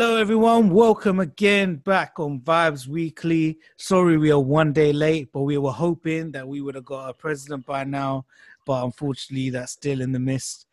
Hello, 0.00 0.16
everyone. 0.16 0.70
Welcome 0.70 1.20
again 1.20 1.76
back 1.76 2.18
on 2.18 2.40
Vibes 2.40 2.86
Weekly. 2.86 3.58
Sorry, 3.76 4.16
we 4.16 4.32
are 4.32 4.40
one 4.40 4.72
day 4.72 4.94
late, 4.94 5.28
but 5.30 5.42
we 5.42 5.58
were 5.58 5.72
hoping 5.72 6.32
that 6.32 6.48
we 6.48 6.62
would 6.62 6.74
have 6.74 6.86
got 6.86 7.10
a 7.10 7.12
president 7.12 7.66
by 7.66 7.84
now, 7.84 8.24
but 8.64 8.82
unfortunately, 8.82 9.50
that's 9.50 9.72
still 9.72 10.00
in 10.00 10.12
the 10.12 10.18
mist. 10.18 10.64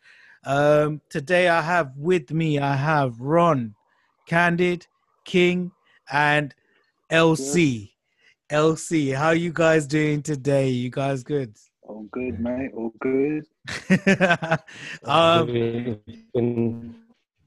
Um, 0.46 1.02
today, 1.10 1.50
I 1.50 1.62
have 1.62 1.92
with 1.98 2.32
me, 2.32 2.58
I 2.58 2.78
have 2.78 3.20
Ron, 3.20 3.76
Candid, 4.28 4.88
King, 5.26 5.74
and 6.10 6.56
LC. 7.12 7.92
LC, 8.50 9.14
how 9.14 9.32
you 9.32 9.52
guys 9.52 9.86
doing 9.88 10.22
today? 10.22 10.70
You 10.70 10.90
guys 10.90 11.26
good? 11.26 11.54
All 11.82 12.08
good, 12.14 12.40
mate. 12.40 12.72
All 12.74 12.94
good. 13.02 13.46
um, 15.04 16.96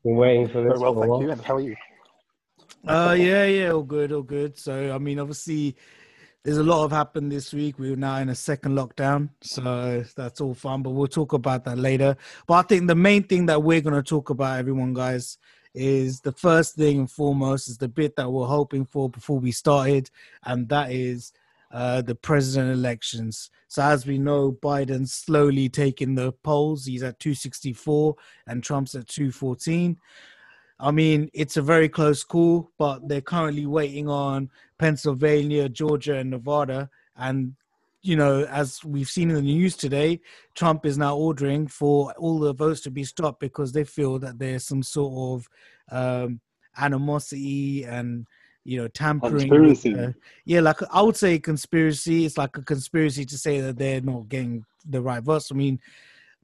been, 0.03 0.13
been 0.13 0.17
waiting 0.17 0.49
for 0.49 0.63
this. 0.63 0.73
Very 0.73 0.79
well, 0.79 0.95
for 0.95 0.99
a 0.99 1.03
thank 1.03 1.11
while. 1.11 1.23
you. 1.23 1.31
And 1.31 1.41
how 1.41 1.57
are 1.57 1.61
you? 1.61 1.77
Uh, 2.87 3.17
yeah, 3.19 3.45
yeah, 3.45 3.71
all 3.71 3.83
good, 3.83 4.13
all 4.13 4.23
good. 4.23 4.59
So, 4.59 4.95
I 4.95 4.99
mean, 4.99 5.19
obviously, 5.19 5.77
there's 6.43 6.57
a 6.57 6.63
lot 6.63 6.85
of 6.85 6.93
happened 6.93 7.31
this 7.31 7.53
week. 7.53 7.79
We're 7.79 7.97
now 7.97 8.17
in 8.17 8.31
a 8.31 8.35
second 8.35 8.73
lockdown, 8.73 9.29
so 9.43 10.03
that's 10.17 10.41
all 10.41 10.55
fun. 10.55 10.83
But 10.83 10.91
we'll 10.91 11.07
talk 11.07 11.35
about 11.35 11.65
that 11.65 11.77
later. 11.77 12.17
But 12.47 12.55
I 12.55 12.63
think 12.63 12.87
the 12.87 12.95
main 12.95 13.25
thing 13.25 13.47
that 13.47 13.63
we're 13.63 13.83
going 13.83 13.97
to 13.97 14.03
talk 14.03 14.31
about, 14.31 14.59
everyone, 14.59 14.95
guys, 14.95 15.37
is 15.75 16.21
the 16.21 16.33
first 16.33 16.77
thing 16.77 17.01
and 17.01 17.11
foremost 17.11 17.69
is 17.69 17.77
the 17.77 17.89
bit 17.89 18.17
that 18.17 18.31
we're 18.31 18.47
hoping 18.47 18.87
for 18.87 19.11
before 19.11 19.39
we 19.39 19.53
started, 19.53 20.11
and 20.45 20.69
that 20.71 20.91
is 20.91 21.33
uh, 21.71 22.03
the 22.03 22.15
president 22.15 22.73
elections. 22.73 23.51
So, 23.69 23.83
as 23.83 24.07
we 24.07 24.19
know, 24.19 24.53
Biden's 24.53 25.13
slowly 25.13 25.69
taking 25.69 26.15
the 26.15 26.33
polls. 26.33 26.87
He's 26.87 27.03
at 27.03 27.21
264, 27.21 28.17
and 28.47 28.63
Trump's 28.63 28.95
at 28.95 29.07
214. 29.07 29.97
I 30.81 30.91
mean, 30.91 31.31
it's 31.35 31.57
a 31.57 31.63
very 31.63 31.89
close 31.89 32.25
call, 32.25 32.71
but 32.79 33.07
they're 33.07 33.21
currently 33.21 33.67
waiting 33.67 34.09
on 34.09 34.51
Pennsylvania, 34.79 35.69
Georgia, 35.69 36.17
and 36.17 36.31
Nevada. 36.31 36.89
And, 37.17 37.55
you 38.03 38.17
know, 38.17 38.45
as 38.45 38.83
we've 38.83 39.09
seen 39.09 39.29
in 39.29 39.37
the 39.37 39.43
news 39.43 39.77
today, 39.77 40.21
Trump 40.55 40.87
is 40.87 40.97
now 40.97 41.17
ordering 41.17 41.67
for 41.67 42.13
all 42.15 42.39
the 42.39 42.55
votes 42.55 42.81
to 42.83 42.91
be 42.91 43.05
stopped 43.05 43.41
because 43.41 43.73
they 43.73 43.85
feel 43.85 44.19
that 44.21 44.39
there's 44.39 44.65
some 44.65 44.83
sort 44.83 45.43
of 45.43 45.49
um, 45.93 46.41
animosity 46.79 47.85
and, 47.85 48.27
you 48.71 48.81
know, 48.81 48.87
tampering. 48.87 49.49
with, 49.49 49.85
uh, 49.85 50.13
yeah, 50.45 50.61
like 50.61 50.77
I 50.93 51.03
would 51.03 51.17
say 51.17 51.41
conspiracy. 51.41 52.25
It's 52.25 52.39
like 52.39 52.57
a 52.57 52.63
conspiracy 52.63 53.25
to 53.25 53.37
say 53.37 53.61
that 53.61 53.77
they're 53.77 54.01
not 54.01 54.29
getting 54.29 54.65
the 54.89 55.03
right 55.03 55.21
votes. 55.21 55.51
I 55.51 55.57
mean, 55.57 55.81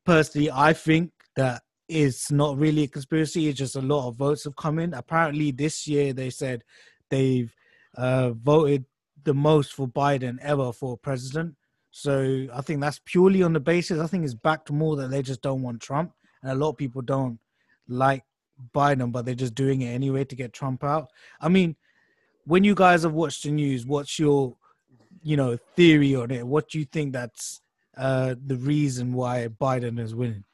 personally, 0.05 0.51
I 0.51 0.73
think 0.73 1.13
that 1.37 1.63
it's 1.89 2.33
not 2.33 2.59
really 2.59 2.83
a 2.83 2.89
conspiracy. 2.89 3.47
It's 3.47 3.61
just 3.61 3.77
a 3.77 3.81
lot 3.81 4.09
of 4.09 4.17
votes 4.17 4.43
have 4.43 4.57
come 4.57 4.81
in. 4.81 4.93
Apparently, 4.93 5.53
this 5.53 5.87
year 5.87 6.13
they 6.13 6.31
said 6.31 6.65
they've 7.11 7.55
uh, 7.97 8.31
voted 8.31 8.87
the 9.23 9.35
most 9.35 9.73
for 9.73 9.87
Biden 9.87 10.39
ever 10.43 10.73
for 10.73 10.97
president. 10.97 11.55
So 11.93 12.49
I 12.53 12.61
think 12.61 12.81
that's 12.81 13.01
purely 13.05 13.45
on 13.45 13.53
the 13.53 13.61
basis. 13.61 14.01
I 14.01 14.09
think 14.09 14.25
it's 14.25 14.35
backed 14.35 14.73
more 14.73 14.97
that 14.97 15.13
they 15.13 15.23
just 15.23 15.43
don't 15.43 15.63
want 15.63 15.81
Trump, 15.81 16.11
and 16.43 16.51
a 16.51 16.57
lot 16.57 16.71
of 16.71 16.77
people 16.77 17.03
don't 17.03 17.39
like 17.87 18.25
Biden, 18.75 19.13
but 19.13 19.25
they're 19.25 19.37
just 19.37 19.55
doing 19.55 19.83
it 19.83 19.91
anyway 19.95 20.25
to 20.25 20.35
get 20.35 20.53
Trump 20.53 20.83
out. 20.83 21.13
I 21.41 21.49
mean, 21.49 21.77
when 22.47 22.65
you 22.65 22.75
guys 22.75 23.03
have 23.03 23.13
watched 23.13 23.43
the 23.43 23.51
news, 23.51 23.85
what's 23.85 24.19
your, 24.19 24.57
you 25.23 25.37
know, 25.37 25.59
theory 25.75 26.15
on 26.15 26.31
it? 26.31 26.47
What 26.47 26.71
do 26.71 26.79
you 26.79 26.85
think 26.85 27.13
that's 27.13 27.61
uh, 27.97 28.37
the 28.47 28.57
reason 28.57 29.13
why 29.13 29.49
Biden 29.61 29.99
is 29.99 30.15
winning? 30.15 30.45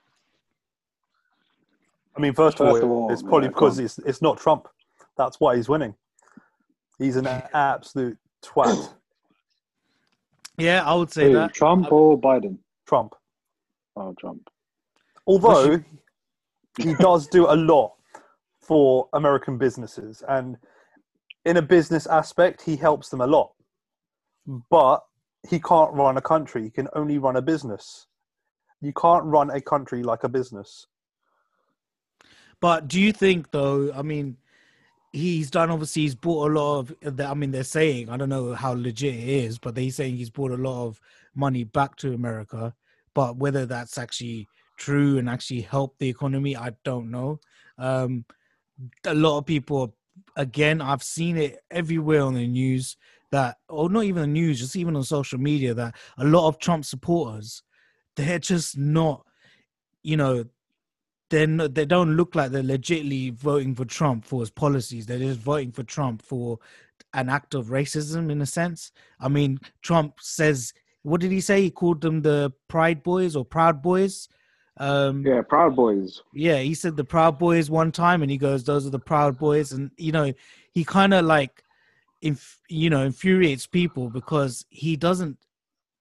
I 2.17 2.21
mean, 2.21 2.33
first, 2.33 2.59
First 2.59 2.79
of 2.79 2.85
of 2.85 2.91
all, 2.91 3.05
all, 3.05 3.13
it's 3.13 3.23
probably 3.23 3.45
yeah, 3.45 3.49
because 3.49 3.79
it's 3.79 3.99
it's 4.01 4.21
not 4.21 4.39
Trump. 4.39 4.69
That's 5.17 5.41
why 5.41 5.57
he's 5.57 5.69
winning. 5.69 5.95
He's 6.99 7.17
an 7.17 7.27
absolute 7.55 8.19
twat. 8.43 8.93
Yeah, 10.59 10.85
I 10.85 10.95
would 10.95 11.11
say 11.11 11.29
Who, 11.29 11.35
that. 11.35 11.55
Trump 11.55 11.91
or 11.91 12.21
Biden? 12.21 12.59
Trump. 12.87 13.15
Oh, 13.97 14.15
Trump. 14.19 14.49
Although 15.27 15.83
he 16.79 16.95
does 16.95 17.27
do 17.29 17.47
a 17.47 17.57
lot 17.57 17.95
for 18.61 19.09
American 19.13 19.59
businesses, 19.59 20.23
and 20.29 20.57
in 21.45 21.57
a 21.57 21.63
business 21.63 22.07
aspect, 22.07 22.63
he 22.63 22.77
helps 22.77 23.09
them 23.09 23.21
a 23.21 23.27
lot. 23.27 23.53
But 24.71 25.03
he 25.49 25.59
can't 25.61 25.93
run 25.93 26.17
a 26.17 26.23
country. 26.23 26.65
He 26.65 26.71
can 26.71 26.89
only 26.95 27.19
run 27.19 27.37
a 27.37 27.43
business. 27.43 28.07
You 28.81 28.93
can't 28.93 29.25
run 29.25 29.51
a 29.51 29.61
country 29.61 30.03
like 30.03 30.25
a 30.25 30.29
business. 30.29 30.87
But 32.61 32.89
do 32.89 33.01
you 33.01 33.13
think, 33.13 33.51
though? 33.51 33.93
I 33.93 34.03
mean, 34.03 34.37
he's 35.13 35.51
done. 35.51 35.71
Obviously, 35.71 36.03
he's 36.03 36.15
bought 36.15 36.51
a 36.51 36.55
lot 36.55 36.79
of. 36.79 37.21
I 37.21 37.35
mean, 37.35 37.51
they're 37.51 37.65
saying 37.65 38.09
I 38.09 38.17
don't 38.17 38.29
know 38.29 38.55
how 38.55 38.73
legit 38.73 39.15
it 39.15 39.29
is, 39.29 39.59
but 39.59 39.75
they're 39.75 39.91
saying 39.91 40.17
he's 40.17 40.31
brought 40.31 40.53
a 40.53 40.57
lot 40.57 40.87
of 40.87 41.01
money 41.35 41.65
back 41.65 41.97
to 41.97 42.15
America. 42.15 42.75
But 43.15 43.37
whether 43.37 43.67
that's 43.67 43.99
actually 43.99 44.49
true 44.77 45.19
and 45.19 45.29
actually 45.29 45.61
helped 45.61 45.99
the 45.99 46.09
economy, 46.09 46.57
I 46.57 46.73
don't 46.85 47.11
know. 47.11 47.41
Um, 47.79 48.25
a 49.05 49.15
lot 49.15 49.39
of 49.39 49.47
people, 49.47 49.95
again, 50.37 50.81
I've 50.81 51.03
seen 51.03 51.37
it 51.37 51.59
everywhere 51.71 52.23
on 52.23 52.35
the 52.35 52.47
news 52.47 52.97
that, 53.31 53.57
or 53.69 53.89
not 53.89 54.05
even 54.05 54.23
the 54.23 54.27
news, 54.27 54.61
just 54.61 54.77
even 54.77 54.97
on 54.97 55.05
social 55.05 55.39
media, 55.39 55.75
that 55.75 55.95
a 56.19 56.25
lot 56.25 56.49
of 56.49 56.59
Trump 56.59 56.85
supporters, 56.85 57.63
they're 58.17 58.39
just 58.39 58.77
not, 58.77 59.25
you 60.03 60.17
know, 60.17 60.45
they're 61.31 61.47
not, 61.47 61.75
they 61.75 61.87
don't 61.87 62.17
look 62.17 62.35
like 62.35 62.51
they're 62.51 62.63
legitimately 62.63 63.31
voting 63.31 63.75
for 63.75 63.87
Trump 63.87 64.27
for 64.27 64.41
his 64.41 64.51
policies. 64.51 65.07
They're 65.07 65.19
just 65.19 65.41
voting 65.41 65.73
for 65.73 65.83
Trump 65.83 66.21
for 66.21 66.59
an 67.15 67.31
act 67.31 67.55
of 67.55 67.69
racism, 67.69 68.31
in 68.31 68.43
a 68.43 68.47
sense. 68.47 68.93
I 69.19 69.29
mean, 69.29 69.59
Trump 69.81 70.17
says, 70.21 70.75
what 71.03 71.21
did 71.21 71.33
he 71.33 71.41
say? 71.41 71.63
He 71.63 71.71
called 71.71 72.01
them 72.03 72.23
the 72.23 72.53
Pride 72.69 73.03
Boys 73.03 73.35
or 73.35 73.45
Proud 73.45 73.83
Boys. 73.83 74.29
Um, 74.79 75.25
Yeah, 75.27 75.43
Proud 75.43 75.77
Boys. 75.77 76.23
yeah, 76.33 76.59
he 76.59 76.75
said 76.75 76.97
the 76.97 77.05
Proud 77.05 77.39
Boys 77.39 77.71
one 77.71 77.93
time, 77.93 78.23
and 78.23 78.31
he 78.31 78.39
goes, 78.39 78.65
"Those 78.65 78.87
are 78.87 78.91
the 78.91 78.99
Proud 78.99 79.39
Boys," 79.39 79.73
and 79.73 79.91
you 79.97 80.13
know, 80.13 80.33
he 80.73 80.85
kind 80.85 81.13
of 81.13 81.25
like, 81.25 81.63
inf- 82.23 82.61
you 82.69 82.89
know, 82.91 83.03
infuriates 83.05 83.67
people 83.67 84.09
because 84.09 84.65
he 84.71 84.97
doesn't, 84.97 85.39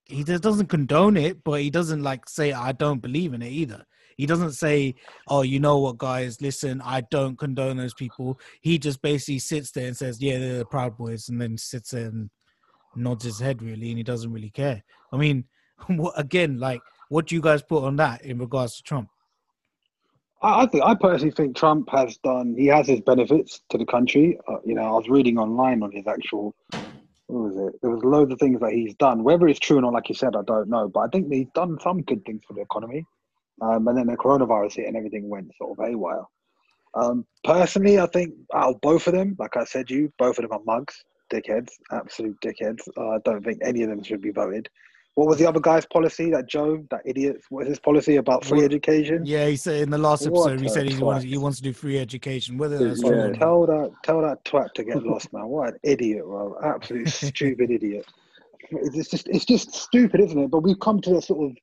he 0.05 0.23
just 0.23 0.43
doesn't 0.43 0.67
condone 0.67 1.17
it, 1.17 1.43
but 1.43 1.61
he 1.61 1.69
doesn't 1.69 2.01
like 2.03 2.29
say, 2.29 2.53
"I 2.53 2.71
don't 2.71 3.01
believe 3.01 3.33
in 3.33 3.41
it" 3.41 3.51
either. 3.51 3.85
He 4.17 4.25
doesn't 4.25 4.53
say, 4.53 4.95
"Oh, 5.27 5.41
you 5.41 5.59
know 5.59 5.79
what, 5.79 5.97
guys? 5.97 6.41
Listen, 6.41 6.81
I 6.81 7.01
don't 7.11 7.37
condone 7.37 7.77
those 7.77 7.93
people." 7.93 8.39
He 8.61 8.77
just 8.79 9.01
basically 9.01 9.39
sits 9.39 9.71
there 9.71 9.87
and 9.87 9.97
says, 9.97 10.21
"Yeah, 10.21 10.39
they're 10.39 10.59
the 10.59 10.65
Proud 10.65 10.95
Boys," 10.97 11.27
and 11.29 11.41
then 11.41 11.57
sits 11.57 11.91
there 11.91 12.07
and 12.07 12.29
nods 12.95 13.23
his 13.25 13.39
head 13.39 13.61
really, 13.61 13.89
and 13.89 13.97
he 13.97 14.03
doesn't 14.03 14.31
really 14.31 14.49
care. 14.49 14.83
I 15.11 15.17
mean, 15.17 15.45
what 15.87 16.13
again? 16.17 16.57
Like, 16.59 16.81
what 17.11 17.27
do 17.27 17.35
you 17.35 17.41
guys 17.41 17.61
put 17.61 17.83
on 17.83 17.97
that 17.97 18.23
in 18.23 18.37
regards 18.37 18.77
to 18.77 18.83
Trump? 18.83 19.09
I, 20.41 20.61
I 20.61 20.65
think 20.65 20.83
I 20.85 20.95
personally 20.95 21.33
think 21.33 21.57
Trump 21.57 21.89
has 21.89 22.17
done. 22.23 22.55
He 22.57 22.67
has 22.67 22.87
his 22.87 23.01
benefits 23.01 23.59
to 23.69 23.77
the 23.77 23.85
country. 23.85 24.39
Uh, 24.47 24.59
you 24.63 24.75
know, 24.75 24.83
I 24.83 24.91
was 24.91 25.09
reading 25.09 25.37
online 25.37 25.83
on 25.83 25.91
his 25.91 26.07
actual. 26.07 26.55
What 27.27 27.53
was 27.53 27.67
it? 27.67 27.81
There 27.81 27.91
was 27.91 28.01
loads 28.05 28.31
of 28.31 28.39
things 28.39 28.61
that 28.61 28.71
he's 28.71 28.95
done. 28.95 29.25
Whether 29.25 29.49
it's 29.49 29.59
true 29.59 29.77
or 29.77 29.81
not, 29.81 29.91
like 29.91 30.07
you 30.07 30.15
said, 30.15 30.37
I 30.37 30.41
don't 30.47 30.69
know. 30.69 30.87
But 30.87 31.01
I 31.01 31.07
think 31.07 31.31
he's 31.31 31.47
done 31.53 31.77
some 31.81 32.01
good 32.03 32.23
things 32.25 32.43
for 32.47 32.53
the 32.53 32.61
economy. 32.61 33.05
Um, 33.61 33.89
and 33.89 33.97
then 33.97 34.07
the 34.07 34.15
coronavirus 34.15 34.75
hit 34.77 34.87
and 34.87 34.95
everything 34.95 35.27
went 35.27 35.51
sort 35.57 35.77
of 35.77 35.85
haywire. 35.85 36.23
Um, 36.93 37.25
personally, 37.43 37.99
I 37.99 38.05
think 38.07 38.33
out 38.55 38.75
of 38.75 38.81
both 38.81 39.07
of 39.07 39.13
them, 39.13 39.35
like 39.37 39.57
I 39.57 39.65
said, 39.65 39.89
you 39.89 40.13
both 40.17 40.39
of 40.39 40.43
them 40.43 40.53
are 40.53 40.63
mugs, 40.65 41.03
dickheads, 41.31 41.71
absolute 41.91 42.37
dickheads. 42.41 42.87
Uh, 42.97 43.09
I 43.09 43.17
don't 43.25 43.43
think 43.43 43.59
any 43.61 43.83
of 43.83 43.89
them 43.89 44.01
should 44.01 44.21
be 44.21 44.31
voted. 44.31 44.69
What 45.15 45.27
was 45.27 45.39
the 45.39 45.45
other 45.47 45.59
guy's 45.59 45.85
policy? 45.85 46.31
That 46.31 46.47
Joe, 46.47 46.85
that 46.89 47.01
idiot. 47.05 47.41
What 47.49 47.59
was 47.59 47.67
his 47.67 47.79
policy 47.79 48.15
about 48.15 48.45
free 48.45 48.59
What- 48.59 48.65
education? 48.65 49.23
Yeah, 49.25 49.47
he 49.47 49.57
said 49.57 49.81
in 49.81 49.89
the 49.89 49.97
last 49.97 50.27
What 50.29 50.51
episode 50.51 50.61
he 50.61 50.69
said 50.69 50.89
he 50.89 51.03
wants 51.03 51.25
he 51.25 51.37
wants 51.37 51.57
to 51.57 51.63
do 51.63 51.73
free 51.73 51.99
education. 51.99 52.57
Whether 52.57 52.77
that's 52.77 53.01
true 53.01 53.09
Yeah, 53.11 53.23
or 53.23 53.27
not. 53.29 53.37
tell 53.39 53.65
that 53.65 53.91
tell 54.03 54.21
that 54.21 54.43
twat 54.45 54.73
to 54.75 54.83
get 54.83 55.03
lost, 55.03 55.33
man. 55.33 55.47
What 55.47 55.73
an 55.73 55.79
idiot, 55.83 56.23
bro! 56.23 56.55
Absolute 56.63 57.09
stupid 57.29 57.71
idiot. 57.71 58.05
It's 58.71 59.09
just 59.09 59.27
it's 59.27 59.43
just 59.45 59.73
stupid, 59.75 60.21
isn't 60.21 60.37
it? 60.39 60.49
But 60.49 60.59
we've 60.63 60.79
come 60.79 61.01
to 61.01 61.17
a 61.17 61.21
sort 61.21 61.51
of 61.51 61.57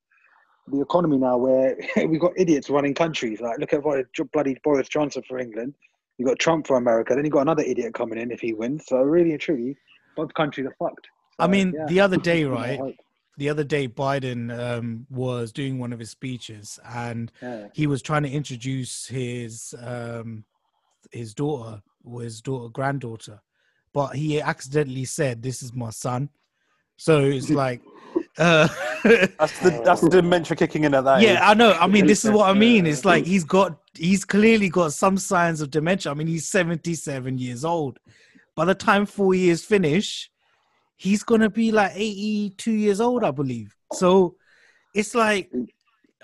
the 0.70 0.82
economy 0.82 1.16
now 1.16 1.38
where 1.38 1.74
we've 1.96 2.20
got 2.20 2.32
idiots 2.36 2.68
running 2.68 2.92
countries. 2.92 3.40
Like 3.40 3.58
look 3.58 3.72
at 3.72 3.82
what 3.82 4.04
bloody 4.32 4.56
Boris 4.62 4.88
Johnson 4.88 5.22
for 5.26 5.38
England. 5.38 5.74
You 6.18 6.26
got 6.26 6.38
Trump 6.38 6.66
for 6.66 6.76
America. 6.76 7.14
Then 7.14 7.24
you 7.24 7.30
got 7.30 7.42
another 7.42 7.62
idiot 7.62 7.94
coming 7.94 8.18
in 8.18 8.30
if 8.30 8.40
he 8.40 8.52
wins. 8.52 8.84
So 8.86 8.98
really 8.98 9.30
and 9.30 9.40
truly, 9.40 9.76
both 10.16 10.34
countries 10.34 10.66
are 10.66 10.74
fucked. 10.78 11.08
I 11.38 11.46
mean, 11.46 11.72
yeah. 11.74 11.86
the 11.86 12.00
other 12.00 12.16
day, 12.30 12.44
right? 12.44 12.78
The 13.38 13.48
other 13.48 13.62
day, 13.64 13.86
Biden 13.88 14.50
um, 14.58 15.06
was 15.08 15.52
doing 15.52 15.78
one 15.78 15.92
of 15.92 16.00
his 16.00 16.10
speeches, 16.10 16.78
and 16.84 17.30
Yeah. 17.40 17.68
he 17.72 17.86
was 17.86 18.02
trying 18.02 18.24
to 18.24 18.30
introduce 18.30 19.06
his 19.06 19.74
um, 19.82 20.44
his 21.12 21.34
daughter 21.34 21.80
or 22.04 22.22
his 22.22 22.42
daughter 22.42 22.68
granddaughter, 22.68 23.40
but 23.94 24.08
he 24.16 24.40
accidentally 24.42 25.04
said, 25.04 25.40
"This 25.42 25.62
is 25.62 25.72
my 25.72 25.90
son." 25.90 26.30
So 26.96 27.20
it's 27.20 27.48
like, 27.64 27.80
uh, 28.38 28.66
That's 29.04 29.58
the 29.60 29.82
that's 29.84 30.00
the 30.00 30.10
dementia 30.10 30.56
kicking 30.56 30.82
in 30.82 30.92
at 30.94 31.04
that. 31.04 31.20
age. 31.20 31.28
yeah, 31.28 31.48
I 31.48 31.54
know. 31.54 31.72
I 31.74 31.86
mean, 31.86 32.08
this 32.08 32.24
is 32.24 32.30
what 32.36 32.50
I 32.50 32.54
mean. 32.54 32.86
It's 32.86 33.04
like 33.04 33.24
he's 33.24 33.44
got 33.44 33.78
he's 33.94 34.24
clearly 34.24 34.68
got 34.68 34.92
some 34.92 35.16
signs 35.16 35.60
of 35.60 35.70
dementia. 35.70 36.10
I 36.10 36.14
mean, 36.16 36.26
he's 36.26 36.48
77 36.48 37.38
years 37.38 37.64
old. 37.64 38.00
By 38.56 38.64
the 38.64 38.74
time 38.74 39.06
four 39.06 39.32
years 39.34 39.64
finish, 39.64 40.28
he's 40.98 41.22
gonna 41.22 41.48
be 41.48 41.72
like 41.72 41.92
82 41.94 42.70
years 42.72 43.00
old, 43.00 43.24
I 43.24 43.30
believe. 43.30 43.74
So 43.94 44.34
it's 44.94 45.14
like 45.14 45.50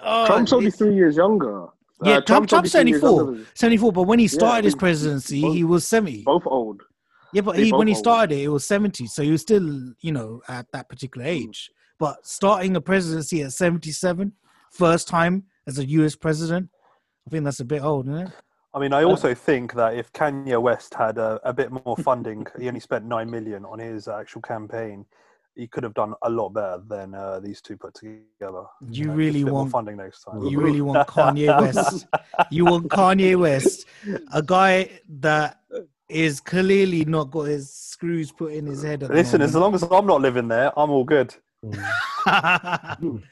oh, 0.02 0.26
Trump's 0.26 0.52
only 0.52 0.70
three 0.70 0.94
years 0.94 1.16
younger. 1.16 1.68
Yeah, 2.02 2.16
Uh, 2.16 2.20
Trump- 2.20 2.48
Trump's 2.48 2.74
only 2.74 2.92
74. 2.92 3.38
74, 3.54 3.92
but 3.92 4.02
when 4.02 4.18
he 4.18 4.28
started 4.28 4.64
his 4.64 4.74
presidency, 4.74 5.40
both- 5.40 5.54
he 5.54 5.64
was 5.64 5.86
70. 5.86 6.24
Both 6.24 6.42
old. 6.46 6.82
Yeah, 7.32 7.40
but 7.42 7.56
They 7.56 7.64
he, 7.64 7.72
when 7.72 7.86
he 7.88 7.94
old. 7.94 7.98
started 7.98 8.34
it, 8.36 8.42
it 8.44 8.48
was 8.48 8.66
70. 8.66 9.06
So 9.06 9.22
he 9.22 9.30
was 9.30 9.40
still, 9.40 9.92
you 10.00 10.12
know, 10.12 10.42
at 10.48 10.70
that 10.72 10.88
particular 10.88 11.26
age. 11.26 11.70
But 11.98 12.26
starting 12.26 12.76
a 12.76 12.80
presidency 12.80 13.42
at 13.42 13.52
77, 13.52 14.32
first 14.70 15.08
time 15.08 15.44
as 15.66 15.78
a 15.78 15.86
US 15.86 16.16
president, 16.16 16.68
I 17.26 17.30
think 17.30 17.44
that's 17.44 17.60
a 17.60 17.64
bit 17.64 17.82
old, 17.82 18.06
isn't 18.08 18.26
it? 18.26 18.32
I 18.74 18.80
mean, 18.80 18.92
I 18.92 19.04
also 19.04 19.34
think 19.34 19.74
that 19.74 19.94
if 19.94 20.12
Kanye 20.12 20.60
West 20.60 20.94
had 20.94 21.16
a, 21.16 21.40
a 21.44 21.52
bit 21.52 21.70
more 21.70 21.96
funding, 22.02 22.46
he 22.58 22.66
only 22.66 22.80
spent 22.80 23.04
nine 23.04 23.30
million 23.30 23.64
on 23.64 23.78
his 23.78 24.08
actual 24.08 24.42
campaign. 24.42 25.06
He 25.54 25.68
could 25.68 25.84
have 25.84 25.94
done 25.94 26.14
a 26.22 26.28
lot 26.28 26.48
better 26.48 26.82
than 26.88 27.14
uh, 27.14 27.38
these 27.38 27.60
two 27.60 27.76
put 27.76 27.94
together. 27.94 28.64
You 28.90 29.04
know, 29.04 29.14
really 29.14 29.42
a 29.42 29.44
more 29.44 29.54
want 29.54 29.70
funding 29.70 29.96
next 29.98 30.24
time. 30.24 30.42
you 30.42 30.60
really 30.60 30.80
want 30.80 31.06
Kanye 31.06 31.60
West. 31.60 32.06
You 32.50 32.64
want 32.64 32.88
Kanye 32.88 33.38
West, 33.38 33.86
a 34.32 34.42
guy 34.42 34.90
that 35.20 35.60
is 36.08 36.40
clearly 36.40 37.04
not 37.04 37.30
got 37.30 37.42
his 37.44 37.72
screws 37.72 38.32
put 38.32 38.52
in 38.52 38.66
his 38.66 38.82
head. 38.82 39.04
At 39.04 39.10
the 39.10 39.14
Listen, 39.14 39.40
as 39.40 39.54
long 39.54 39.76
as 39.76 39.84
I'm 39.84 40.06
not 40.06 40.20
living 40.20 40.48
there, 40.48 40.76
I'm 40.76 40.90
all 40.90 41.04
good. 41.04 41.34
Mm. 42.26 43.22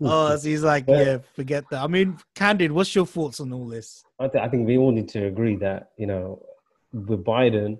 oh, 0.00 0.36
so 0.36 0.48
he's 0.48 0.64
like, 0.64 0.84
Yeah. 0.88 1.02
yeah, 1.02 1.18
forget 1.36 1.64
that. 1.70 1.82
I 1.82 1.86
mean, 1.86 2.18
Candid, 2.34 2.72
what's 2.72 2.92
your 2.94 3.06
thoughts 3.06 3.38
on 3.38 3.52
all 3.52 3.68
this? 3.68 4.04
I, 4.20 4.28
th- 4.28 4.44
I 4.44 4.48
think 4.48 4.66
we 4.66 4.76
all 4.76 4.92
need 4.92 5.08
to 5.10 5.26
agree 5.26 5.56
that 5.56 5.90
you 5.96 6.06
know, 6.06 6.42
with 6.92 7.24
Biden, 7.24 7.78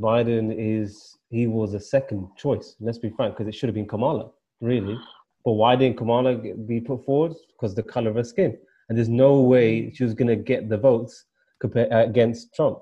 Biden 0.00 0.54
is 0.56 1.16
he 1.30 1.46
was 1.46 1.74
a 1.74 1.80
second 1.80 2.28
choice. 2.36 2.74
Let's 2.80 2.98
be 2.98 3.10
frank, 3.10 3.34
because 3.34 3.48
it 3.48 3.54
should 3.54 3.68
have 3.68 3.74
been 3.74 3.86
Kamala, 3.86 4.30
really. 4.60 4.98
But 5.44 5.52
why 5.52 5.76
didn't 5.76 5.96
Kamala 5.96 6.36
be 6.36 6.80
put 6.80 7.04
forward? 7.04 7.34
Because 7.52 7.74
the 7.74 7.82
color 7.82 8.10
of 8.10 8.16
her 8.16 8.24
skin, 8.24 8.58
and 8.88 8.98
there's 8.98 9.08
no 9.08 9.40
way 9.40 9.92
she 9.92 10.02
was 10.02 10.12
going 10.12 10.28
to 10.28 10.36
get 10.36 10.68
the 10.68 10.76
votes 10.76 11.24
compared, 11.60 11.92
uh, 11.92 11.98
against 11.98 12.52
Trump. 12.54 12.78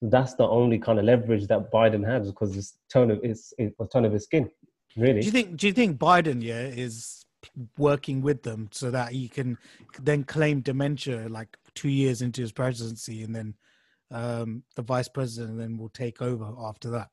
That's 0.00 0.34
the 0.34 0.46
only 0.46 0.78
kind 0.78 0.98
of 0.98 1.04
leverage 1.06 1.46
that 1.48 1.72
Biden 1.72 2.06
has 2.06 2.30
because 2.30 2.54
this 2.54 2.76
tone 2.92 3.10
of 3.10 3.22
his, 3.22 3.52
his 3.58 3.72
tone 3.92 4.04
of 4.04 4.12
his 4.12 4.24
skin, 4.24 4.48
really. 4.96 5.20
Do 5.20 5.26
you 5.26 5.32
think? 5.32 5.56
Do 5.56 5.66
you 5.66 5.72
think 5.72 5.98
Biden, 5.98 6.42
yeah, 6.42 6.60
is 6.60 7.24
working 7.76 8.22
with 8.22 8.42
them 8.42 8.68
so 8.72 8.90
that 8.90 9.12
he 9.12 9.28
can 9.28 9.58
then 10.00 10.24
claim 10.24 10.60
dementia 10.60 11.28
like 11.28 11.56
two 11.74 11.88
years 11.88 12.22
into 12.22 12.40
his 12.40 12.52
presidency, 12.52 13.22
and 13.22 13.34
then 13.34 13.54
um, 14.10 14.62
the 14.76 14.82
vice 14.82 15.08
president 15.08 15.58
then 15.58 15.76
will 15.76 15.88
take 15.90 16.20
over 16.22 16.52
after 16.66 16.90
that? 16.90 17.08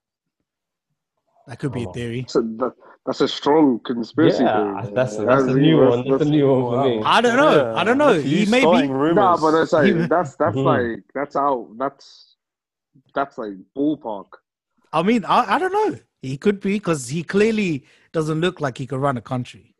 That 1.48 1.60
could 1.60 1.72
be 1.72 1.84
a 1.84 1.88
Oh. 1.88 1.94
theory. 1.94 2.26
So 2.30 2.42
that, 2.42 2.74
that's 3.06 3.22
a 3.22 3.28
strong 3.28 3.80
conspiracy 3.80 4.44
yeah, 4.44 4.82
theory. 4.84 4.94
that's 4.94 5.18
that's 5.18 5.44
a 5.44 5.56
new 5.56 5.78
one. 5.80 6.08
That's 6.08 6.22
a 6.22 6.26
new 6.30 6.48
one 6.52 6.62
for 6.72 6.84
me. 6.90 7.02
I 7.04 7.20
don't 7.22 7.36
know. 7.38 7.74
I 7.76 7.84
don't 7.84 7.98
know. 7.98 8.14
You 8.14 8.22
He 8.22 8.52
may 8.52 8.60
be- 8.60 8.62
starting 8.62 8.92
rumors. 9.04 9.16
Nah, 9.16 9.38
but 9.38 9.52
that's 9.52 9.74
like 9.74 9.96
that's 10.10 10.36
that's 10.36 10.56
Mhm. 10.56 10.64
like 10.66 11.04
that's 11.16 11.36
out. 11.36 11.70
That's 11.78 12.36
that's 13.16 13.38
like 13.38 13.54
ballpark. 13.76 14.28
I 14.94 15.02
mean, 15.02 15.26
I, 15.26 15.56
I 15.56 15.60
don't 15.60 15.72
know. 15.74 15.98
He 16.22 16.38
could 16.38 16.60
be 16.60 16.74
because 16.74 17.08
he 17.08 17.24
clearly 17.24 17.86
doesn't 18.12 18.40
look 18.42 18.62
like 18.62 18.78
he 18.78 18.86
could 18.86 19.00
run 19.00 19.18
a 19.18 19.22
country. 19.22 19.74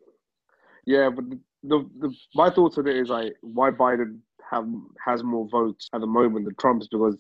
Yeah, 0.86 1.10
but 1.12 1.30
the, 1.30 1.40
the, 1.64 1.90
the 2.00 2.16
my 2.34 2.50
thoughts 2.50 2.78
on 2.80 2.88
it 2.88 2.96
is 2.96 3.10
like 3.10 3.34
why 3.42 3.70
Biden 3.70 4.20
have 4.52 4.68
has 5.06 5.24
more 5.24 5.48
votes 5.50 5.90
at 5.94 6.02
the 6.02 6.08
moment 6.08 6.46
than 6.46 6.56
Trump's 6.56 6.88
because 6.88 7.16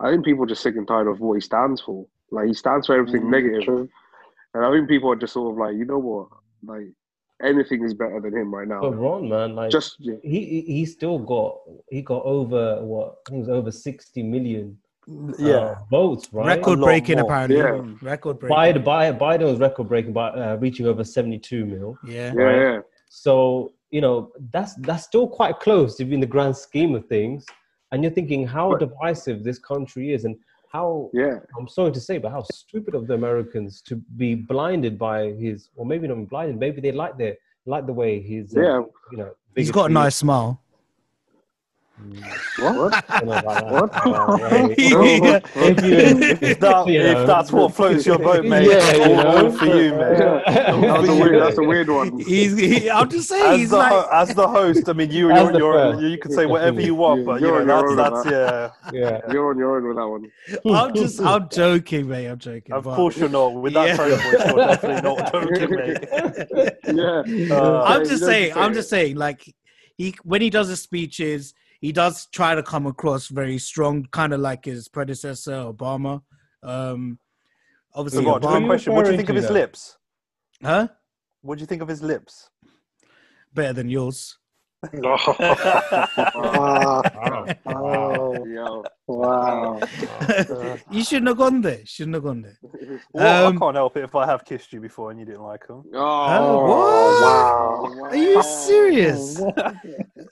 I 0.00 0.10
think 0.10 0.24
people 0.24 0.44
are 0.44 0.48
just 0.48 0.62
sick 0.62 0.76
and 0.76 0.86
tired 0.86 1.06
of 1.08 1.20
what 1.20 1.34
he 1.34 1.40
stands 1.40 1.80
for. 1.80 2.06
Like 2.30 2.48
he 2.48 2.54
stands 2.54 2.86
for 2.86 2.96
everything 2.98 3.22
Mm, 3.22 3.30
negative, 3.30 3.64
true. 3.64 3.88
and 4.54 4.64
I 4.64 4.70
think 4.72 4.88
people 4.88 5.10
are 5.12 5.16
just 5.16 5.32
sort 5.32 5.52
of 5.52 5.58
like, 5.58 5.74
you 5.76 5.84
know 5.84 5.98
what, 5.98 6.28
like 6.64 6.88
anything 7.42 7.84
is 7.84 7.94
better 7.94 8.20
than 8.20 8.34
him 8.36 8.52
right 8.54 8.66
now. 8.66 8.80
But 8.80 8.98
Ron, 8.98 9.28
man, 9.28 9.54
like 9.54 9.70
just 9.70 9.96
yeah, 10.00 10.16
he 10.22 10.44
he 10.44 10.60
he 10.62 10.86
still 10.86 11.18
got 11.18 11.58
he 11.88 12.02
got 12.02 12.22
over 12.24 12.82
what 12.84 13.16
I 13.28 13.30
think 13.30 13.36
it 13.46 13.48
was 13.50 13.58
over 13.58 13.70
sixty 13.70 14.22
million 14.22 14.76
yeah. 15.38 15.54
uh, 15.54 15.78
votes, 15.90 16.28
right? 16.32 16.56
Record 16.58 16.80
breaking, 16.80 17.20
apparently. 17.20 17.58
Yeah. 17.58 17.80
Record 18.02 18.40
breaking. 18.40 18.56
Biden, 18.56 18.84
Biden, 18.84 19.18
Biden 19.18 19.44
was 19.44 19.60
record 19.60 19.88
breaking 19.88 20.12
by 20.12 20.30
uh, 20.30 20.56
reaching 20.56 20.86
over 20.86 21.04
seventy 21.04 21.38
two 21.38 21.64
mil. 21.64 21.96
Yeah. 22.04 22.32
yeah, 22.36 22.42
Right. 22.42 22.60
yeah. 22.74 22.80
So 23.08 23.72
you 23.96 24.02
know 24.04 24.16
that's 24.54 24.72
that's 24.88 25.04
still 25.10 25.26
quite 25.38 25.56
close 25.66 25.92
in 26.16 26.20
the 26.24 26.32
grand 26.34 26.54
scheme 26.66 26.92
of 26.98 27.02
things. 27.16 27.40
And 27.90 27.96
you're 28.02 28.16
thinking 28.18 28.42
how 28.56 28.66
But- 28.72 28.80
divisive 28.86 29.38
this 29.48 29.58
country 29.72 30.06
is, 30.16 30.20
and 30.26 30.34
how 30.74 30.86
Yeah, 31.22 31.36
I'm 31.58 31.68
sorry 31.78 31.92
to 31.98 32.02
say, 32.08 32.14
but 32.24 32.30
how 32.36 32.42
stupid 32.62 32.92
of 32.98 33.02
the 33.08 33.14
Americans 33.22 33.72
to 33.88 33.94
be 34.22 34.30
blinded 34.52 34.94
by 35.08 35.18
his, 35.44 35.58
or 35.76 35.84
maybe 35.92 36.04
not 36.08 36.28
blinded, 36.34 36.54
maybe 36.66 36.78
they 36.84 36.92
like 37.04 37.14
the 37.22 37.30
like 37.74 37.84
the 37.90 37.96
way 38.02 38.12
he's, 38.30 38.48
uh, 38.56 38.60
Yeah. 38.66 38.80
you 39.12 39.18
know, 39.20 39.30
He's 39.60 39.72
got 39.78 39.86
a 39.90 39.94
nice 40.02 40.16
smile. 40.24 40.50
What? 42.58 43.04
I 43.10 43.20
don't 43.20 43.26
know 43.28 43.32
about 43.38 43.92
that. 43.92 44.06
What? 44.06 44.50
Hey, 44.52 44.74
Yeah. 44.78 45.40
if 45.54 45.84
you, 45.84 45.92
If, 46.48 46.60
that, 46.60 46.86
you 46.88 47.02
know. 47.02 47.20
if 47.22 47.26
that's 47.26 47.50
what 47.50 47.74
floats 47.74 48.04
your 48.04 48.18
boat, 48.18 48.44
mate, 48.44 48.68
Yeah, 48.68 48.92
you 48.94 49.02
all, 49.02 49.14
know. 49.16 49.44
all 49.46 49.52
for 49.52 49.64
you, 49.66 49.90
mate. 49.92 50.18
that 50.18 50.76
was 51.00 51.08
a 51.08 51.14
weird. 51.14 51.40
That's 51.42 51.58
a 51.58 51.62
weird 51.62 51.88
one. 51.88 52.18
He's, 52.26 52.56
he, 52.58 52.90
I'm 52.90 53.08
just 53.08 53.28
saying, 53.30 53.46
As 53.52 53.58
he's 53.60 53.70
the, 53.70 53.78
like, 53.78 53.92
ho- 53.92 54.08
as 54.12 54.34
the 54.34 54.46
host, 54.46 54.88
I 54.88 54.92
mean, 54.92 55.10
you, 55.10 55.30
As 55.30 55.42
you're, 55.44 55.52
the 55.52 55.58
you're, 55.58 56.00
you 56.10 56.18
can 56.18 56.32
say 56.32 56.44
whatever 56.44 56.80
you 56.80 56.94
want, 56.94 57.24
but 57.24 57.40
you 57.40 57.46
You're 57.48 57.64
know, 57.64 57.78
on 57.78 57.86
your 57.88 57.96
that's, 57.96 58.12
own 58.26 58.32
that's 58.32 58.80
with 58.84 58.92
yeah. 58.94 59.10
yeah. 59.24 59.32
You're 59.32 59.50
on 59.50 59.58
your 59.58 59.76
own 59.78 59.88
with 59.88 59.96
that 59.96 60.06
one. 60.06 60.76
I'm 60.76 60.94
just, 60.94 61.20
I'm 61.20 61.48
joking, 61.48 62.08
mate. 62.08 62.26
I'm 62.26 62.38
joking. 62.38 62.72
Of 62.74 62.84
but- 62.84 62.96
course 62.96 63.16
you're 63.16 63.28
not. 63.30 63.54
With 63.54 63.72
that 63.72 63.88
Yeah. 63.88 63.96
tone 63.96 64.10
voice, 64.10 64.46
you're 64.46 64.66
definitely 64.66 65.02
not 65.02 65.32
joking, 65.32 65.70
mate. 65.76 66.72
Yeah, 67.48 67.56
Uh, 67.56 67.82
I'm 67.84 68.04
just 68.04 68.22
saying. 68.22 68.52
I'm 68.54 68.74
just 68.74 68.90
saying. 68.90 69.16
Like 69.16 69.54
he, 69.96 70.14
when 70.24 70.42
he 70.42 70.50
does 70.50 70.68
his 70.68 70.82
speeches, 70.82 71.54
he 71.80 71.92
does 71.92 72.26
try 72.32 72.54
to 72.54 72.62
come 72.62 72.86
across 72.86 73.28
very 73.28 73.58
strong, 73.58 74.06
kind 74.10 74.32
of 74.32 74.40
like 74.40 74.64
his 74.64 74.88
predecessor 74.88 75.52
Obama. 75.52 76.22
Um, 76.62 77.18
So, 77.92 78.00
obviously, 78.00 78.24
what, 78.26 78.42
Obama- 78.42 78.50
one 78.52 78.66
question. 78.66 78.94
What 78.94 79.04
do 79.04 79.10
you 79.12 79.16
think 79.16 79.28
of 79.28 79.36
his 79.36 79.48
though? 79.48 79.54
lips? 79.54 79.96
huh? 80.62 80.88
What 81.42 81.58
do 81.58 81.60
you 81.62 81.66
think 81.66 81.82
of 81.82 81.88
his 81.88 82.02
lips? 82.02 82.50
Better 83.54 83.72
than 83.72 83.88
yours. 83.88 84.38
Ah, 84.94 86.20
Wow. 86.34 87.02
oh, 87.66 88.46
Yo. 88.46 88.84
wow. 89.06 89.80
you 90.90 91.04
shouldn't 91.04 91.28
have 91.28 91.36
gone 91.38 91.60
there. 91.60 91.80
Shouldn't 91.84 92.14
have 92.14 92.24
gone 92.24 92.42
there. 92.42 92.58
Well, 93.12 93.46
Um, 93.48 93.56
I 93.56 93.58
can't 93.58 93.76
help 93.76 93.96
it 93.96 94.04
if 94.04 94.14
I 94.14 94.26
have 94.26 94.44
kissed 94.44 94.72
you 94.72 94.80
before 94.80 95.10
and 95.10 95.20
you 95.20 95.26
didn't 95.26 95.42
like 95.42 95.66
them. 95.66 95.84
Oh, 95.94 97.20
wow. 97.20 98.04
Are 98.04 98.16
you 98.16 98.42
serious? 98.42 99.36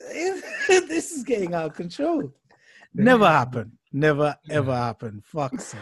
this 0.08 1.12
is 1.12 1.24
getting 1.24 1.54
out 1.54 1.66
of 1.66 1.74
control. 1.74 2.32
Never 2.94 3.26
happened. 3.26 3.72
Never 3.92 4.36
ever 4.50 4.74
happened. 4.74 5.22
Fuck's 5.24 5.64
sake. 5.68 5.80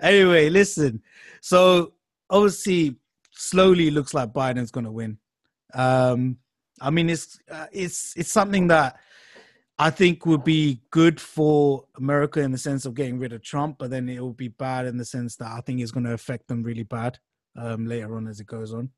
Anyway, 0.00 0.48
listen. 0.50 1.02
So 1.40 1.94
obviously, 2.30 2.96
slowly 3.32 3.90
looks 3.90 4.14
like 4.14 4.32
Biden's 4.32 4.70
going 4.70 4.84
to 4.86 4.92
win. 4.92 5.18
Um, 5.72 6.38
I 6.80 6.90
mean, 6.90 7.08
it's 7.08 7.38
uh, 7.50 7.66
it's 7.72 8.14
it's 8.16 8.32
something 8.32 8.68
that 8.68 8.98
I 9.78 9.90
think 9.90 10.26
would 10.26 10.44
be 10.44 10.82
good 10.90 11.20
for 11.20 11.84
America 11.96 12.40
in 12.40 12.52
the 12.52 12.58
sense 12.58 12.84
of 12.84 12.94
getting 12.94 13.18
rid 13.18 13.32
of 13.32 13.42
Trump, 13.42 13.78
but 13.78 13.90
then 13.90 14.08
it 14.08 14.20
will 14.20 14.32
be 14.32 14.48
bad 14.48 14.86
in 14.86 14.96
the 14.96 15.04
sense 15.04 15.36
that 15.36 15.48
I 15.48 15.60
think 15.60 15.80
it's 15.80 15.90
going 15.90 16.04
to 16.04 16.12
affect 16.12 16.48
them 16.48 16.62
really 16.62 16.84
bad 16.84 17.18
um, 17.56 17.86
later 17.86 18.16
on 18.16 18.28
as 18.28 18.40
it 18.40 18.46
goes 18.46 18.72
on. 18.72 18.90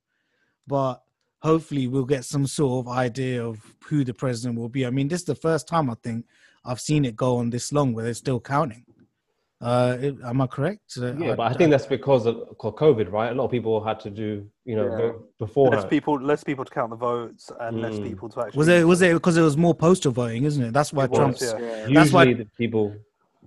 But 0.67 1.03
hopefully, 1.43 1.87
we'll 1.87 2.05
get 2.05 2.25
some 2.25 2.47
sort 2.47 2.87
of 2.87 2.93
idea 2.93 3.45
of 3.45 3.61
who 3.85 4.05
the 4.05 4.15
president 4.15 4.59
will 4.59 4.69
be. 4.69 4.87
I 4.87 4.91
mean, 4.91 5.09
this 5.09 5.21
is 5.21 5.27
the 5.27 5.35
first 5.35 5.69
time 5.69 5.91
I 5.91 5.95
think 6.03 6.27
I've 6.65 6.81
seen 6.81 7.05
it 7.05 7.17
go 7.17 7.37
on 7.37 7.51
this 7.51 7.73
long 7.73 7.93
where 7.93 8.05
they're 8.05 8.15
still 8.15 8.41
counting. 8.41 8.85
Uh, 9.61 9.97
it- 10.01 10.17
am 10.23 10.41
I 10.43 10.47
correct? 10.47 10.99
Uh, 10.99 11.15
Yeah, 11.17 11.35
but 11.35 11.51
I 11.51 11.55
think 11.55 11.71
that's 11.71 11.87
because 11.87 12.27
of 12.27 12.37
of 12.61 12.75
COVID, 12.77 13.11
right? 13.11 13.31
A 13.33 13.35
lot 13.35 13.45
of 13.47 13.51
people 13.51 13.83
had 13.83 13.99
to 14.01 14.11
do, 14.11 14.45
you 14.67 14.77
know, 14.77 14.85
Yeah. 14.85 15.13
vote 15.47 15.71
Less 15.73 15.87
people, 15.87 16.21
less 16.21 16.45
people 16.45 16.65
to 16.65 16.71
count 16.71 16.91
the 16.91 16.97
votes, 16.97 17.51
and 17.61 17.81
less 17.81 17.95
Mm. 17.99 18.05
people 18.09 18.29
to 18.31 18.41
actually. 18.43 18.59
was 18.59 18.69
it 18.69 18.87
was 18.87 19.01
it 19.03 19.15
because 19.15 19.37
it 19.39 19.43
was 19.43 19.57
more 19.57 19.75
postal 19.75 20.13
voting, 20.13 20.45
isn't 20.45 20.63
it? 20.63 20.73
That's 20.75 20.93
why 20.93 21.05
It 21.05 21.11
was, 21.11 21.19
Trump's 21.19 21.43
yeah. 21.43 21.59
Yeah. 21.59 21.77
Usually, 21.79 21.95
That's 21.95 22.13
why- 22.13 22.35
the 22.35 22.45
people, 22.59 22.93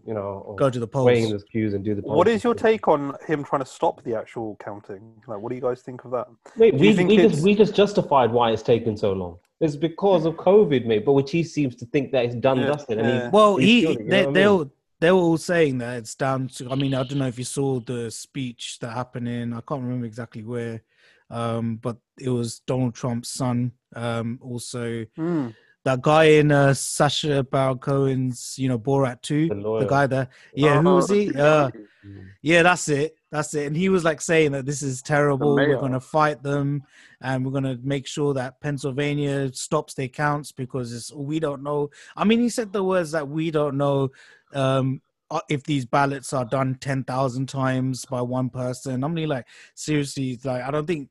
you 0.08 0.14
know, 0.16 0.56
go 0.58 0.70
to 0.72 0.80
the 0.80 0.90
waiting 0.92 1.26
in 1.26 1.30
polls. 1.30 1.42
those 1.44 1.44
queues 1.52 1.74
and 1.76 1.86
do 1.86 1.94
the. 1.94 2.02
What 2.02 2.28
is 2.28 2.44
your 2.44 2.56
take 2.56 2.88
on 2.88 3.14
him 3.28 3.44
trying 3.44 3.62
to 3.62 3.68
stop 3.78 4.02
the 4.02 4.16
actual 4.16 4.56
counting? 4.60 5.02
Like, 5.28 5.40
what 5.42 5.50
do 5.50 5.56
you 5.56 5.62
guys 5.62 5.84
think 5.84 6.06
of 6.06 6.12
that? 6.12 6.28
Wait, 6.58 6.74
we, 6.74 6.96
we 7.06 7.18
just 7.18 7.44
we 7.44 7.54
just 7.54 7.76
justified 7.76 8.32
why 8.32 8.50
it's 8.52 8.64
taken 8.64 8.98
so 8.98 9.14
long. 9.14 9.38
It's 9.62 9.76
because 9.76 10.26
of 10.26 10.36
COVID, 10.38 10.86
mate. 10.86 11.04
But 11.06 11.14
which 11.14 11.32
he 11.32 11.44
seems 11.44 11.76
to 11.76 11.86
think 11.86 12.12
that 12.14 12.26
it's 12.26 12.36
done 12.36 12.60
Yeah, 12.60 12.68
dusted, 12.68 12.98
and 12.98 13.08
yeah. 13.08 13.24
he 13.26 13.30
Well, 13.30 13.58
he's 13.58 13.88
he 13.90 13.96
cured 13.96 14.10
they, 14.10 14.26
will 14.26 14.34
what 14.58 14.68
I 14.68 14.79
they 15.00 15.12
were 15.12 15.20
all 15.20 15.38
saying 15.38 15.78
that 15.80 15.98
it's 15.98 16.16
down 16.16 16.48
to. 16.50 16.70
I 16.70 16.76
mean, 16.76 16.94
I 16.94 17.04
don't 17.04 17.20
know 17.20 17.28
if 17.28 17.38
you 17.38 17.46
saw 17.46 17.80
the 17.80 18.12
speech 18.12 18.78
that 18.82 18.94
happened 18.94 19.28
in. 19.28 19.54
I 19.54 19.62
can't 19.62 19.82
remember 19.82 20.06
exactly 20.06 20.44
where, 20.44 20.84
um, 21.30 21.78
but 21.78 21.98
it 22.20 22.30
was 22.30 22.60
Donald 22.60 22.96
Trump's 22.96 23.30
son. 23.30 23.72
Um, 23.96 24.40
also, 24.42 25.06
Hmm. 25.16 25.50
That 25.90 26.04
guy 26.04 26.24
in 26.26 26.52
uh, 26.52 26.76
Sacha 26.76 27.44
Baron 27.44 27.80
Cohen's, 27.80 28.60
you 28.60 28.70
know, 28.70 28.78
Borat 28.78 29.24
Two, 29.24 29.50
The 29.50 29.56
the, 29.56 29.86
guy 29.88 30.06
there. 30.06 30.28
Yeah, 30.54 30.80
who 30.82 30.90
Oh, 30.90 30.96
was 30.96 31.10
he? 31.10 31.34
Uh, 31.36 31.72
Mm. 32.06 32.30
yeah, 32.42 32.64
that's 32.64 32.88
it. 32.88 33.18
That's 33.30 33.54
it. 33.56 33.68
And 33.68 33.76
he 33.76 33.90
was 33.90 34.06
like 34.06 34.22
saying 34.22 34.54
that 34.54 34.66
this 34.66 34.82
is 34.82 35.02
terrible. 35.02 35.56
We're 35.56 35.78
going 35.78 35.92
to 35.92 36.00
fight 36.00 36.42
them, 36.42 36.84
and 37.20 37.44
we're 37.44 37.52
going 37.52 37.66
to 37.66 37.78
make 37.84 38.08
sure 38.08 38.34
that 38.36 38.62
Pennsylvania 38.62 39.52
stops 39.52 39.96
their 39.96 40.08
counts 40.08 40.54
because 40.54 40.94
it's 40.94 41.12
we 41.12 41.42
don't 41.42 41.62
know. 41.62 41.90
I 42.16 42.24
mean, 42.24 42.40
he 42.40 42.48
said 42.48 42.72
the 42.72 42.84
words 42.84 43.12
that 43.12 43.28
we 43.28 43.52
don't 43.52 43.76
know 43.76 44.12
um, 44.54 45.02
uh, 45.30 45.42
if 45.50 45.64
these 45.64 45.86
ballots 45.86 46.32
are 46.32 46.46
done 46.46 46.76
ten 46.80 47.04
thousand 47.04 47.50
times 47.50 48.06
by 48.06 48.22
one 48.22 48.50
person. 48.50 49.04
I'm 49.04 49.14
really 49.14 49.28
like, 49.28 49.48
seriously, 49.74 50.40
like 50.46 50.64
I 50.64 50.72
don't 50.72 50.88
think 50.88 51.10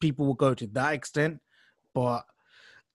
people 0.00 0.24
will 0.24 0.34
go 0.34 0.54
to 0.54 0.66
that 0.68 0.94
extent, 0.94 1.40
but 1.92 2.24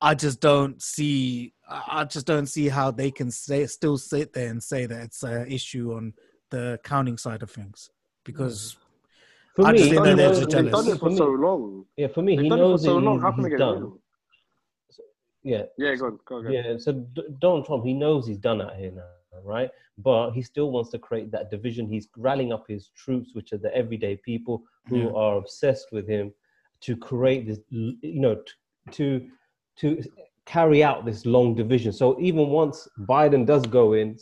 I 0.01 0.15
just 0.15 0.39
don't 0.39 0.81
see. 0.81 1.53
I 1.69 1.83
I 2.01 2.03
just 2.05 2.25
don't 2.25 2.47
see 2.47 2.69
how 2.69 2.91
they 2.91 3.11
can 3.11 3.31
say 3.31 3.65
still 3.67 3.97
sit 3.97 4.33
there 4.33 4.49
and 4.49 4.61
say 4.63 4.85
that 4.85 5.01
it's 5.03 5.23
an 5.23 5.51
issue 5.51 5.93
on 5.93 6.13
the 6.49 6.79
counting 6.83 7.17
side 7.17 7.43
of 7.43 7.51
things 7.51 7.89
because 8.23 8.75
mm. 8.75 8.77
For 9.55 9.65
I 9.67 9.71
me, 9.73 9.77
just 9.79 9.89
he 9.89 9.95
think 9.95 10.05
that 10.05 10.15
knows- 10.15 10.17
there's 10.17 10.37
a 10.37 10.41
They've 10.41 10.71
jealous. 10.71 10.85
done 10.85 10.95
it 10.95 10.99
for 10.99 11.09
for 11.09 11.15
so 11.17 11.31
me- 11.31 11.37
long. 11.45 11.85
Yeah, 11.97 12.07
for 12.07 12.21
me, 12.21 12.35
They've 12.35 12.43
he 12.43 12.49
done 12.49 12.59
it 12.59 12.61
for 12.61 12.67
knows 12.69 12.83
so 12.83 12.93
that 12.95 12.99
long. 13.01 13.19
How 13.19 13.31
can 13.31 13.43
he's 13.43 13.49
get 13.49 13.59
rid 13.59 13.61
of 13.61 13.73
done. 13.73 13.81
them? 13.81 13.99
Yeah, 15.43 15.63
Yeah, 15.77 15.95
go 15.95 16.05
on, 16.05 16.19
go 16.25 16.35
on. 16.37 16.43
go 16.43 16.47
on. 16.49 16.53
Yeah, 16.53 16.77
so 16.77 16.91
D- 16.93 17.23
Donald 17.39 17.65
Trump, 17.65 17.83
he 17.85 17.93
knows 17.93 18.27
he's 18.27 18.37
done 18.37 18.61
out 18.61 18.75
here 18.75 18.91
now, 18.91 19.09
right? 19.43 19.69
But 19.97 20.31
he 20.31 20.41
still 20.41 20.71
wants 20.71 20.89
to 20.91 20.99
create 20.99 21.31
that 21.31 21.49
division. 21.49 21.87
He's 21.89 22.07
rallying 22.17 22.53
up 22.53 22.65
his 22.67 22.89
troops, 22.95 23.33
which 23.33 23.51
are 23.53 23.57
the 23.57 23.73
everyday 23.75 24.15
people 24.17 24.63
who 24.87 24.99
Yeah. 25.03 25.11
are 25.11 25.37
obsessed 25.37 25.91
with 25.91 26.07
him, 26.07 26.33
to 26.81 26.95
create 26.95 27.45
this, 27.47 27.59
you 27.69 27.97
know, 28.21 28.35
t- 28.35 28.51
to 28.91 29.29
to 29.79 30.03
carry 30.45 30.83
out 30.83 31.05
this 31.05 31.25
long 31.25 31.55
division. 31.55 31.91
So 31.93 32.19
even 32.19 32.49
once 32.49 32.87
Biden 33.01 33.45
does 33.45 33.63
go 33.65 33.93
in 33.93 34.17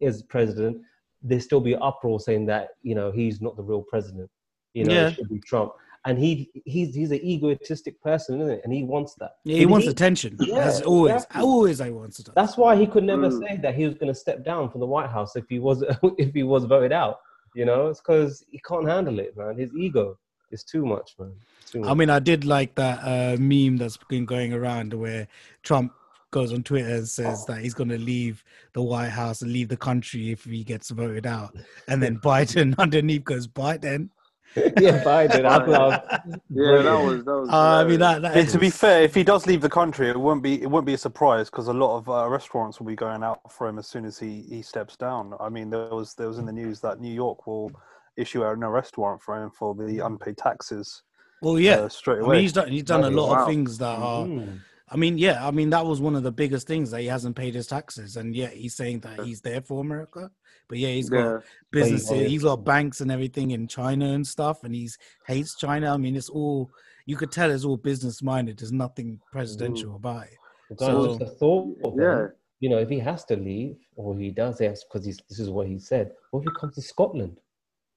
as 0.00 0.22
president, 0.22 0.80
there 1.22 1.40
still 1.40 1.60
be 1.60 1.76
uproar 1.76 2.18
saying 2.20 2.46
that 2.46 2.68
you 2.82 2.94
know 2.94 3.10
he's 3.10 3.40
not 3.40 3.56
the 3.56 3.62
real 3.62 3.82
president. 3.82 4.30
You 4.74 4.84
know, 4.84 4.92
Yeah. 4.92 5.08
it 5.08 5.14
should 5.14 5.28
be 5.28 5.40
Trump. 5.40 5.72
And 6.04 6.18
he 6.18 6.50
he's 6.64 6.94
he's 6.96 7.12
an 7.12 7.20
egotistic 7.22 8.00
person, 8.02 8.40
isn't 8.40 8.54
it? 8.54 8.60
And 8.64 8.72
he 8.72 8.82
wants 8.82 9.14
that. 9.20 9.32
yeah, 9.44 9.58
he 9.58 9.64
But 9.64 9.70
wants 9.72 9.86
attention. 9.86 10.36
Yeah, 10.40 10.58
as 10.58 10.82
always, 10.82 11.14
exactly. 11.14 11.42
always 11.42 11.80
I 11.80 11.90
wants 11.90 12.18
it. 12.18 12.28
That's 12.34 12.56
why 12.56 12.74
he 12.74 12.86
could 12.88 13.04
never 13.04 13.28
Mm. 13.28 13.38
say 13.40 13.56
that 13.58 13.74
he 13.76 13.84
was 13.84 13.94
going 13.94 14.12
to 14.12 14.18
step 14.18 14.44
down 14.44 14.68
from 14.70 14.80
the 14.80 14.86
White 14.86 15.10
House 15.10 15.36
if 15.36 15.44
he 15.48 15.58
was 15.60 15.82
if 16.18 16.34
he 16.34 16.42
was 16.42 16.64
voted 16.64 16.92
out. 16.92 17.18
You 17.54 17.66
know, 17.66 17.88
it's 17.88 18.00
because 18.00 18.44
he 18.50 18.58
can't 18.68 18.88
handle 18.88 19.18
it, 19.20 19.36
man. 19.36 19.56
His 19.58 19.70
ego 19.76 20.18
is 20.52 20.64
too 20.64 20.84
much, 20.84 21.14
man. 21.18 21.32
It's 21.60 21.70
too 21.70 21.80
much. 21.80 21.90
I 21.90 21.94
mean, 21.94 22.10
I 22.10 22.18
did 22.18 22.44
like 22.44 22.74
that 22.76 22.98
uh, 23.00 23.36
meme 23.38 23.76
that's 23.76 23.98
been 24.08 24.24
going 24.24 24.52
around 24.52 24.94
where 24.94 25.26
Trump 25.62 25.92
goes 26.30 26.52
on 26.52 26.62
Twitter 26.62 26.94
and 26.96 27.08
says 27.08 27.44
that 27.46 27.60
he's 27.60 27.74
going 27.74 27.90
to 27.90 27.98
leave 27.98 28.42
the 28.72 28.82
White 28.82 29.10
House 29.10 29.42
and 29.42 29.52
leave 29.52 29.68
the 29.68 29.76
country 29.76 30.30
if 30.30 30.44
he 30.44 30.64
gets 30.64 30.90
voted 30.90 31.26
out, 31.26 31.56
and 31.88 32.02
then 32.02 32.18
Biden 32.24 32.74
underneath 32.78 33.24
goes 33.24 33.46
Biden. 33.46 34.08
yeah, 34.56 35.02
Biden. 35.02 35.46
I 35.46 35.64
thought, 35.64 36.22
Yeah, 36.50 36.82
that 36.82 37.02
was 37.02 37.24
that 37.24 37.32
was. 37.32 37.48
Uh, 37.48 37.56
I 37.56 37.84
mean, 37.84 38.00
that, 38.00 38.20
that 38.20 38.36
And 38.36 38.48
to 38.50 38.58
be 38.58 38.68
fair, 38.68 39.02
if 39.02 39.14
he 39.14 39.24
does 39.24 39.46
leave 39.46 39.62
the 39.62 39.70
country, 39.70 40.10
it 40.10 40.18
won't 40.18 40.42
be 40.42 40.60
it 40.60 40.68
won't 40.68 40.84
be 40.84 40.94
a 40.94 40.98
surprise 40.98 41.48
because 41.48 41.68
a 41.68 41.72
lot 41.72 41.96
of 41.96 42.08
uh, 42.08 42.28
restaurants 42.28 42.78
will 42.78 42.86
be 42.86 42.96
going 42.96 43.22
out 43.22 43.40
for 43.50 43.66
him 43.68 43.78
as 43.78 43.86
soon 43.86 44.04
as 44.04 44.18
he, 44.18 44.42
he 44.48 44.60
steps 44.60 44.96
down. 44.96 45.34
I 45.40 45.48
mean, 45.48 45.70
there 45.70 45.88
was 45.94 46.14
there 46.14 46.28
was 46.28 46.38
in 46.38 46.44
the 46.44 46.52
news 46.52 46.80
that 46.80 47.00
New 47.00 47.12
York 47.12 47.46
will 47.46 47.72
issue 48.16 48.44
out 48.44 48.56
an 48.56 48.62
arrest 48.64 48.98
warrant 48.98 49.22
for 49.22 49.42
him 49.42 49.50
for 49.50 49.74
the 49.74 49.98
unpaid 50.00 50.36
taxes. 50.36 51.02
well, 51.40 51.58
yeah. 51.58 51.76
uh, 51.76 51.88
straight 51.88 52.18
I 52.18 52.20
away. 52.20 52.36
mean, 52.36 52.42
he's 52.42 52.52
done 52.52 52.68
he's 52.68 52.82
done 52.84 53.04
a 53.04 53.10
lot 53.10 53.30
Wow. 53.30 53.42
of 53.42 53.48
things 53.48 53.78
that 53.78 53.98
are. 53.98 54.24
Mm. 54.26 54.60
I 54.88 54.96
mean, 54.96 55.16
yeah. 55.16 55.46
I 55.46 55.50
mean, 55.50 55.70
that 55.70 55.86
was 55.86 56.00
one 56.02 56.14
of 56.14 56.22
the 56.22 56.30
biggest 56.32 56.66
things 56.66 56.90
that 56.90 57.00
he 57.00 57.06
hasn't 57.06 57.34
paid 57.34 57.54
his 57.54 57.66
taxes, 57.66 58.16
and 58.16 58.36
yet 58.36 58.52
he's 58.52 58.74
saying 58.74 59.00
that 59.00 59.20
he's 59.20 59.40
there 59.40 59.62
for 59.62 59.80
America. 59.80 60.30
But 60.68 60.78
yeah, 60.78 60.88
he's 60.90 61.08
got 61.08 61.18
Yeah, 61.24 61.38
businesses. 61.70 62.10
Wait, 62.10 62.28
He's 62.28 62.42
got 62.44 62.64
banks 62.64 63.00
and 63.00 63.10
everything 63.10 63.50
in 63.52 63.66
China 63.68 64.12
and 64.12 64.26
stuff, 64.26 64.64
and 64.64 64.74
he's 64.74 64.98
hates 65.26 65.56
China. 65.56 65.92
I 65.94 65.96
mean, 65.96 66.14
it's 66.14 66.28
all 66.28 66.70
you 67.06 67.16
could 67.16 67.32
tell 67.32 67.50
it's 67.50 67.64
all 67.64 67.76
business 67.78 68.22
minded. 68.22 68.58
There's 68.58 68.70
nothing 68.72 69.18
presidential 69.32 69.96
about 69.96 70.24
it. 70.26 70.76
Guys, 70.76 70.88
So- 70.88 71.06
just 71.18 71.22
a 71.22 71.34
thought. 71.36 71.66
man. 71.96 71.96
yeah. 71.98 72.26
You 72.60 72.68
know, 72.68 72.78
if 72.78 72.88
he 72.90 72.98
has 73.00 73.24
to 73.24 73.36
leave, 73.36 73.76
or 73.96 74.16
he 74.16 74.30
does, 74.30 74.60
yes, 74.60 74.84
because 74.84 75.04
this 75.04 75.38
is 75.40 75.50
what 75.50 75.66
he 75.66 75.78
said. 75.80 76.12
What 76.30 76.40
if 76.40 76.44
he 76.44 76.60
comes 76.60 76.74
to 76.76 76.82
Scotland? 76.82 77.38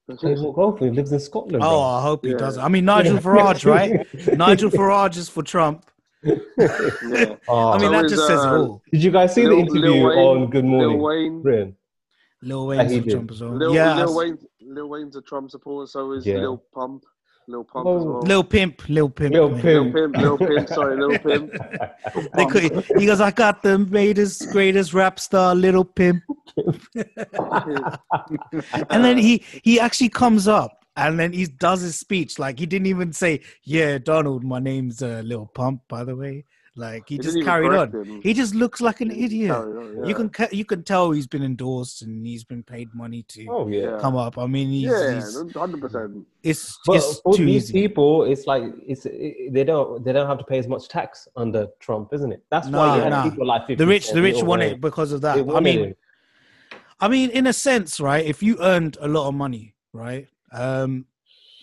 He 0.08 0.14
won't 0.34 0.54
go 0.54 0.76
for. 0.76 0.84
He 0.84 0.90
lives 0.90 1.10
in 1.12 1.18
Scotland. 1.20 1.56
Oh, 1.64 1.68
bro. 1.68 1.80
I 1.80 2.02
hope 2.02 2.24
he 2.24 2.30
Yeah. 2.30 2.36
does. 2.38 2.58
I 2.58 2.68
mean, 2.68 2.84
Nigel 2.84 3.18
Farage, 3.26 3.64
right? 3.70 4.06
Nigel 4.38 4.70
Farage 4.70 5.16
is 5.16 5.28
for 5.28 5.42
Trump. 5.42 5.84
yeah. 6.22 6.34
Oh. 7.48 7.70
I 7.72 7.78
mean, 7.78 7.88
So 7.88 7.90
that 7.90 8.04
is, 8.06 8.12
just 8.12 8.26
says 8.26 8.40
it 8.40 8.46
uh, 8.48 8.56
all. 8.58 8.82
Did 8.92 9.02
you 9.02 9.10
guys 9.10 9.34
see 9.34 9.44
the 9.44 9.52
interview 9.56 9.80
Lil 9.80 10.06
Wayne- 10.08 10.18
on 10.18 10.50
Good 10.50 10.64
Lil 10.64 10.70
Morning 10.70 11.02
Wayne, 11.02 11.42
Britain? 11.42 11.76
Lil 12.42 12.66
Wayne's 12.68 12.92
he 12.92 13.00
for. 13.00 13.10
Trump 13.10 13.30
as 13.32 13.40
well. 13.42 13.50
Lil, 13.56 13.74
yeah, 13.74 13.94
Lil 13.96 14.06
Lil, 14.06 14.16
Wayne, 14.16 14.38
Lil 14.60 14.88
Wayne's 14.88 15.16
a 15.16 15.22
Trump 15.22 15.50
supporter. 15.50 15.86
So 15.88 16.12
is 16.12 16.24
Yeah. 16.24 16.38
Lil 16.38 16.62
Pump, 16.72 17.04
Lil 17.48 17.64
Pump 17.64 17.86
Oh. 17.86 17.98
as 17.98 18.04
well. 18.04 18.20
Lil 18.22 18.44
Pimp, 18.44 18.88
Lil 18.88 19.08
Pimp. 19.10 19.32
Lil 19.34 19.50
man. 19.50 19.60
Pimp. 19.60 19.94
Lil 19.94 20.08
Pimp, 20.08 20.16
Lil 20.16 20.38
Pimp. 20.38 20.68
Sorry, 20.68 20.96
Lil 20.96 21.18
Pimp. 21.26 21.52
They 22.34 22.46
could, 22.46 22.84
he 22.98 23.06
goes, 23.06 23.20
I 23.20 23.30
got 23.30 23.62
the 23.62 23.78
greatest, 23.78 24.50
greatest 24.50 24.92
rap 24.94 25.20
star, 25.20 25.54
Little 25.54 25.84
Pimp. 25.84 26.22
and 28.90 29.04
then 29.04 29.18
he 29.18 29.44
he 29.62 29.78
actually 29.80 30.08
comes 30.08 30.48
up 30.48 30.84
and 30.96 31.18
then 31.18 31.32
he 31.32 31.46
does 31.46 31.80
his 31.82 31.98
speech 31.98 32.38
like 32.38 32.58
he 32.58 32.66
didn't 32.66 32.86
even 32.86 33.12
say, 33.12 33.40
"Yeah, 33.62 33.98
Donald, 33.98 34.44
my 34.44 34.58
name's 34.58 35.02
uh, 35.02 35.22
Lil 35.24 35.46
Pump, 35.46 35.82
by 35.88 36.04
the 36.04 36.16
way." 36.16 36.44
Like 36.76 37.08
he, 37.08 37.14
He 37.16 37.18
just 37.18 37.42
carried 37.42 37.72
on. 37.72 37.90
him. 37.90 38.20
He 38.22 38.34
just 38.34 38.54
looks 38.54 38.80
like 38.82 39.00
an 39.00 39.10
idiot. 39.10 39.50
Carried 39.50 39.76
on, 40.02 40.08
You 40.08 40.14
can 40.14 40.30
you 40.52 40.64
can 40.64 40.82
tell 40.82 41.10
he's 41.10 41.26
been 41.26 41.42
endorsed 41.42 42.02
and 42.02 42.26
he's 42.26 42.44
been 42.44 42.62
paid 42.62 42.94
money 42.94 43.22
to 43.28 43.46
Oh 43.48 43.66
yeah. 43.66 43.80
Yeah. 43.92 43.98
come 43.98 44.14
up. 44.16 44.36
I 44.36 44.46
mean, 44.46 44.68
he's, 44.68 44.84
Yeah, 44.84 45.58
hundred 45.58 45.80
percent. 45.80 46.26
it's 46.42 46.78
But 46.86 46.96
it's 46.96 47.20
for 47.20 47.34
too 47.34 47.46
these 47.46 47.64
easy. 47.70 47.72
people, 47.72 48.24
it's 48.24 48.46
like 48.46 48.64
it's 48.86 49.06
it, 49.06 49.52
they 49.54 49.64
don't 49.64 50.04
they 50.04 50.12
don't 50.12 50.26
have 50.26 50.38
to 50.38 50.44
pay 50.44 50.58
as 50.58 50.68
much 50.68 50.88
tax 50.88 51.26
under 51.34 51.66
Trump, 51.80 52.12
isn't 52.12 52.30
it? 52.30 52.44
That's 52.50 52.68
why 52.68 52.86
Nah, 52.86 52.96
you 52.96 53.02
had 53.02 53.10
nah. 53.10 53.22
people 53.30 53.46
like 53.46 53.62
50 53.62 53.76
the 53.76 53.86
rich, 53.86 54.10
the 54.10 54.20
rich 54.22 54.36
Lil 54.36 54.46
want 54.46 54.62
it 54.62 54.80
because 54.80 55.12
of 55.12 55.22
that. 55.22 55.38
I 55.38 55.60
mean, 55.60 55.78
him. 55.80 55.94
I 57.00 57.08
mean, 57.08 57.30
in 57.30 57.46
a 57.46 57.52
sense, 57.52 58.00
right? 58.00 58.24
If 58.24 58.42
you 58.42 58.58
earned 58.60 58.98
a 59.00 59.08
lot 59.08 59.28
of 59.28 59.34
money, 59.34 59.74
right? 59.92 60.28
Um, 60.52 61.06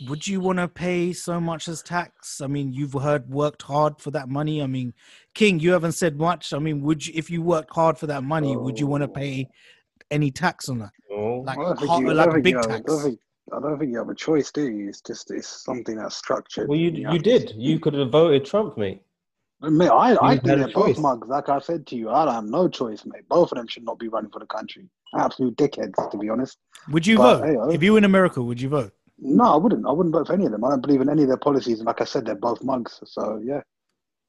would 0.07 0.27
you 0.27 0.39
want 0.39 0.59
to 0.59 0.67
pay 0.67 1.13
so 1.13 1.39
much 1.39 1.67
as 1.67 1.81
tax? 1.81 2.41
I 2.41 2.47
mean, 2.47 2.73
you've 2.73 2.93
heard 2.93 3.29
worked 3.29 3.61
hard 3.61 3.99
for 3.99 4.11
that 4.11 4.29
money. 4.29 4.61
I 4.61 4.67
mean, 4.67 4.93
King, 5.33 5.59
you 5.59 5.71
haven't 5.71 5.93
said 5.93 6.17
much. 6.17 6.53
I 6.53 6.59
mean, 6.59 6.81
would 6.81 7.05
you, 7.05 7.13
if 7.15 7.29
you 7.29 7.41
worked 7.41 7.73
hard 7.73 7.97
for 7.97 8.07
that 8.07 8.23
money, 8.23 8.55
would 8.55 8.79
you 8.79 8.87
want 8.87 9.01
to 9.03 9.07
pay 9.07 9.47
any 10.11 10.31
tax 10.31 10.69
on 10.69 10.79
that? 10.79 10.91
No. 11.09 11.43
Like, 11.45 11.57
I 11.57 11.61
don't 11.63 11.77
think 11.79 11.89
hard, 11.89 12.03
you- 12.03 12.13
like 12.13 12.25
don't 12.25 12.29
a 12.29 12.33
think 12.35 12.43
big 12.43 12.53
you 12.53 12.59
have- 12.59 12.69
tax? 12.69 13.07
I 13.51 13.59
don't 13.59 13.77
think 13.77 13.91
you 13.91 13.97
have 13.97 14.09
a 14.09 14.15
choice, 14.15 14.51
do 14.51 14.63
you? 14.69 14.87
It's 14.87 15.01
just 15.01 15.29
it's 15.29 15.47
something 15.65 15.97
that's 15.97 16.15
structured. 16.15 16.69
Well, 16.69 16.77
you 16.77 17.05
have 17.05 17.13
you 17.13 17.19
to- 17.19 17.39
did. 17.39 17.53
You 17.57 17.77
could 17.79 17.93
have 17.93 18.09
voted 18.09 18.45
Trump, 18.45 18.77
mate. 18.77 19.01
Mate, 19.61 19.89
I, 19.89 20.13
I 20.15 20.33
You 20.33 20.39
think 20.39 20.47
had 20.47 20.59
a 20.59 20.63
they're 20.65 20.73
both 20.73 20.85
choice. 20.87 20.97
mugs. 20.99 21.27
Like 21.27 21.49
I 21.49 21.59
said 21.59 21.85
to 21.87 21.95
you, 21.95 22.09
I 22.09 22.33
have 22.33 22.45
no 22.45 22.67
choice, 22.69 23.05
mate. 23.05 23.27
Both 23.29 23.51
of 23.51 23.57
them 23.57 23.67
should 23.67 23.83
not 23.83 23.99
be 23.99 24.07
running 24.07 24.31
for 24.31 24.39
the 24.39 24.45
country. 24.45 24.89
Absolute 25.17 25.55
dickheads, 25.57 26.11
to 26.11 26.17
be 26.17 26.29
honest. 26.29 26.57
Would 26.89 27.05
you 27.05 27.17
But, 27.17 27.37
vote 27.39 27.45
hey, 27.47 27.55
oh. 27.57 27.69
if 27.71 27.83
you 27.83 27.93
were 27.93 27.97
in 27.97 28.03
America? 28.05 28.41
Would 28.41 28.59
you 28.59 28.69
vote? 28.69 28.91
No, 29.19 29.45
I 29.45 29.57
wouldn't. 29.57 29.85
I 29.87 29.91
wouldn't 29.91 30.13
vote 30.13 30.27
for 30.27 30.33
any 30.33 30.45
of 30.45 30.51
them. 30.51 30.63
I 30.63 30.69
don't 30.69 30.81
believe 30.81 31.01
in 31.01 31.09
any 31.09 31.23
of 31.23 31.29
their 31.29 31.37
policies. 31.37 31.81
Like 31.81 32.01
I 32.01 32.05
said, 32.05 32.25
they're 32.25 32.35
both 32.35 32.63
mugs. 32.63 32.99
So 33.05 33.41
yeah, 33.43 33.61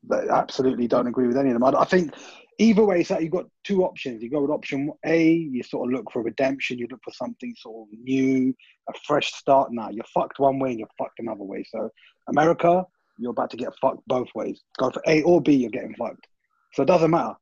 but 0.02 0.28
absolutely 0.28 0.86
don't 0.86 1.06
agree 1.06 1.26
with 1.26 1.36
any 1.36 1.50
of 1.50 1.54
them. 1.54 1.64
I, 1.64 1.80
I 1.80 1.84
think 1.84 2.14
either 2.58 2.84
way, 2.84 3.00
it's 3.00 3.10
like 3.10 3.22
you've 3.22 3.32
got 3.32 3.46
two 3.64 3.84
options. 3.84 4.22
You 4.22 4.30
go 4.30 4.42
with 4.42 4.50
option 4.50 4.92
A, 5.06 5.32
you 5.32 5.62
sort 5.62 5.88
of 5.88 5.94
look 5.94 6.12
for 6.12 6.22
redemption. 6.22 6.78
You 6.78 6.86
look 6.90 7.00
for 7.04 7.12
something 7.12 7.54
sort 7.58 7.88
of 7.88 7.98
new, 7.98 8.54
a 8.88 8.92
fresh 9.06 9.32
start. 9.32 9.72
Now 9.72 9.88
you're 9.90 10.04
fucked 10.12 10.38
one 10.38 10.58
way 10.58 10.70
and 10.70 10.78
you're 10.78 10.88
fucked 10.98 11.18
another 11.18 11.44
way. 11.44 11.64
So 11.70 11.90
America, 12.28 12.84
you're 13.18 13.30
about 13.30 13.50
to 13.50 13.56
get 13.56 13.72
fucked 13.80 14.06
both 14.06 14.28
ways. 14.34 14.62
Go 14.78 14.90
for 14.90 15.02
A 15.06 15.22
or 15.22 15.40
B, 15.40 15.54
you're 15.54 15.70
getting 15.70 15.94
fucked. 15.94 16.26
So 16.72 16.82
it 16.82 16.86
doesn't 16.86 17.10
matter. 17.10 17.34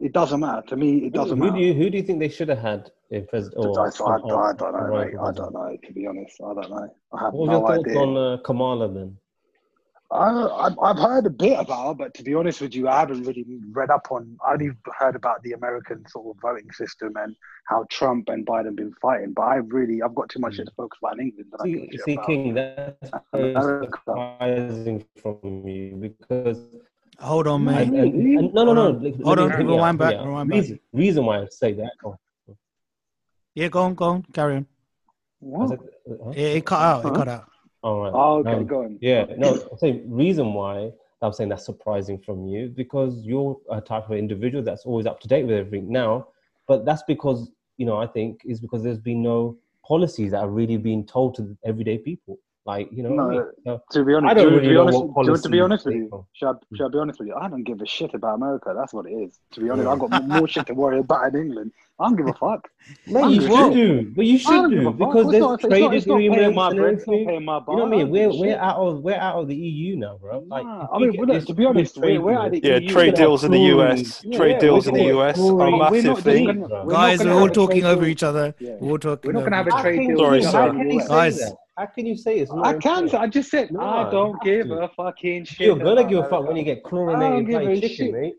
It 0.00 0.12
doesn't 0.12 0.40
matter 0.40 0.62
to 0.68 0.76
me. 0.76 1.06
It 1.06 1.12
doesn't 1.14 1.38
who 1.38 1.44
matter. 1.44 1.56
do 1.56 1.62
you 1.62 1.72
who 1.74 1.88
do 1.90 1.96
you 1.96 2.02
think 2.02 2.20
they 2.20 2.28
should 2.28 2.48
have 2.50 2.58
had 2.58 2.90
in 3.10 3.26
president? 3.26 3.64
I, 3.64 3.68
Or, 3.68 3.80
I, 3.80 3.84
I, 3.84 4.50
I 4.50 4.52
don't 4.52 4.72
know, 4.72 4.98
mate. 4.98 5.14
I 5.20 5.32
don't 5.32 5.52
know. 5.54 5.76
To 5.84 5.92
be 5.92 6.06
honest, 6.06 6.36
I 6.40 6.54
don't 6.54 6.70
know. 6.70 6.94
I 7.14 7.20
have 7.22 7.32
What 7.32 7.40
was 7.40 7.48
no 7.48 7.58
your 7.58 7.76
thoughts 7.76 7.88
idea. 7.88 8.00
on 8.00 8.16
uh, 8.16 8.36
Kamala 8.42 8.92
then? 8.92 9.16
I, 10.12 10.66
I've, 10.66 10.78
I've 10.80 10.98
heard 10.98 11.26
a 11.26 11.30
bit 11.30 11.58
about 11.58 11.88
her, 11.88 11.94
but 11.94 12.14
to 12.14 12.22
be 12.22 12.32
honest 12.34 12.60
with 12.60 12.76
you, 12.76 12.88
I 12.88 13.00
haven't 13.00 13.24
really 13.24 13.44
read 13.72 13.90
up 13.90 14.06
on. 14.12 14.36
I 14.46 14.52
only 14.52 14.70
heard 14.96 15.16
about 15.16 15.42
the 15.42 15.52
American 15.52 16.06
sort 16.08 16.36
of 16.36 16.40
voting 16.40 16.70
system 16.70 17.14
and 17.16 17.34
how 17.64 17.86
Trump 17.90 18.28
and 18.28 18.46
Biden 18.46 18.76
been 18.76 18.92
fighting. 19.02 19.32
But 19.32 19.42
I 19.42 19.56
really, 19.56 20.02
I've 20.02 20.14
got 20.14 20.28
too 20.28 20.38
much 20.38 20.56
to 20.58 20.66
focus 20.76 20.98
on 21.02 21.18
in 21.18 21.28
England. 21.30 21.50
Than 21.50 21.60
I 21.60 21.64
See, 21.64 21.88
shit 21.90 22.00
see. 22.04 22.18
King, 22.24 22.54
that's 22.54 23.10
surprising 24.06 25.04
from 25.20 25.66
you 25.66 25.96
because 25.96 26.60
Hold 27.20 27.46
on, 27.46 27.64
man. 27.64 27.90
no, 27.92 28.64
no, 28.64 28.64
no. 28.64 28.64
Hold 28.64 28.78
on. 28.78 29.02
let- 29.02 29.02
let 29.02 29.24
Hold 29.24 29.38
on, 29.38 29.50
rewind 29.50 29.78
out, 29.80 29.98
back, 29.98 30.08
hear 30.08 30.08
me 30.08 30.14
out. 30.16 30.26
rewind 30.26 30.50
back. 30.50 30.56
reason, 30.60 30.80
reason 30.92 31.24
why 31.24 31.40
I 31.40 31.46
say 31.46 31.72
that. 31.72 31.92
Oh, 32.04 32.16
Yeah, 33.54 33.68
go 33.68 33.82
on, 33.82 33.94
go 33.94 34.04
on, 34.06 34.22
carry 34.34 34.56
on. 34.56 34.66
What? 35.40 35.68
said, 35.70 35.78
uh, 36.10 36.24
huh? 36.24 36.30
It, 36.30 36.56
it 36.56 36.64
cut 36.66 36.80
out. 36.80 37.04
It 37.06 37.14
cut 37.14 37.28
out. 37.28 37.50
All 37.82 38.00
right. 38.02 38.12
Oh, 38.14 38.38
okay, 38.38 38.52
Um, 38.52 38.66
go 38.66 38.84
on. 38.84 38.98
Yeah, 39.00 39.26
no, 39.36 39.54
I'm 39.70 39.78
saying 39.78 40.04
reason 40.10 40.52
why 40.52 40.92
I'm 41.22 41.32
saying 41.32 41.48
that's 41.50 41.64
surprising 41.64 42.18
from 42.18 42.46
you 42.46 42.68
because 42.68 43.18
you're 43.24 43.56
a 43.70 43.80
type 43.80 44.10
of 44.10 44.16
individual 44.18 44.62
that's 44.62 44.84
always 44.84 45.06
up 45.06 45.20
to 45.20 45.28
date 45.28 45.44
with 45.46 45.56
everything 45.56 45.90
now. 45.90 46.28
But 46.68 46.84
that's 46.84 47.02
because, 47.04 47.50
you 47.78 47.86
know, 47.86 47.96
I 47.96 48.06
think 48.06 48.42
is 48.44 48.60
because 48.60 48.82
there's 48.82 48.98
been 48.98 49.22
no 49.22 49.56
policies 49.86 50.32
that 50.32 50.42
are 50.42 50.50
really 50.50 50.76
being 50.76 51.06
told 51.06 51.34
to 51.36 51.56
everyday 51.64 51.96
people. 51.96 52.38
Like, 52.66 52.88
you 52.90 53.04
know, 53.04 53.10
what 53.10 53.24
I 53.26 53.30
mean? 53.30 53.44
So, 53.64 53.80
To 53.92 54.04
be 54.04 54.14
honest, 54.14 54.30
I 54.30 54.34
don't 54.34 54.48
to, 54.50 54.56
really 54.56 54.68
be 54.68 54.74
know 54.74 54.80
honest, 54.82 54.98
what 55.04 55.24
to, 55.26 55.36
to 55.40 55.48
be 55.48 55.60
honest 55.60 55.86
with 55.86 55.94
you, 55.94 56.08
go. 56.10 56.26
should 56.32 56.48
I, 56.48 56.52
hmm. 56.52 56.74
should 56.76 56.86
I 56.86 56.88
be 56.88 56.98
honest 56.98 57.18
with 57.20 57.28
you? 57.28 57.34
I 57.36 57.48
don't 57.48 57.62
give 57.62 57.80
a 57.80 57.86
shit 57.86 58.12
about 58.12 58.34
America. 58.34 58.74
That's 58.76 58.92
what 58.92 59.06
it 59.06 59.10
is. 59.12 59.38
To 59.52 59.60
be 59.60 59.70
honest, 59.70 59.86
I've 59.86 60.00
got 60.00 60.26
more 60.26 60.48
shit 60.48 60.66
to 60.66 60.74
worry 60.74 60.98
about 60.98 61.32
in 61.32 61.40
England. 61.42 61.70
I 62.00 62.08
don't 62.08 62.16
give 62.16 62.26
a 62.26 62.32
fuck. 62.34 62.68
Mate, 63.06 63.22
I'm 63.22 63.30
you 63.30 63.40
good. 63.40 63.50
should 63.52 63.72
do, 63.72 64.12
but 64.16 64.26
you 64.26 64.36
should 64.38 64.50
don't 64.50 64.70
give 64.70 64.80
do 64.80 64.88
a 64.88 64.90
fuck. 64.90 64.98
because 64.98 65.22
It's 65.26 65.30
there's 65.32 65.40
not- 65.42 65.54
it's 65.54 65.62
not- 65.62 65.70
trade 65.70 65.92
it's 65.96 66.06
not 66.06 66.18
paying 66.18 66.32
agreements 66.32 66.56
my 66.56 66.68
and 66.70 66.80
rent, 66.80 66.98
not 66.98 67.06
paying 67.06 67.44
my 67.44 67.58
You 67.68 67.76
know 67.76 67.84
what 67.84 67.92
I 67.92 67.96
mean? 67.96 68.10
We're 68.10 68.30
we're 68.40 68.58
out 68.58 68.76
of 68.78 69.00
we're 69.02 69.14
out 69.14 69.36
of 69.40 69.46
the 69.48 69.54
EU 69.56 69.96
now, 69.96 70.18
bro. 70.20 70.40
Like, 70.48 70.64
Nah, 70.66 70.88
I 70.92 70.98
mean, 70.98 71.12
get 71.12 71.20
look, 71.28 71.44
to 71.46 71.54
be 71.54 71.64
honest, 71.64 71.94
good 71.94 72.00
we're, 72.02 72.06
trade 72.08 72.18
we're 72.18 72.34
at 72.46 72.50
the 72.50 72.60
Yeah, 72.64 72.78
EU. 72.78 72.88
trade 72.88 73.14
deals 73.14 73.44
in 73.44 73.52
the 73.52 73.60
US, 73.76 74.24
trade 74.34 74.58
deals 74.58 74.88
in 74.88 74.94
the 74.94 75.04
US 75.16 75.38
are 75.38 75.66
a 75.68 75.70
massive 75.78 76.18
thing. 76.18 76.46
gonna- 76.46 76.68
Bro. 76.68 76.84
we're 76.84 76.92
not 76.92 77.00
Guys, 77.00 77.24
we're 77.24 77.32
all 77.40 77.48
talking 77.48 77.84
over 77.84 78.04
each 78.06 78.24
other. 78.24 78.54
We're 78.60 78.90
all 78.90 78.98
talking 78.98 79.28
We're 79.28 79.40
not 79.40 79.44
gonna 79.44 79.56
have 79.56 79.68
a 79.68 79.80
trade 79.82 79.98
deal. 80.00 80.10
you- 80.10 80.42
Sorry, 80.42 80.86
with 80.88 81.36
sir. 81.36 81.56
How 81.76 81.86
can 81.86 82.06
you 82.06 82.16
say 82.16 82.40
US. 82.42 82.48
that? 82.48 82.56
How 82.56 82.72
can 82.72 82.76
you 82.76 82.78
say 82.78 83.12
it's 83.12 83.12
not 83.12 83.12
I 83.12 83.12
can't. 83.12 83.14
I 83.14 83.26
just 83.26 83.50
said 83.50 83.70
No, 83.70 83.80
I 83.80 84.10
don't 84.10 84.32
have 84.34 84.42
give 84.42 84.66
to. 84.68 84.78
a 84.82 84.88
fucking 84.88 85.44
shit. 85.44 85.66
You're 85.66 85.78
gonna 85.78 86.04
give 86.08 86.24
a 86.24 86.28
fuck 86.28 86.46
when 86.46 86.56
you 86.56 86.62
get 86.64 86.82
chlorinated 86.82 87.46
give 87.46 87.60
a 87.60 87.64
fried 87.64 87.90
shit. 87.90 88.12
mate. 88.12 88.34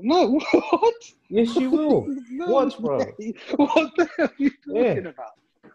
No, 0.00 0.38
what? 0.52 0.94
Yes, 1.28 1.56
you 1.56 1.70
will. 1.70 2.06
No, 2.30 2.46
Watch, 2.50 2.78
bro. 2.78 2.98
mate. 3.18 3.36
What 3.56 3.90
the 3.96 4.08
hell 4.16 4.26
are 4.26 4.32
you 4.38 4.50
Yeah. 4.66 4.82
talking 4.88 5.06
about? 5.06 5.30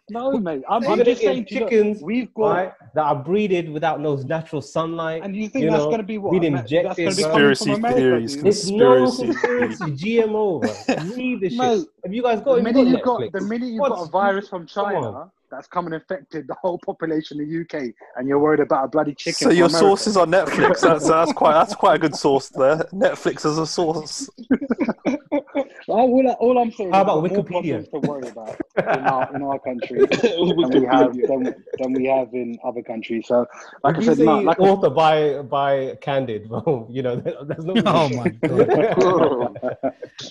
No, 0.10 0.38
mate. 0.40 0.62
I'm, 0.70 0.86
I'm 0.88 1.04
just 1.04 1.22
saying 1.22 1.46
to 1.46 1.54
you, 1.54 1.60
look, 1.62 1.70
chickens, 1.70 2.02
we've 2.04 2.34
got, 2.34 2.44
right, 2.52 2.74
that 2.96 3.02
are 3.04 3.16
breeded 3.16 3.70
without 3.70 4.00
no 4.00 4.16
natural 4.18 4.62
sunlight. 4.62 5.24
and 5.24 5.36
you 5.36 5.48
think 5.50 5.64
you 5.66 5.72
that's 5.72 5.84
going 5.86 5.98
to 5.98 6.04
be 6.04 6.18
what? 6.18 6.32
being 6.32 6.44
Amer- 6.46 6.58
That's 6.58 6.72
going 6.72 6.96
to 6.96 6.96
be 6.96 7.04
injected, 7.08 7.24
Conspiracy 7.32 7.66
from 7.66 7.74
America, 7.86 8.00
theories, 8.00 8.36
dude. 8.36 8.46
There's 8.46 8.72
no 8.72 9.06
Conspiracy. 9.06 9.26
conspiracy. 9.26 9.92
GMO, 10.18 10.62
bro. 10.62 10.96
Leave 11.16 11.42
this 11.42 11.54
shit. 11.54 11.88
Have 12.04 12.14
you 12.14 12.22
guys 12.24 12.42
got? 12.42 12.56
The 12.58 12.62
minute 12.64 12.80
you 12.82 12.86
you've 12.92 13.02
got 13.04 13.06
got, 13.06 13.22
Netflix? 13.22 13.32
the 13.32 13.42
minute 13.42 13.68
you've 13.70 13.82
got 13.82 14.08
a 14.08 14.12
virus 14.12 14.48
from. 14.50 14.66
China 14.68 15.32
that's 15.52 15.68
come 15.68 15.86
and 15.86 15.94
infected 15.94 16.48
the 16.48 16.56
whole 16.56 16.80
population 16.86 17.40
of 17.40 17.48
the 17.48 17.62
UK, 17.62 17.94
and 18.16 18.28
you're 18.28 18.40
worried 18.40 18.62
about 18.62 18.86
a 18.86 18.88
bloody 18.88 19.14
chicken. 19.14 19.48
So 19.48 19.50
your 19.50 19.68
America. 19.68 19.78
sources 19.78 20.18
are 20.18 20.26
Netflix. 20.26 20.82
That's 20.92 21.08
that's 21.08 21.34
quite 21.34 21.54
that's 21.54 21.76
quite 21.76 21.96
a 21.96 22.00
good 22.00 22.16
source 22.16 22.50
there. 22.50 22.78
Netflix 22.94 23.46
as 23.46 23.58
a 23.58 23.68
source. 23.68 24.30
all, 25.88 26.36
all 26.40 26.58
I'm 26.58 26.72
saying 26.72 26.92
How 26.92 27.00
is 27.00 27.04
about 27.04 27.24
we've 27.24 27.34
got 27.34 27.50
more 27.50 27.62
Wikipedia? 27.62 27.88
problems 27.90 27.90
to 27.90 28.00
worry 28.00 28.28
about 28.30 28.62
in 28.78 29.06
our, 29.06 29.36
in 29.36 29.42
our 29.44 29.60
country 29.60 30.06
than 30.06 30.82
we 30.82 30.86
have 30.92 31.14
than, 31.14 31.56
than 31.80 31.94
we 31.94 32.06
have 32.06 32.34
in 32.34 32.58
other 32.64 32.82
countries. 32.82 33.28
So, 33.28 33.46
like 33.84 33.98
if 33.98 34.04
I 34.04 34.06
said, 34.06 34.20
no, 34.20 34.40
say 34.40 34.46
like 34.46 34.60
I 34.60 34.64
author 34.64 34.90
by 34.90 35.42
by 35.42 35.98
Candid, 36.02 36.50
well, 36.50 36.88
you 36.90 37.02
know, 37.02 37.16
there's 37.18 37.66
no. 37.66 37.74
Oh 37.86 38.10
my 38.10 38.30
god! 38.30 39.78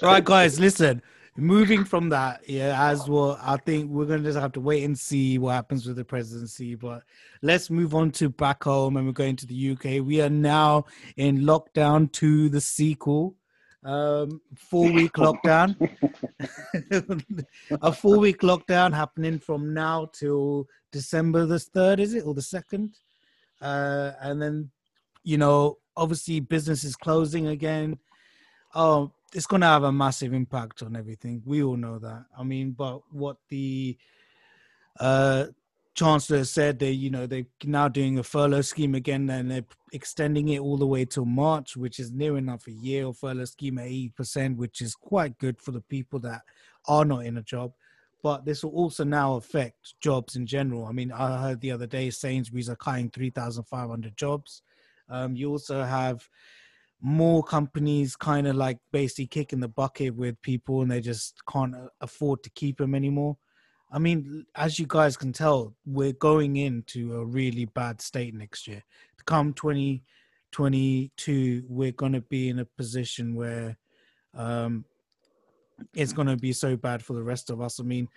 right, 0.02 0.24
guys, 0.24 0.58
listen. 0.60 1.02
Moving 1.40 1.84
from 1.84 2.10
that, 2.10 2.48
yeah, 2.48 2.90
as 2.90 3.08
well, 3.08 3.38
I 3.42 3.56
think 3.56 3.90
we're 3.90 4.04
gonna 4.04 4.22
just 4.22 4.38
have 4.38 4.52
to 4.52 4.60
wait 4.60 4.84
and 4.84 4.98
see 4.98 5.38
what 5.38 5.54
happens 5.54 5.86
with 5.86 5.96
the 5.96 6.04
presidency. 6.04 6.74
But 6.74 7.02
let's 7.42 7.70
move 7.70 7.94
on 7.94 8.10
to 8.12 8.28
back 8.28 8.64
home, 8.64 8.96
and 8.96 9.06
we're 9.06 9.12
going 9.12 9.36
to 9.36 9.46
the 9.46 9.70
UK. 9.70 10.04
We 10.04 10.20
are 10.20 10.28
now 10.28 10.84
in 11.16 11.40
lockdown 11.40 12.12
to 12.12 12.48
the 12.50 12.60
sequel, 12.60 13.36
um, 13.84 14.40
four 14.54 14.92
week 14.92 15.12
lockdown. 15.16 15.76
a 17.82 17.92
four 17.92 18.18
week 18.18 18.40
lockdown 18.40 18.94
happening 18.94 19.38
from 19.38 19.72
now 19.72 20.10
till 20.12 20.68
December 20.92 21.46
the 21.46 21.58
third, 21.58 22.00
is 22.00 22.14
it, 22.14 22.26
or 22.26 22.34
the 22.34 22.42
second? 22.42 22.98
Uh, 23.60 24.12
and 24.20 24.40
then, 24.40 24.70
you 25.22 25.38
know, 25.38 25.78
obviously 25.96 26.40
business 26.40 26.84
is 26.84 26.96
closing 26.96 27.48
again. 27.48 27.98
Oh, 28.74 29.12
it's 29.34 29.46
going 29.46 29.62
to 29.62 29.66
have 29.66 29.84
a 29.84 29.92
massive 29.92 30.32
impact 30.32 30.82
on 30.82 30.96
everything. 30.96 31.42
We 31.44 31.62
all 31.62 31.76
know 31.76 31.98
that. 31.98 32.24
I 32.36 32.42
mean, 32.42 32.72
but 32.72 33.00
what 33.12 33.36
the 33.48 33.96
uh, 34.98 35.46
chancellor 35.94 36.44
said, 36.44 36.78
they, 36.78 36.90
you 36.90 37.10
know, 37.10 37.26
they're 37.26 37.46
now 37.64 37.88
doing 37.88 38.18
a 38.18 38.22
furlough 38.22 38.62
scheme 38.62 38.94
again, 38.94 39.30
and 39.30 39.50
they're 39.50 39.64
extending 39.92 40.48
it 40.48 40.60
all 40.60 40.76
the 40.76 40.86
way 40.86 41.04
till 41.04 41.24
March, 41.24 41.76
which 41.76 41.98
is 41.98 42.10
near 42.10 42.36
enough 42.36 42.66
a 42.66 42.72
year 42.72 43.06
of 43.06 43.18
furlough 43.18 43.44
scheme 43.44 43.78
at 43.78 43.86
eighty 43.86 44.08
percent, 44.08 44.56
which 44.56 44.80
is 44.80 44.94
quite 44.94 45.38
good 45.38 45.60
for 45.60 45.72
the 45.72 45.80
people 45.82 46.18
that 46.20 46.42
are 46.86 47.04
not 47.04 47.24
in 47.24 47.36
a 47.36 47.42
job. 47.42 47.72
But 48.22 48.44
this 48.44 48.62
will 48.62 48.72
also 48.72 49.04
now 49.04 49.36
affect 49.36 49.94
jobs 50.00 50.36
in 50.36 50.46
general. 50.46 50.84
I 50.84 50.92
mean, 50.92 51.10
I 51.10 51.40
heard 51.40 51.60
the 51.60 51.72
other 51.72 51.86
day 51.86 52.10
Sainsbury's 52.10 52.68
are 52.68 52.76
cutting 52.76 53.10
three 53.10 53.30
thousand 53.30 53.64
five 53.64 53.88
hundred 53.88 54.16
jobs. 54.16 54.62
Um, 55.08 55.34
you 55.34 55.50
also 55.50 55.82
have 55.82 56.28
more 57.00 57.42
companies 57.42 58.16
kind 58.16 58.46
of 58.46 58.56
like 58.56 58.78
basically 58.92 59.26
kicking 59.26 59.60
the 59.60 59.68
bucket 59.68 60.14
with 60.14 60.40
people 60.42 60.82
and 60.82 60.90
they 60.90 61.00
just 61.00 61.40
can't 61.50 61.74
afford 62.00 62.42
to 62.42 62.50
keep 62.50 62.76
them 62.78 62.94
anymore. 62.94 63.36
I 63.92 63.98
mean, 63.98 64.46
as 64.54 64.78
you 64.78 64.86
guys 64.86 65.16
can 65.16 65.32
tell, 65.32 65.74
we're 65.84 66.12
going 66.12 66.56
into 66.56 67.16
a 67.16 67.24
really 67.24 67.64
bad 67.64 68.00
state 68.00 68.34
next 68.34 68.68
year. 68.68 68.82
to 69.18 69.24
Come 69.24 69.52
2022, 69.54 71.64
we're 71.68 71.92
going 71.92 72.12
to 72.12 72.20
be 72.20 72.50
in 72.50 72.60
a 72.60 72.64
position 72.64 73.34
where 73.34 73.76
um, 74.34 74.84
it's 75.94 76.12
going 76.12 76.28
to 76.28 76.36
be 76.36 76.52
so 76.52 76.76
bad 76.76 77.02
for 77.02 77.14
the 77.14 77.22
rest 77.22 77.50
of 77.50 77.60
us. 77.60 77.80
I 77.80 77.82
mean, 77.82 78.08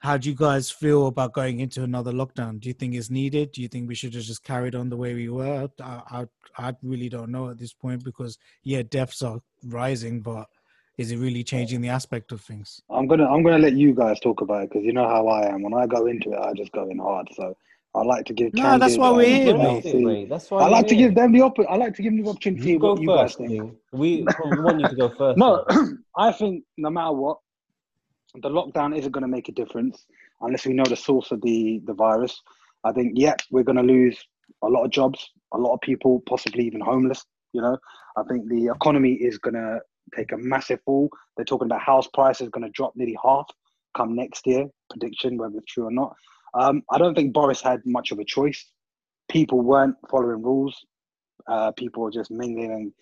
how 0.00 0.16
do 0.16 0.28
you 0.28 0.34
guys 0.34 0.70
feel 0.70 1.08
about 1.08 1.32
going 1.32 1.60
into 1.60 1.82
another 1.82 2.12
lockdown? 2.12 2.60
Do 2.60 2.68
you 2.68 2.74
think 2.74 2.94
it's 2.94 3.10
needed? 3.10 3.52
Do 3.52 3.62
you 3.62 3.68
think 3.68 3.88
we 3.88 3.94
should 3.94 4.14
have 4.14 4.22
just 4.22 4.44
carried 4.44 4.74
on 4.74 4.88
the 4.88 4.96
way 4.96 5.14
we 5.14 5.28
were? 5.28 5.68
I, 5.82 6.02
I, 6.10 6.26
I 6.56 6.72
really 6.82 7.08
don't 7.08 7.30
know 7.30 7.50
at 7.50 7.58
this 7.58 7.72
point 7.72 8.04
because 8.04 8.38
yeah, 8.62 8.82
deaths 8.82 9.22
are 9.22 9.40
rising, 9.64 10.20
but 10.20 10.46
is 10.98 11.10
it 11.10 11.18
really 11.18 11.42
changing 11.42 11.80
the 11.80 11.88
aspect 11.88 12.32
of 12.32 12.40
things? 12.40 12.80
I'm 12.90 13.06
gonna 13.06 13.26
I'm 13.28 13.42
gonna 13.42 13.58
let 13.58 13.74
you 13.74 13.92
guys 13.94 14.20
talk 14.20 14.40
about 14.40 14.64
it 14.64 14.70
because 14.70 14.84
you 14.84 14.92
know 14.92 15.08
how 15.08 15.26
I 15.28 15.48
am. 15.48 15.62
When 15.62 15.74
I 15.74 15.86
go 15.86 16.06
into 16.06 16.32
it, 16.32 16.38
I 16.38 16.52
just 16.54 16.72
go 16.72 16.88
in 16.88 16.98
hard. 16.98 17.28
So 17.34 17.56
I 17.94 18.02
like 18.02 18.26
to 18.26 18.34
give. 18.34 18.54
No, 18.54 18.78
that's 18.78 18.96
candid 18.96 19.00
why 19.00 19.10
we're 19.10 19.26
here, 19.26 19.52
That's 19.58 19.84
mate. 19.84 19.86
it, 19.86 19.96
LC. 19.96 20.04
mate. 20.04 20.28
That's 20.28 20.50
why 20.50 20.62
I 20.62 20.68
like 20.68 20.86
to 20.88 20.94
here. 20.94 21.08
give 21.08 21.14
them 21.16 21.32
the 21.32 21.40
op- 21.42 21.58
I 21.68 21.76
like 21.76 21.94
to 21.94 22.02
give 22.02 22.12
them 22.12 22.22
the 22.22 22.30
opportunity. 22.30 22.70
You 22.70 22.78
go 22.78 22.92
what 22.92 23.00
you 23.02 23.08
guys 23.08 23.34
think. 23.34 23.72
We, 23.92 24.24
we 24.52 24.60
want 24.60 24.80
you 24.80 24.88
to 24.88 24.94
go 24.94 25.08
first. 25.18 25.38
No. 25.38 25.64
I 26.16 26.32
think 26.32 26.64
no 26.76 26.90
matter 26.90 27.12
what, 27.12 27.38
the 28.34 28.48
lockdown 28.48 28.96
isn't 28.96 29.12
going 29.12 29.22
to 29.22 29.28
make 29.28 29.48
a 29.48 29.52
difference 29.52 30.06
unless 30.40 30.66
we 30.66 30.74
know 30.74 30.84
the 30.84 30.96
source 30.96 31.30
of 31.30 31.40
the 31.42 31.80
the 31.86 31.94
virus. 31.94 32.42
I 32.84 32.92
think, 32.92 33.12
yeah, 33.16 33.34
we're 33.50 33.64
going 33.64 33.76
to 33.76 33.82
lose 33.82 34.16
a 34.62 34.68
lot 34.68 34.84
of 34.84 34.90
jobs, 34.90 35.30
a 35.52 35.58
lot 35.58 35.74
of 35.74 35.80
people, 35.80 36.22
possibly 36.28 36.64
even 36.64 36.80
homeless. 36.80 37.24
You 37.52 37.62
know, 37.62 37.76
I 38.16 38.22
think 38.28 38.48
the 38.48 38.66
economy 38.66 39.14
is 39.14 39.38
going 39.38 39.54
to 39.54 39.80
take 40.14 40.32
a 40.32 40.36
massive 40.36 40.80
fall. 40.84 41.10
They're 41.36 41.44
talking 41.44 41.66
about 41.66 41.80
house 41.80 42.06
prices 42.14 42.48
going 42.50 42.64
to 42.64 42.70
drop 42.70 42.92
nearly 42.94 43.16
half 43.22 43.46
come 43.96 44.14
next 44.14 44.46
year. 44.46 44.66
Prediction, 44.90 45.36
whether 45.36 45.58
it's 45.58 45.72
true 45.72 45.86
or 45.86 45.90
not. 45.90 46.14
Um, 46.54 46.82
I 46.90 46.98
don't 46.98 47.14
think 47.14 47.32
Boris 47.32 47.60
had 47.60 47.80
much 47.84 48.10
of 48.10 48.18
a 48.18 48.24
choice. 48.24 48.64
People 49.28 49.60
weren't 49.60 49.96
following 50.10 50.42
rules. 50.42 50.76
Uh, 51.46 51.72
people 51.72 52.02
were 52.02 52.10
just 52.10 52.30
mingling 52.30 52.72
and 52.72 52.92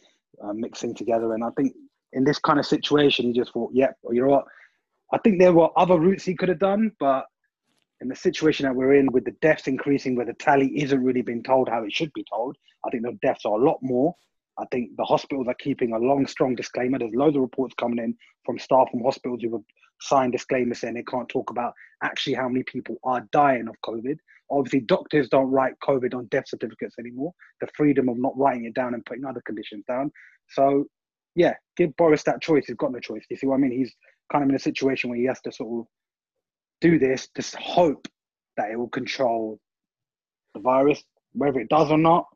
uh, 0.42 0.52
mixing 0.52 0.94
together, 0.94 1.34
and 1.34 1.44
I 1.44 1.50
think 1.56 1.74
in 2.12 2.24
this 2.24 2.38
kind 2.38 2.58
of 2.58 2.66
situation, 2.66 3.26
he 3.26 3.32
just 3.32 3.52
thought, 3.52 3.70
yeah, 3.72 3.90
you 4.10 4.22
know 4.22 4.28
what? 4.28 4.44
I 5.12 5.18
think 5.18 5.38
there 5.38 5.52
were 5.52 5.68
other 5.76 5.98
routes 5.98 6.24
he 6.24 6.34
could 6.34 6.48
have 6.48 6.58
done, 6.58 6.92
but 6.98 7.26
in 8.00 8.08
the 8.08 8.16
situation 8.16 8.66
that 8.66 8.74
we're 8.74 8.94
in, 8.94 9.12
with 9.12 9.24
the 9.24 9.36
deaths 9.42 9.68
increasing, 9.68 10.16
where 10.16 10.26
the 10.26 10.34
tally 10.34 10.68
isn't 10.82 11.02
really 11.02 11.22
being 11.22 11.42
told 11.42 11.68
how 11.68 11.84
it 11.84 11.92
should 11.92 12.12
be 12.12 12.24
told, 12.30 12.56
I 12.84 12.90
think 12.90 13.04
the 13.04 13.18
deaths 13.22 13.46
are 13.46 13.58
a 13.58 13.64
lot 13.64 13.78
more. 13.82 14.14
I 14.58 14.64
think 14.70 14.96
the 14.96 15.04
hospitals 15.04 15.48
are 15.48 15.54
keeping 15.54 15.92
a 15.92 15.98
long, 15.98 16.26
strong 16.26 16.54
disclaimer. 16.54 16.98
There's 16.98 17.14
loads 17.14 17.36
of 17.36 17.42
reports 17.42 17.74
coming 17.74 17.98
in 17.98 18.16
from 18.44 18.58
staff 18.58 18.90
from 18.90 19.02
hospitals 19.02 19.40
who 19.42 19.52
have 19.52 19.62
signed 20.00 20.32
disclaimers 20.32 20.80
saying 20.80 20.94
they 20.94 21.02
can't 21.02 21.28
talk 21.28 21.50
about 21.50 21.74
actually 22.02 22.34
how 22.34 22.48
many 22.48 22.62
people 22.64 22.96
are 23.04 23.26
dying 23.32 23.68
of 23.68 23.76
COVID. 23.84 24.16
Obviously, 24.50 24.80
doctors 24.80 25.28
don't 25.28 25.50
write 25.50 25.74
COVID 25.82 26.14
on 26.14 26.26
death 26.26 26.48
certificates 26.48 26.96
anymore. 26.98 27.32
The 27.60 27.68
freedom 27.76 28.08
of 28.08 28.18
not 28.18 28.36
writing 28.36 28.64
it 28.64 28.74
down 28.74 28.94
and 28.94 29.04
putting 29.04 29.24
other 29.24 29.42
conditions 29.44 29.84
down. 29.88 30.10
So, 30.50 30.86
yeah, 31.34 31.54
give 31.76 31.96
Boris 31.96 32.22
that 32.24 32.40
choice. 32.40 32.64
He's 32.66 32.76
got 32.76 32.92
no 32.92 33.00
choice. 33.00 33.24
You 33.28 33.36
see 33.36 33.46
what 33.46 33.56
I 33.56 33.58
mean? 33.58 33.72
He's 33.72 33.94
kind 34.30 34.44
of 34.44 34.50
in 34.50 34.56
a 34.56 34.60
situation 34.60 35.10
where 35.10 35.18
he 35.18 35.26
has 35.26 35.40
to 35.42 35.52
sort 35.52 35.80
of 35.80 35.86
do 36.80 36.98
this, 36.98 37.28
just 37.36 37.54
hope 37.56 38.08
that 38.56 38.70
it 38.70 38.76
will 38.76 38.88
control 38.88 39.58
the 40.54 40.60
virus, 40.60 41.02
whether 41.32 41.60
it 41.60 41.68
does 41.68 41.90
or 41.90 41.98
not. 41.98 42.26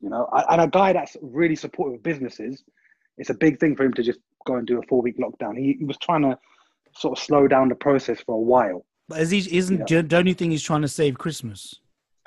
You 0.00 0.08
know, 0.08 0.28
and 0.32 0.62
a 0.62 0.68
guy 0.68 0.92
that's 0.92 1.16
really 1.20 1.56
supportive 1.56 1.96
of 1.96 2.02
businesses, 2.02 2.62
it's 3.18 3.30
a 3.30 3.34
big 3.34 3.60
thing 3.60 3.76
for 3.76 3.84
him 3.84 3.92
to 3.94 4.02
just 4.02 4.18
go 4.46 4.56
and 4.56 4.66
do 4.66 4.78
a 4.78 4.82
four 4.88 5.02
week 5.02 5.18
lockdown. 5.18 5.58
He, 5.58 5.76
he 5.78 5.84
was 5.84 5.98
trying 5.98 6.22
to 6.22 6.38
sort 6.96 7.18
of 7.18 7.22
slow 7.22 7.46
down 7.46 7.68
the 7.68 7.74
process 7.74 8.20
for 8.24 8.34
a 8.34 8.40
while. 8.40 8.86
But 9.08 9.20
is 9.20 9.30
he, 9.30 9.56
isn't 9.56 9.90
Yeah. 9.90 10.02
don't 10.02 10.26
you 10.26 10.34
think 10.34 10.52
he's 10.52 10.62
trying 10.62 10.82
to 10.82 10.88
save 10.88 11.18
Christmas? 11.18 11.80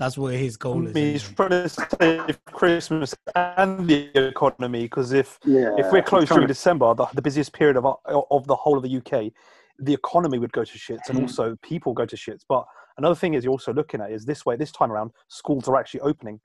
That's 0.04 0.18
what 0.18 0.34
his 0.34 0.58
goal 0.58 0.86
is. 0.86 0.94
He's 0.94 1.24
anyway. 1.24 1.36
trying 1.36 1.50
to 1.50 1.70
save 1.70 2.46
Christmas 2.46 3.16
and 3.38 3.88
the 3.88 4.12
economy 4.28 4.82
because 4.82 5.13
if 5.13 5.39
Yeah. 5.46 5.74
if 5.78 5.89
we're 5.94 6.02
he's 6.02 6.10
closed 6.10 6.28
trying 6.28 6.39
through 6.39 6.48
to- 6.48 6.54
December, 6.54 6.94
the, 6.94 7.06
the 7.13 7.22
busiest 7.22 7.54
period 7.54 7.78
of 7.78 7.86
our- 7.86 8.00
of 8.30 8.46
the 8.48 8.56
whole 8.58 8.76
of 8.76 8.84
the 8.84 8.98
UK, 8.98 9.32
the 9.80 9.94
economy 9.94 10.39
would 10.39 10.52
go 10.52 10.66
to 10.66 10.78
shits, 10.78 11.08
and 11.08 11.18
Mhm. 11.18 11.22
also 11.22 11.56
people 11.62 11.94
go 11.94 12.06
to 12.06 12.18
shits. 12.18 12.42
But 12.50 12.66
another 12.98 13.16
thing 13.16 13.34
is 13.34 13.46
you're 13.46 13.54
also 13.54 13.72
looking 13.74 14.02
at 14.02 14.12
is 14.12 14.26
this 14.26 14.46
way. 14.46 14.58
This 14.58 14.74
time 14.74 14.92
around, 14.92 15.12
schools 15.30 15.70
are 15.70 15.78
actually 15.78 16.02
opening. 16.02 16.42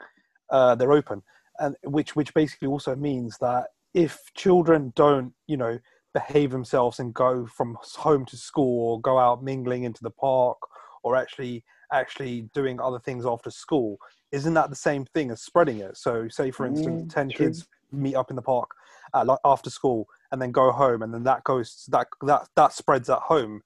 Uh, 0.50 0.76
they're 0.76 0.92
open, 0.92 1.24
and 1.58 1.74
which 1.82 2.14
which 2.14 2.32
basically 2.34 2.68
also 2.68 2.94
means 2.94 3.38
that 3.38 3.70
if 3.92 4.20
children 4.34 4.92
don't, 4.94 5.34
you 5.48 5.56
know, 5.56 5.80
behave 6.14 6.52
themselves 6.52 7.00
and 7.00 7.12
go 7.12 7.44
from 7.46 7.76
home 7.96 8.24
to 8.26 8.36
school 8.36 8.92
or 8.92 9.00
go 9.00 9.18
out 9.18 9.42
mingling 9.42 9.82
into 9.82 10.02
the 10.04 10.10
park 10.12 10.58
or 11.02 11.16
actually 11.16 11.64
actually 11.92 12.42
doing 12.54 12.80
other 12.80 12.98
things 12.98 13.26
after 13.26 13.50
school, 13.50 13.98
isn't 14.32 14.54
that 14.54 14.70
the 14.70 14.76
same 14.76 15.04
thing 15.14 15.30
as 15.30 15.40
spreading 15.42 15.78
it? 15.78 15.96
So, 15.96 16.28
say 16.28 16.50
for 16.50 16.66
instance, 16.66 17.02
Mm, 17.02 17.14
ten 17.14 17.30
true. 17.30 17.46
kids 17.46 17.66
meet 17.90 18.14
up 18.14 18.30
in 18.30 18.36
the 18.36 18.42
park 18.42 18.70
uh, 19.14 19.24
like 19.24 19.38
after 19.44 19.70
school 19.70 20.06
and 20.30 20.40
then 20.40 20.52
go 20.52 20.70
home, 20.70 21.02
and 21.02 21.12
then 21.12 21.24
that 21.24 21.44
goes 21.44 21.84
that 21.88 22.08
that 22.22 22.48
that 22.56 22.72
spreads 22.72 23.08
at 23.08 23.18
home. 23.18 23.62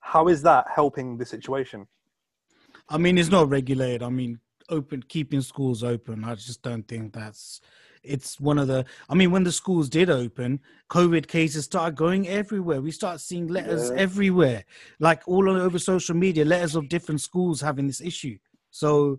How 0.00 0.28
is 0.28 0.42
that 0.42 0.66
helping 0.74 1.18
the 1.18 1.26
situation? 1.26 1.86
I 2.88 2.98
mean, 2.98 3.18
it's 3.18 3.30
not 3.30 3.48
regulated. 3.48 4.02
I 4.02 4.08
mean, 4.08 4.38
open 4.68 5.02
keeping 5.02 5.40
schools 5.40 5.82
open. 5.82 6.24
I 6.24 6.34
just 6.34 6.62
don't 6.62 6.86
think 6.86 7.12
that's. 7.12 7.60
It's 8.06 8.40
one 8.40 8.58
of 8.58 8.68
the. 8.68 8.84
I 9.08 9.14
mean, 9.14 9.30
when 9.30 9.44
the 9.44 9.52
schools 9.52 9.88
did 9.88 10.10
open, 10.10 10.60
COVID 10.90 11.26
cases 11.26 11.64
started 11.64 11.96
going 11.96 12.28
everywhere. 12.28 12.80
We 12.80 12.90
start 12.90 13.20
seeing 13.20 13.46
letters 13.48 13.90
Yeah. 13.90 14.00
everywhere, 14.02 14.64
like 15.00 15.22
all 15.26 15.48
over 15.48 15.78
social 15.78 16.14
media, 16.14 16.44
letters 16.44 16.74
of 16.76 16.88
different 16.88 17.20
schools 17.20 17.60
having 17.60 17.86
this 17.86 18.00
issue. 18.00 18.38
So, 18.70 19.18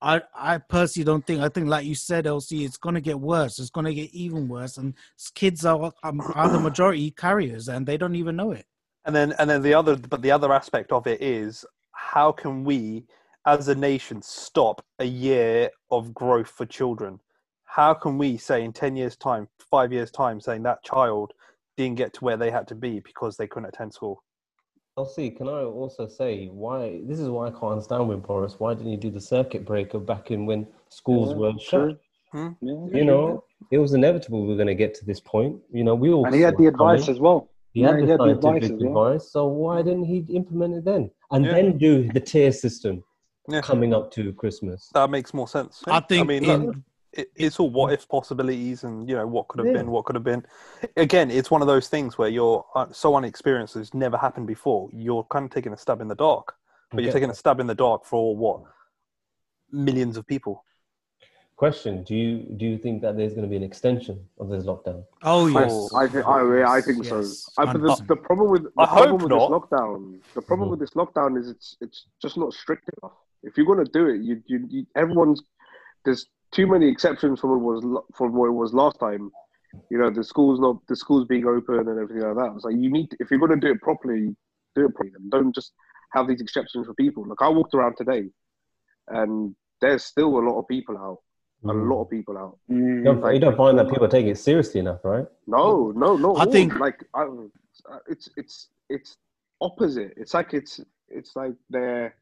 I 0.00 0.22
I 0.34 0.58
personally 0.58 1.04
don't 1.04 1.26
think. 1.26 1.40
I 1.40 1.48
think, 1.48 1.68
like 1.68 1.86
you 1.86 1.94
said, 1.94 2.26
LC, 2.26 2.64
it's 2.64 2.76
gonna 2.76 3.00
get 3.00 3.18
worse. 3.20 3.58
It's 3.58 3.70
gonna 3.70 3.94
get 3.94 4.10
even 4.12 4.48
worse, 4.48 4.76
and 4.76 4.94
kids 5.34 5.64
are 5.64 5.92
um, 6.02 6.20
are 6.34 6.48
the 6.48 6.58
majority 6.58 7.10
carriers, 7.12 7.68
and 7.68 7.86
they 7.86 7.96
don't 7.96 8.16
even 8.16 8.36
know 8.36 8.52
it. 8.52 8.66
And 9.04 9.14
then 9.14 9.32
and 9.38 9.48
then 9.48 9.62
the 9.62 9.74
other 9.74 9.96
but 9.96 10.22
the 10.22 10.30
other 10.30 10.52
aspect 10.52 10.92
of 10.92 11.06
it 11.06 11.22
is 11.22 11.64
how 11.92 12.32
can 12.32 12.64
we 12.64 13.04
as 13.46 13.68
a 13.68 13.74
nation 13.74 14.22
stop 14.22 14.84
a 14.98 15.04
year 15.04 15.70
of 15.90 16.14
growth 16.14 16.48
for 16.48 16.66
children? 16.66 17.20
How 17.74 17.94
can 17.94 18.18
we 18.18 18.36
say 18.36 18.64
in 18.64 18.72
10 18.74 18.96
years 18.96 19.16
time, 19.16 19.48
5 19.70 19.94
years 19.94 20.10
time 20.10 20.42
saying 20.42 20.62
that 20.64 20.82
child 20.84 21.32
didn't 21.78 21.96
get 21.96 22.12
to 22.12 22.20
where 22.22 22.36
they 22.36 22.50
had 22.50 22.68
to 22.68 22.74
be 22.74 23.00
because 23.00 23.38
they 23.38 23.46
couldn't 23.46 23.70
attend 23.70 23.94
school? 23.94 24.22
LC, 24.98 25.34
can 25.34 25.48
I 25.48 25.62
also 25.62 26.06
say 26.06 26.48
why? 26.48 27.00
This 27.04 27.18
is 27.18 27.30
why 27.30 27.46
I 27.46 27.50
can't 27.50 27.72
understand 27.72 28.10
with 28.10 28.22
Boris. 28.24 28.56
Why 28.60 28.74
didn't 28.74 28.92
you 28.92 28.98
do 28.98 29.10
the 29.10 29.22
circuit 29.22 29.64
breaker 29.64 29.98
back 29.98 30.30
in 30.30 30.44
when 30.44 30.66
schools 30.90 31.30
Yeah, 31.32 31.38
were 31.38 31.52
true. 31.52 31.88
shut? 31.88 32.00
Hmm? 32.30 32.48
Yeah, 32.60 32.98
You 32.98 33.04
know, 33.06 33.44
it 33.70 33.78
was 33.78 33.94
inevitable 33.94 34.42
we 34.42 34.48
were 34.48 34.56
going 34.56 34.66
to 34.66 34.74
get 34.74 34.92
to 34.96 35.06
this 35.06 35.20
point. 35.20 35.58
You 35.72 35.82
know, 35.82 35.94
we 35.94 36.12
all 36.12 36.26
and 36.26 36.34
he 36.34 36.42
had 36.42 36.58
the 36.58 36.66
it 36.66 36.74
coming. 36.76 36.96
advice 36.96 37.08
as 37.08 37.20
well. 37.20 37.48
He 37.72 37.80
Yeah, 37.80 37.92
had 37.92 38.00
he 38.00 38.02
the 38.02 38.08
had 38.12 38.18
the 38.20 38.30
advice 38.32 38.42
scientific 38.42 38.72
as 38.76 38.82
well. 38.82 39.06
advice. 39.06 39.32
So 39.32 39.46
why 39.46 39.80
didn't 39.80 40.04
he 40.04 40.18
implement 40.28 40.74
it 40.74 40.84
then? 40.84 41.10
And 41.30 41.46
Yeah. 41.46 41.52
then 41.52 41.78
do 41.78 42.12
the 42.12 42.20
tier 42.20 42.52
system 42.52 43.02
Yeah. 43.48 43.62
coming 43.62 43.94
up 43.94 44.10
to 44.12 44.34
Christmas? 44.34 44.90
That 44.92 45.08
makes 45.08 45.32
more 45.32 45.48
sense. 45.48 45.82
I 45.86 46.00
think 46.00 46.20
I 46.20 46.24
mean, 46.24 46.44
in- 46.44 46.66
look, 46.66 46.76
it, 47.12 47.30
it's 47.36 47.60
all 47.60 47.70
what 47.70 47.92
if 47.92 48.08
possibilities 48.08 48.84
and 48.84 49.08
you 49.08 49.14
know 49.14 49.26
what 49.26 49.48
could 49.48 49.58
have 49.60 49.68
Yeah. 49.68 49.74
been, 49.74 49.90
what 49.90 50.04
could 50.04 50.16
have 50.16 50.24
been. 50.24 50.44
Again, 50.96 51.30
it's 51.30 51.50
one 51.50 51.60
of 51.62 51.68
those 51.68 51.88
things 51.88 52.16
where 52.18 52.28
you're 52.28 52.64
uh, 52.74 52.86
so 52.92 53.14
unexperienced, 53.16 53.76
it's 53.76 53.94
never 53.94 54.16
happened 54.16 54.46
before. 54.46 54.88
You're 54.92 55.24
kind 55.24 55.44
of 55.44 55.50
taking 55.50 55.72
a 55.72 55.76
stab 55.76 56.00
in 56.00 56.08
the 56.08 56.14
dark, 56.14 56.54
but 56.90 57.02
you're 57.02 57.12
taking 57.12 57.30
a 57.30 57.34
stab 57.34 57.60
in 57.60 57.66
the 57.66 57.74
dark 57.74 58.04
for 58.04 58.36
what 58.36 58.62
millions 59.70 60.16
of 60.16 60.26
people. 60.26 60.64
Question: 61.56 62.02
Do 62.02 62.14
you 62.14 62.38
do 62.56 62.64
you 62.66 62.78
think 62.78 63.02
that 63.02 63.16
there's 63.16 63.32
going 63.34 63.44
to 63.44 63.48
be 63.48 63.56
an 63.56 63.62
extension 63.62 64.26
of 64.40 64.48
this 64.48 64.64
lockdown? 64.64 65.04
Oh 65.22 65.46
yes, 65.46 65.90
I 65.94 66.08
think 66.08 66.26
I, 66.26 66.78
I 66.78 66.80
think 66.80 67.04
so. 67.04 67.20
Yes, 67.20 67.48
I, 67.58 67.66
but 67.66 67.74
the, 67.74 68.04
the 68.08 68.16
problem 68.16 68.50
with 68.50 68.64
the 68.64 68.70
I 68.76 68.86
problem 68.86 69.22
with 69.22 69.28
not. 69.30 69.48
this 69.48 69.50
lockdown, 69.50 70.18
the 70.34 70.42
problem 70.42 70.68
Mhm. 70.68 70.70
with 70.72 70.80
this 70.80 70.90
lockdown 70.90 71.38
is 71.38 71.48
it's 71.50 71.76
it's 71.80 72.06
just 72.20 72.36
not 72.36 72.52
strict 72.52 72.90
enough. 73.00 73.12
If 73.44 73.56
you're 73.56 73.66
gonna 73.66 73.84
do 73.84 74.08
it, 74.08 74.22
you 74.22 74.42
you, 74.46 74.66
you 74.68 74.86
everyone's 74.96 75.42
there's 76.04 76.26
too 76.52 76.66
many 76.66 76.88
exceptions 76.88 77.40
from 77.40 77.50
what 77.50 77.60
was 77.82 78.02
from 78.14 78.34
what 78.34 78.46
it 78.46 78.52
was 78.52 78.72
last 78.72 78.98
time. 79.00 79.30
You 79.90 79.98
know, 79.98 80.10
the 80.10 80.22
schools 80.22 80.60
not 80.60 80.76
the 80.86 80.96
schools 80.96 81.26
being 81.26 81.46
open 81.46 81.78
and 81.78 81.88
everything 81.98 82.22
like 82.22 82.36
that. 82.36 82.52
It's 82.54 82.64
like 82.64 82.76
you 82.76 82.90
need 82.90 83.10
to, 83.10 83.16
if 83.20 83.30
you're 83.30 83.40
gonna 83.40 83.56
do 83.60 83.70
it 83.72 83.80
properly, 83.80 84.36
do 84.74 84.84
it 84.86 84.94
properly. 84.94 85.12
And 85.16 85.30
don't 85.30 85.54
just 85.54 85.72
have 86.12 86.28
these 86.28 86.40
exceptions 86.42 86.86
for 86.86 86.94
people. 86.94 87.26
Like 87.26 87.40
I 87.40 87.48
walked 87.48 87.74
around 87.74 87.96
today, 87.96 88.24
and 89.08 89.54
there's 89.80 90.04
still 90.04 90.28
a 90.38 90.44
lot 90.48 90.58
of 90.58 90.68
people 90.68 90.96
out. 90.98 91.18
A 91.64 91.68
Mm. 91.68 91.88
lot 91.90 92.02
of 92.02 92.10
people 92.10 92.36
out. 92.36 92.58
Mm. 92.70 92.96
You 92.98 93.04
don't, 93.04 93.34
you 93.34 93.40
don't 93.40 93.56
find 93.56 93.78
that 93.78 93.88
people 93.88 94.08
take 94.08 94.26
it 94.26 94.36
seriously 94.36 94.80
enough, 94.80 95.04
right? 95.04 95.26
No, 95.46 95.92
no, 95.92 96.16
no. 96.16 96.36
I 96.36 96.44
think- 96.46 96.74
like 96.78 97.04
I, 97.14 97.26
it's 98.08 98.28
it's 98.36 98.68
it's 98.90 99.16
opposite. 99.60 100.12
It's 100.16 100.34
like 100.34 100.54
it's 100.54 100.80
it's 101.08 101.34
like 101.36 101.54
they're 101.70 102.14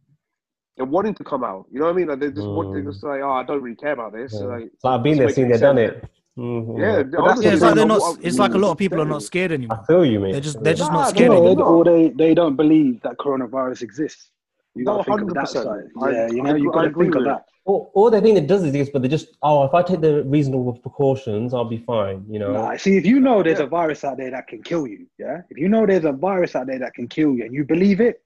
they're 0.76 0.86
wanting 0.86 1.14
to 1.14 1.24
come 1.24 1.44
out. 1.44 1.66
You 1.70 1.80
know 1.80 1.86
what 1.86 1.92
I 1.92 1.96
mean? 1.96 2.08
Like 2.08 2.20
they 2.20 2.30
just 2.30 2.46
want 2.46 2.72
they 2.74 2.80
Mm. 2.80 2.90
just 2.92 3.02
like, 3.04 3.20
oh, 3.22 3.32
I 3.32 3.42
don't 3.44 3.62
really 3.62 3.76
care 3.76 3.92
about 3.92 4.12
this. 4.12 4.32
Yeah. 4.34 4.46
Like, 4.46 4.64
It's 4.64 4.84
I've 4.84 5.02
been 5.02 5.18
there, 5.18 5.28
seen 5.28 5.48
making 5.48 5.60
there, 5.60 5.74
done 5.74 5.76
sense. 5.76 6.04
it. 6.04 6.10
Mhm. 6.38 6.78
Yeah, 6.78 7.02
But 7.02 7.20
honestly, 7.20 7.46
yeah, 7.46 7.52
it's 7.52 7.62
like 7.62 7.74
they're 7.74 7.82
thing. 7.82 7.98
not. 7.98 8.18
It's 8.22 8.38
like 8.38 8.54
a 8.54 8.58
lot 8.58 8.70
of 8.70 8.78
people 8.78 9.00
are 9.02 9.04
not 9.04 9.22
scared 9.22 9.52
anymore. 9.52 9.78
I 9.82 9.84
feel 9.86 10.04
you, 10.04 10.20
mate. 10.20 10.32
They're 10.32 10.40
just 10.40 10.62
they're 10.62 10.74
just 10.74 10.90
Nah, 10.92 11.00
not 11.00 11.08
scared 11.10 11.30
no, 11.32 11.42
or, 11.42 11.46
anymore. 11.48 11.66
or 11.66 11.84
they, 11.84 12.08
they 12.10 12.34
don't 12.34 12.56
believe 12.56 13.02
that 13.02 13.18
coronavirus 13.18 13.82
exists. 13.82 14.30
You 14.74 14.84
got 14.84 14.98
to 14.98 15.04
think 15.04 15.22
of 15.22 15.34
that 15.34 15.48
side. 15.48 15.66
Yeah, 16.00 16.28
you 16.30 16.42
know, 16.42 16.54
you 16.54 16.70
got 16.72 16.82
to 16.82 16.92
think 16.94 17.14
of 17.16 17.24
that. 17.24 17.44
Or, 17.66 17.90
or 17.92 18.10
they 18.10 18.20
think 18.20 18.38
it 18.38 18.46
does 18.46 18.64
exist, 18.64 18.90
but 18.92 19.02
they 19.02 19.08
just, 19.08 19.36
oh, 19.42 19.64
if 19.64 19.74
I 19.74 19.82
take 19.82 20.00
the 20.00 20.22
reasonable 20.24 20.72
precautions, 20.78 21.52
I'll 21.52 21.64
be 21.64 21.78
fine. 21.78 22.24
You 22.28 22.38
know. 22.38 22.52
Nah, 22.52 22.76
see, 22.76 22.96
if 22.96 23.04
you 23.04 23.20
know 23.20 23.42
there's 23.42 23.58
Yeah. 23.58 23.64
a 23.66 23.68
virus 23.68 24.02
out 24.04 24.16
there 24.16 24.30
that 24.30 24.46
can 24.46 24.62
kill 24.62 24.86
you, 24.86 25.06
yeah. 25.18 25.42
If 25.50 25.58
you 25.58 25.68
know 25.68 25.84
there's 25.84 26.04
a 26.04 26.12
virus 26.12 26.54
out 26.56 26.68
there 26.68 26.78
that 26.78 26.94
can 26.94 27.06
kill 27.08 27.34
you, 27.36 27.44
and 27.44 27.52
you 27.54 27.64
believe 27.64 28.00
it, 28.00 28.22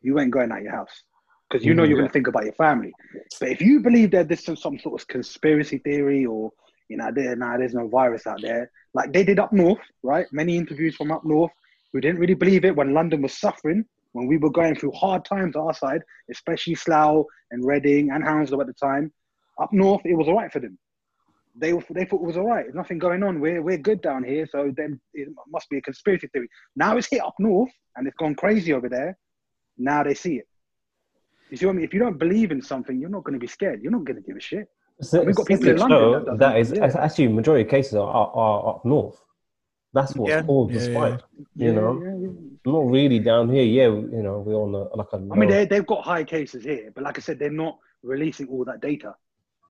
you 0.00 0.18
ain't 0.20 0.30
going 0.30 0.52
out 0.52 0.62
your 0.62 0.72
house 0.72 1.02
because 1.48 1.64
you 1.64 1.74
know 1.74 1.84
you're 1.84 1.96
going 1.96 2.08
to 2.08 2.12
think 2.12 2.26
about 2.26 2.44
your 2.44 2.54
family. 2.54 2.92
But 3.40 3.50
if 3.50 3.60
you 3.60 3.80
believe 3.80 4.10
that 4.12 4.28
this 4.28 4.48
is 4.48 4.60
some 4.60 4.78
sort 4.78 5.00
of 5.00 5.08
conspiracy 5.08 5.78
theory, 5.78 6.26
or 6.26 6.52
you 6.88 6.96
know, 6.96 7.10
there, 7.14 7.36
nah, 7.36 7.56
there's 7.56 7.74
no 7.74 7.88
virus 7.88 8.26
out 8.26 8.40
there, 8.42 8.70
like 8.94 9.12
they 9.12 9.24
did 9.24 9.38
up 9.38 9.52
north, 9.52 9.80
right? 10.02 10.26
Many 10.32 10.56
interviews 10.56 10.96
from 10.96 11.12
up 11.12 11.24
north 11.24 11.52
who 11.92 12.00
didn't 12.00 12.20
really 12.20 12.34
believe 12.34 12.64
it 12.64 12.76
when 12.76 12.92
London 12.92 13.22
was 13.22 13.32
suffering, 13.32 13.84
when 14.12 14.26
we 14.26 14.36
were 14.36 14.50
going 14.50 14.74
through 14.74 14.92
hard 14.92 15.24
times 15.24 15.56
on 15.56 15.66
our 15.66 15.74
side, 15.74 16.02
especially 16.30 16.74
Slough 16.74 17.24
and 17.50 17.64
Reading 17.64 18.10
and 18.10 18.22
Hounslow 18.22 18.60
at 18.60 18.66
the 18.66 18.74
time. 18.74 19.12
Up 19.60 19.72
north, 19.72 20.02
it 20.04 20.14
was 20.14 20.28
all 20.28 20.36
right 20.36 20.52
for 20.52 20.60
them 20.60 20.78
they 21.58 21.72
were, 21.72 21.82
they 21.90 22.04
thought 22.04 22.22
it 22.22 22.26
was 22.26 22.36
all 22.36 22.46
right. 22.46 22.64
There's 22.64 22.74
nothing 22.74 22.98
going 22.98 23.22
on. 23.22 23.40
We're 23.40 23.62
we're 23.62 23.78
good 23.78 24.00
down 24.00 24.24
here, 24.24 24.46
so 24.50 24.72
then 24.76 25.00
it 25.14 25.28
must 25.48 25.68
be 25.68 25.78
a 25.78 25.82
conspiracy 25.82 26.28
theory. 26.28 26.48
Now 26.76 26.96
it's 26.96 27.08
hit 27.08 27.22
up 27.22 27.34
north 27.38 27.70
and 27.96 28.06
it's 28.06 28.16
gone 28.16 28.34
crazy 28.34 28.72
over 28.72 28.88
there. 28.88 29.16
Now 29.76 30.02
they 30.02 30.14
see 30.14 30.36
it. 30.36 30.48
You 31.50 31.56
see 31.56 31.66
what 31.66 31.72
I 31.72 31.76
mean? 31.76 31.84
If 31.84 31.94
you 31.94 32.00
don't 32.00 32.18
believe 32.18 32.50
in 32.50 32.60
something, 32.62 32.98
you're 33.00 33.10
not 33.10 33.24
going 33.24 33.34
to 33.34 33.38
be 33.38 33.46
scared. 33.46 33.82
You're 33.82 33.92
not 33.92 34.04
going 34.04 34.16
to 34.16 34.22
give 34.22 34.36
a 34.36 34.40
shit. 34.40 34.68
So, 35.00 35.22
We've 35.22 35.34
got 35.34 35.46
people 35.46 35.68
in 35.68 35.76
London 35.76 35.98
show 35.98 36.24
that 36.24 36.38
that 36.38 36.58
is 36.58 36.72
yeah. 36.72 36.90
actually 36.98 37.28
majority 37.28 37.64
of 37.64 37.70
cases 37.70 37.94
are, 37.94 38.08
are, 38.08 38.30
are 38.34 38.68
up 38.74 38.84
north. 38.84 39.20
That's 39.94 40.14
what's 40.14 40.30
Yeah, 40.30 40.42
caused 40.42 40.74
the 40.74 40.80
yeah, 40.80 40.98
spike. 40.98 41.20
yeah. 41.54 41.66
You 41.66 41.72
know, 41.72 42.02
yeah, 42.02 42.16
yeah. 42.20 42.72
not 42.72 42.90
really 42.90 43.18
down 43.20 43.48
here. 43.48 43.62
Yeah, 43.64 43.86
you 43.86 44.22
know, 44.22 44.40
we're 44.44 44.54
on 44.54 44.74
a, 44.74 44.96
like 44.96 45.06
a. 45.12 45.16
I 45.16 45.36
mean, 45.36 45.48
they 45.48 45.64
they've 45.64 45.86
got 45.86 46.04
high 46.04 46.24
cases 46.24 46.64
here, 46.64 46.92
but 46.94 47.04
like 47.04 47.16
I 47.18 47.22
said, 47.22 47.38
they're 47.38 47.50
not 47.50 47.78
releasing 48.02 48.48
all 48.48 48.64
that 48.64 48.80
data. 48.80 49.14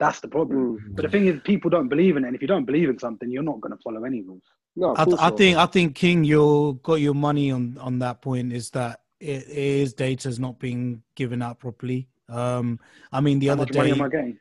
That's 0.01 0.21
the 0.21 0.29
problem. 0.29 0.79
Mm. 0.79 0.97
But 0.97 1.03
the 1.03 1.09
thing 1.09 1.27
is, 1.27 1.41
people 1.45 1.71
don't 1.71 1.89
believe 1.89 2.17
in 2.17 2.25
it. 2.25 2.29
And 2.29 2.37
if 2.37 2.43
you 2.43 2.49
don't 2.49 2.65
believe 2.65 2.89
in 2.89 2.99
something, 2.99 3.31
you're 3.31 3.43
not 3.43 3.61
going 3.61 3.77
to 3.77 3.83
follow 3.83 4.05
any 4.05 4.23
rules. 4.23 4.43
No, 4.77 4.93
I, 4.93 5.05
th- 5.05 5.17
course 5.17 5.21
I 5.21 5.31
think 5.37 5.57
I 5.57 5.67
think 5.67 5.95
King, 5.95 6.25
you 6.25 6.81
got 6.83 6.97
your 6.97 7.15
money 7.15 7.51
on 7.51 7.79
on 7.79 7.99
that 8.01 8.23
point. 8.23 8.53
Is 8.53 8.71
that 8.71 9.01
it 9.21 9.49
is 9.49 9.95
data's 9.95 10.39
not 10.39 10.59
being 10.59 11.03
given 11.15 11.43
out 11.43 11.59
properly. 11.59 12.09
Um, 12.29 12.79
I 13.13 13.21
mean, 13.21 13.39
the 13.39 13.47
How 13.47 13.53
other 13.55 13.63
much 13.63 13.75
money 13.75 13.91
day, 13.91 13.97
am 13.97 14.03
I 14.03 14.09
getting? 14.09 14.39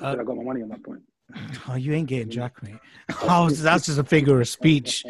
Uh, 0.00 0.16
I 0.20 0.24
got 0.24 0.36
my 0.36 0.42
money 0.42 0.62
on 0.62 0.68
that 0.68 0.82
point. 0.82 1.02
oh, 1.68 1.74
you 1.74 1.92
ain't 1.92 2.08
getting 2.08 2.30
jack, 2.30 2.62
mate. 2.62 2.78
Oh, 3.22 3.48
that's 3.48 3.86
just 3.86 3.98
a 3.98 4.04
figure 4.04 4.40
of 4.40 4.48
speech. 4.48 5.04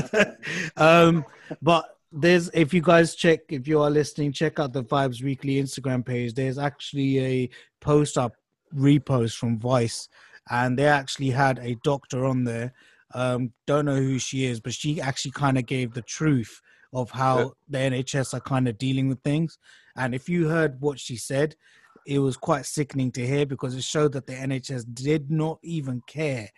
um, 0.76 1.24
but 1.60 1.96
there's 2.12 2.48
if 2.54 2.72
you 2.72 2.80
guys 2.80 3.14
check 3.14 3.40
if 3.48 3.66
you 3.66 3.80
are 3.80 3.90
listening, 3.90 4.32
check 4.32 4.58
out 4.58 4.72
the 4.72 4.84
Vibes 4.84 5.22
Weekly 5.22 5.62
Instagram 5.62 6.04
page. 6.04 6.34
There's 6.34 6.58
actually 6.58 7.20
a 7.20 7.50
post 7.80 8.16
up 8.16 8.34
repost 8.74 9.36
from 9.36 9.58
Vice, 9.58 10.08
and 10.50 10.78
they 10.78 10.86
actually 10.86 11.30
had 11.30 11.58
a 11.58 11.76
doctor 11.82 12.24
on 12.24 12.44
there. 12.44 12.72
Um, 13.14 13.52
don't 13.66 13.84
know 13.84 13.96
who 13.96 14.18
she 14.18 14.44
is, 14.44 14.60
but 14.60 14.72
she 14.72 15.00
actually 15.00 15.32
kind 15.32 15.58
of 15.58 15.66
gave 15.66 15.92
the 15.92 16.02
truth 16.02 16.60
of 16.94 17.10
how 17.10 17.52
the 17.68 17.78
NHS 17.78 18.34
are 18.34 18.40
kind 18.40 18.68
of 18.68 18.78
dealing 18.78 19.08
with 19.08 19.20
things. 19.22 19.58
And 19.96 20.14
if 20.14 20.28
you 20.28 20.48
heard 20.48 20.80
what 20.80 20.98
she 20.98 21.16
said, 21.16 21.56
it 22.06 22.20
was 22.20 22.36
quite 22.36 22.66
sickening 22.66 23.10
to 23.12 23.26
hear 23.26 23.44
because 23.46 23.74
it 23.74 23.82
showed 23.82 24.12
that 24.12 24.26
the 24.26 24.34
NHS 24.34 24.84
did 24.94 25.30
not 25.30 25.58
even 25.62 26.02
care. 26.06 26.50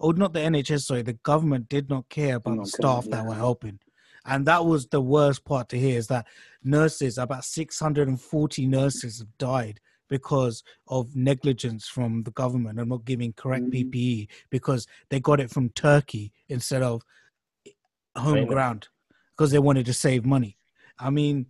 Oh, 0.00 0.10
not 0.12 0.32
the 0.32 0.40
NHS, 0.40 0.86
sorry, 0.86 1.02
the 1.02 1.12
government 1.12 1.68
did 1.68 1.90
not 1.90 2.08
care 2.08 2.36
about 2.36 2.56
not 2.56 2.64
the 2.66 2.70
care, 2.72 2.78
staff 2.78 3.04
that 3.10 3.26
were 3.26 3.34
helping. 3.34 3.78
And 4.24 4.46
that 4.46 4.64
was 4.64 4.86
the 4.86 5.00
worst 5.00 5.44
part 5.44 5.68
to 5.70 5.78
hear 5.78 5.98
is 5.98 6.06
that 6.06 6.26
nurses, 6.64 7.18
about 7.18 7.44
640 7.44 8.66
nurses 8.66 9.18
have 9.18 9.36
died 9.36 9.80
because 10.08 10.62
of 10.88 11.14
negligence 11.16 11.88
from 11.88 12.22
the 12.22 12.30
government 12.32 12.78
and 12.78 12.88
not 12.88 13.04
giving 13.04 13.32
correct 13.32 13.64
Mhm. 13.64 13.90
PPE 13.90 14.28
because 14.50 14.86
they 15.10 15.20
got 15.20 15.40
it 15.40 15.50
from 15.50 15.70
Turkey 15.70 16.32
instead 16.48 16.82
of 16.82 17.02
home 18.16 18.36
China. 18.36 18.46
ground 18.46 18.88
because 19.36 19.50
they 19.50 19.58
wanted 19.58 19.86
to 19.86 19.94
save 19.94 20.24
money. 20.24 20.56
I 20.98 21.10
mean, 21.10 21.46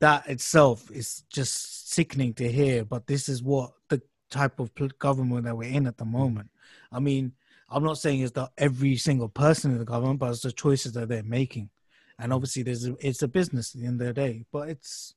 that 0.00 0.28
itself 0.28 0.90
is 0.90 1.22
just 1.30 1.90
sickening 1.90 2.34
to 2.34 2.50
hear, 2.50 2.84
but 2.84 3.06
this 3.06 3.28
is 3.28 3.42
what 3.42 3.72
the 3.88 4.02
type 4.30 4.58
of 4.58 4.70
government 4.98 5.44
that 5.44 5.56
we're 5.56 5.70
in 5.70 5.86
at 5.86 5.98
the 5.98 6.04
moment. 6.04 6.50
I 6.90 7.00
mean, 7.00 7.32
I'm 7.68 7.84
not 7.84 7.98
saying 7.98 8.20
it's 8.20 8.32
that 8.32 8.50
every 8.58 8.96
single 8.96 9.28
person 9.28 9.70
in 9.70 9.78
the 9.78 9.84
government, 9.84 10.18
but 10.18 10.30
it's 10.30 10.42
the 10.42 10.52
choices 10.52 10.92
that 10.92 11.08
they're 11.08 11.22
making. 11.22 11.70
And 12.18 12.32
obviously, 12.32 12.62
there's 12.62 12.86
a, 12.86 12.94
it's 13.00 13.22
a 13.22 13.28
business 13.28 13.74
at 13.74 13.80
the 13.80 13.86
end 13.86 14.00
of 14.00 14.06
the 14.06 14.12
day. 14.12 14.44
But 14.52 14.68
it's 14.68 15.14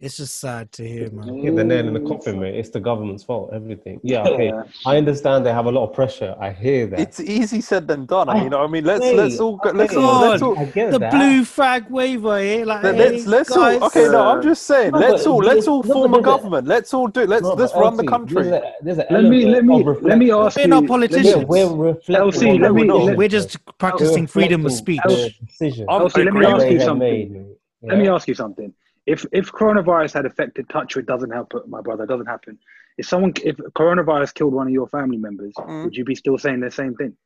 it's 0.00 0.16
just 0.16 0.36
sad 0.40 0.72
to 0.72 0.88
hear, 0.88 1.10
man. 1.10 1.36
Hit 1.42 1.56
the 1.56 1.62
nail 1.64 1.86
in 1.86 1.92
the 1.92 2.00
coffin, 2.00 2.40
mate. 2.40 2.54
It's 2.54 2.70
the 2.70 2.80
government's 2.80 3.22
fault. 3.22 3.50
Everything. 3.52 4.00
Yeah, 4.02 4.22
okay. 4.26 4.46
Yeah. 4.46 4.62
I 4.86 4.96
understand 4.96 5.44
they 5.44 5.52
have 5.52 5.66
a 5.66 5.70
lot 5.70 5.88
of 5.88 5.94
pressure. 5.94 6.34
I 6.40 6.50
hear 6.52 6.86
that. 6.86 6.98
It's 7.00 7.20
easy 7.20 7.60
said 7.60 7.86
than 7.86 8.06
done. 8.06 8.30
I 8.30 8.40
mean, 8.42 8.54
I 8.54 8.66
mean, 8.66 8.84
let's 8.84 9.04
Hey, 9.04 9.14
let's 9.14 9.38
all 9.38 9.56
go, 9.56 9.70
let's 9.70 9.92
okay. 9.92 10.02
all 10.02 10.20
let's 10.30 10.42
all 10.42 10.54
The 10.54 10.98
that. 10.98 11.10
blue 11.12 11.44
flag 11.44 11.90
waiver 11.90 12.40
here, 12.40 12.64
like 12.64 12.82
Let- 12.82 12.94
hey, 12.96 13.10
Let's 13.10 13.26
let's 13.26 13.48
guys, 13.50 13.80
all 13.80 13.88
okay. 13.88 14.08
No, 14.08 14.20
I'm 14.30 14.42
just 14.42 14.62
saying. 14.62 14.92
No, 14.92 14.98
let's 15.00 15.26
all 15.26 15.36
let's 15.38 15.68
all 15.68 15.82
form 15.82 16.14
a 16.14 16.16
there's 16.16 16.22
a- 16.22 16.24
government. 16.24 16.66
Let's 16.66 16.94
all 16.94 17.08
do. 17.08 17.26
Let's 17.26 17.42
No, 17.42 17.52
let's 17.52 17.72
but 17.74 17.80
run 17.80 17.96
the 17.98 18.06
country. 18.06 18.42
There's, 18.44 18.62
a, 18.62 18.72
there's 18.82 18.98
an 18.98 19.06
Let 19.10 19.24
me 19.24 19.44
let 19.46 19.64
me 19.66 19.84
let 19.84 20.18
me 20.18 20.30
reflection. 20.30 20.30
ask 20.32 20.56
We're 20.56 20.62
you. 20.62 20.68
not 20.68 20.86
politicians. 20.86 21.44
We're, 21.46 21.68
we're 21.68 21.86
reflecting 21.92 22.56
LC, 22.56 22.60
let 22.60 22.72
me- 22.72 22.86
decision. 22.86 23.16
we're 23.16 23.28
just 23.28 23.78
practicing 23.78 24.26
freedom 24.26 24.64
of 24.64 24.72
speech. 24.72 25.00
the 25.04 25.30
decision 25.46 25.86
I'm 25.90 26.02
LC, 26.02 26.24
let 26.24 26.32
me 26.32 26.46
ask 26.46 26.66
you 26.70 26.80
something. 26.80 27.56
Let 27.82 27.98
me 27.98 28.08
ask 28.08 28.26
you 28.28 28.34
something. 28.34 28.72
If 29.06 29.24
if 29.32 29.50
coronavirus 29.50 30.14
had 30.14 30.26
affected 30.26 30.68
touch, 30.68 30.96
it 30.96 31.06
doesn't 31.06 31.30
happen, 31.30 31.62
my 31.66 31.80
brother. 31.80 32.04
It 32.04 32.08
doesn't 32.08 32.26
happen. 32.26 32.58
If 32.98 33.06
someone, 33.06 33.32
if 33.44 33.56
coronavirus 33.56 34.34
killed 34.34 34.52
one 34.52 34.66
of 34.66 34.72
your 34.72 34.86
family 34.88 35.16
members, 35.16 35.54
Mm. 35.56 35.84
would 35.84 35.96
you 35.96 36.04
be 36.04 36.14
still 36.14 36.36
saying 36.38 36.60
the 36.60 36.70
same 36.70 36.94
thing? 36.94 37.16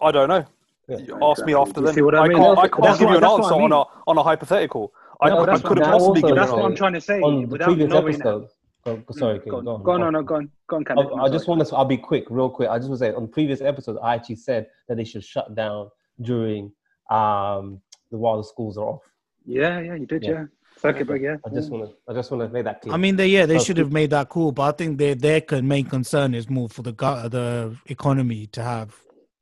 I 0.00 0.12
don't 0.12 0.28
know. 0.28 0.44
Yeah. 0.88 0.98
You 0.98 1.18
ask 1.22 1.44
me 1.44 1.54
after 1.54 1.80
Do 1.80 1.86
then. 1.86 1.94
see 1.94 2.02
what 2.02 2.14
I 2.14 2.24
I 2.24 2.28
mean? 2.28 2.38
can't. 2.38 2.58
I 2.58 2.62
That's 2.62 2.74
can't 2.74 2.82
what- 2.82 2.98
give 2.98 3.10
you 3.10 3.16
an 3.16 3.24
answer 3.24 3.54
I 3.54 3.62
on 3.62 3.72
a 3.72 3.82
on 4.06 4.16
a 4.18 4.22
hypothetical. 4.22 4.92
I, 5.20 5.28
No, 5.30 5.36
I, 5.36 5.38
but 5.40 5.46
that's 5.46 5.62
couldn't 5.62 5.84
possibly 5.84 6.06
also 6.08 6.14
give 6.20 6.28
you 6.30 6.34
That's 6.36 6.52
what 6.52 6.64
I'm 6.64 6.76
trying 6.76 6.92
to 6.92 7.00
say. 7.00 7.20
on 7.20 7.48
the 7.48 7.58
previous 7.58 7.92
episode. 7.92 8.48
Go, 8.84 8.96
go- 8.96 9.14
sorry, 9.14 9.38
okay, 9.40 9.50
Go 9.50 9.56
on, 9.58 9.64
go 9.64 9.70
on. 9.74 9.82
go 9.82 9.90
on, 9.92 9.98
go 10.00 10.02
no, 10.02 10.06
on. 10.06 10.12
no, 10.12 10.22
go 10.22 10.34
on, 10.36 10.50
go 10.68 10.76
on, 10.76 11.20
I, 11.20 11.24
I 11.24 11.28
just 11.28 11.48
want 11.48 11.66
to. 11.66 11.76
I'll 11.76 11.84
be 11.84 11.96
quick, 11.98 12.24
real 12.30 12.48
quick. 12.48 12.68
I 12.68 12.78
just 12.78 12.88
want 12.88 13.00
to 13.00 13.06
say 13.06 13.12
on 13.12 13.26
previous 13.26 13.60
episodes, 13.60 13.98
I 14.00 14.14
actually 14.14 14.36
said 14.36 14.68
that 14.86 14.96
they 14.96 15.04
should 15.04 15.24
shut 15.24 15.54
down 15.56 15.90
during 16.22 16.72
um 17.10 17.80
the 18.12 18.16
while 18.16 18.36
the 18.38 18.44
schools 18.44 18.78
are 18.78 18.84
off. 18.86 19.02
Yeah, 19.44 19.80
yeah, 19.80 19.94
you 19.94 20.06
did, 20.06 20.22
Yeah. 20.22 20.30
yeah. 20.30 20.44
Circuit 20.80 21.06
break, 21.06 21.22
yeah. 21.22 21.36
I 21.44 21.50
just 21.50 21.70
want 21.70 21.88
to. 21.88 21.94
I 22.08 22.14
just 22.14 22.30
want 22.30 22.42
to 22.42 22.48
make 22.48 22.64
that 22.64 22.80
clear. 22.82 22.94
I 22.94 22.96
mean, 22.96 23.16
they 23.16 23.28
yeah, 23.28 23.46
they 23.46 23.58
So 23.58 23.64
should 23.64 23.78
have 23.78 23.92
made 23.92 24.10
that 24.10 24.28
call, 24.28 24.52
but 24.52 24.62
I 24.62 24.72
think 24.72 24.98
their 24.98 25.14
their 25.14 25.42
main 25.62 25.86
concern 25.86 26.34
is 26.34 26.48
more 26.48 26.68
for 26.68 26.82
the 26.82 26.92
the 26.92 27.76
economy 27.86 28.46
to 28.48 28.62
have 28.62 28.94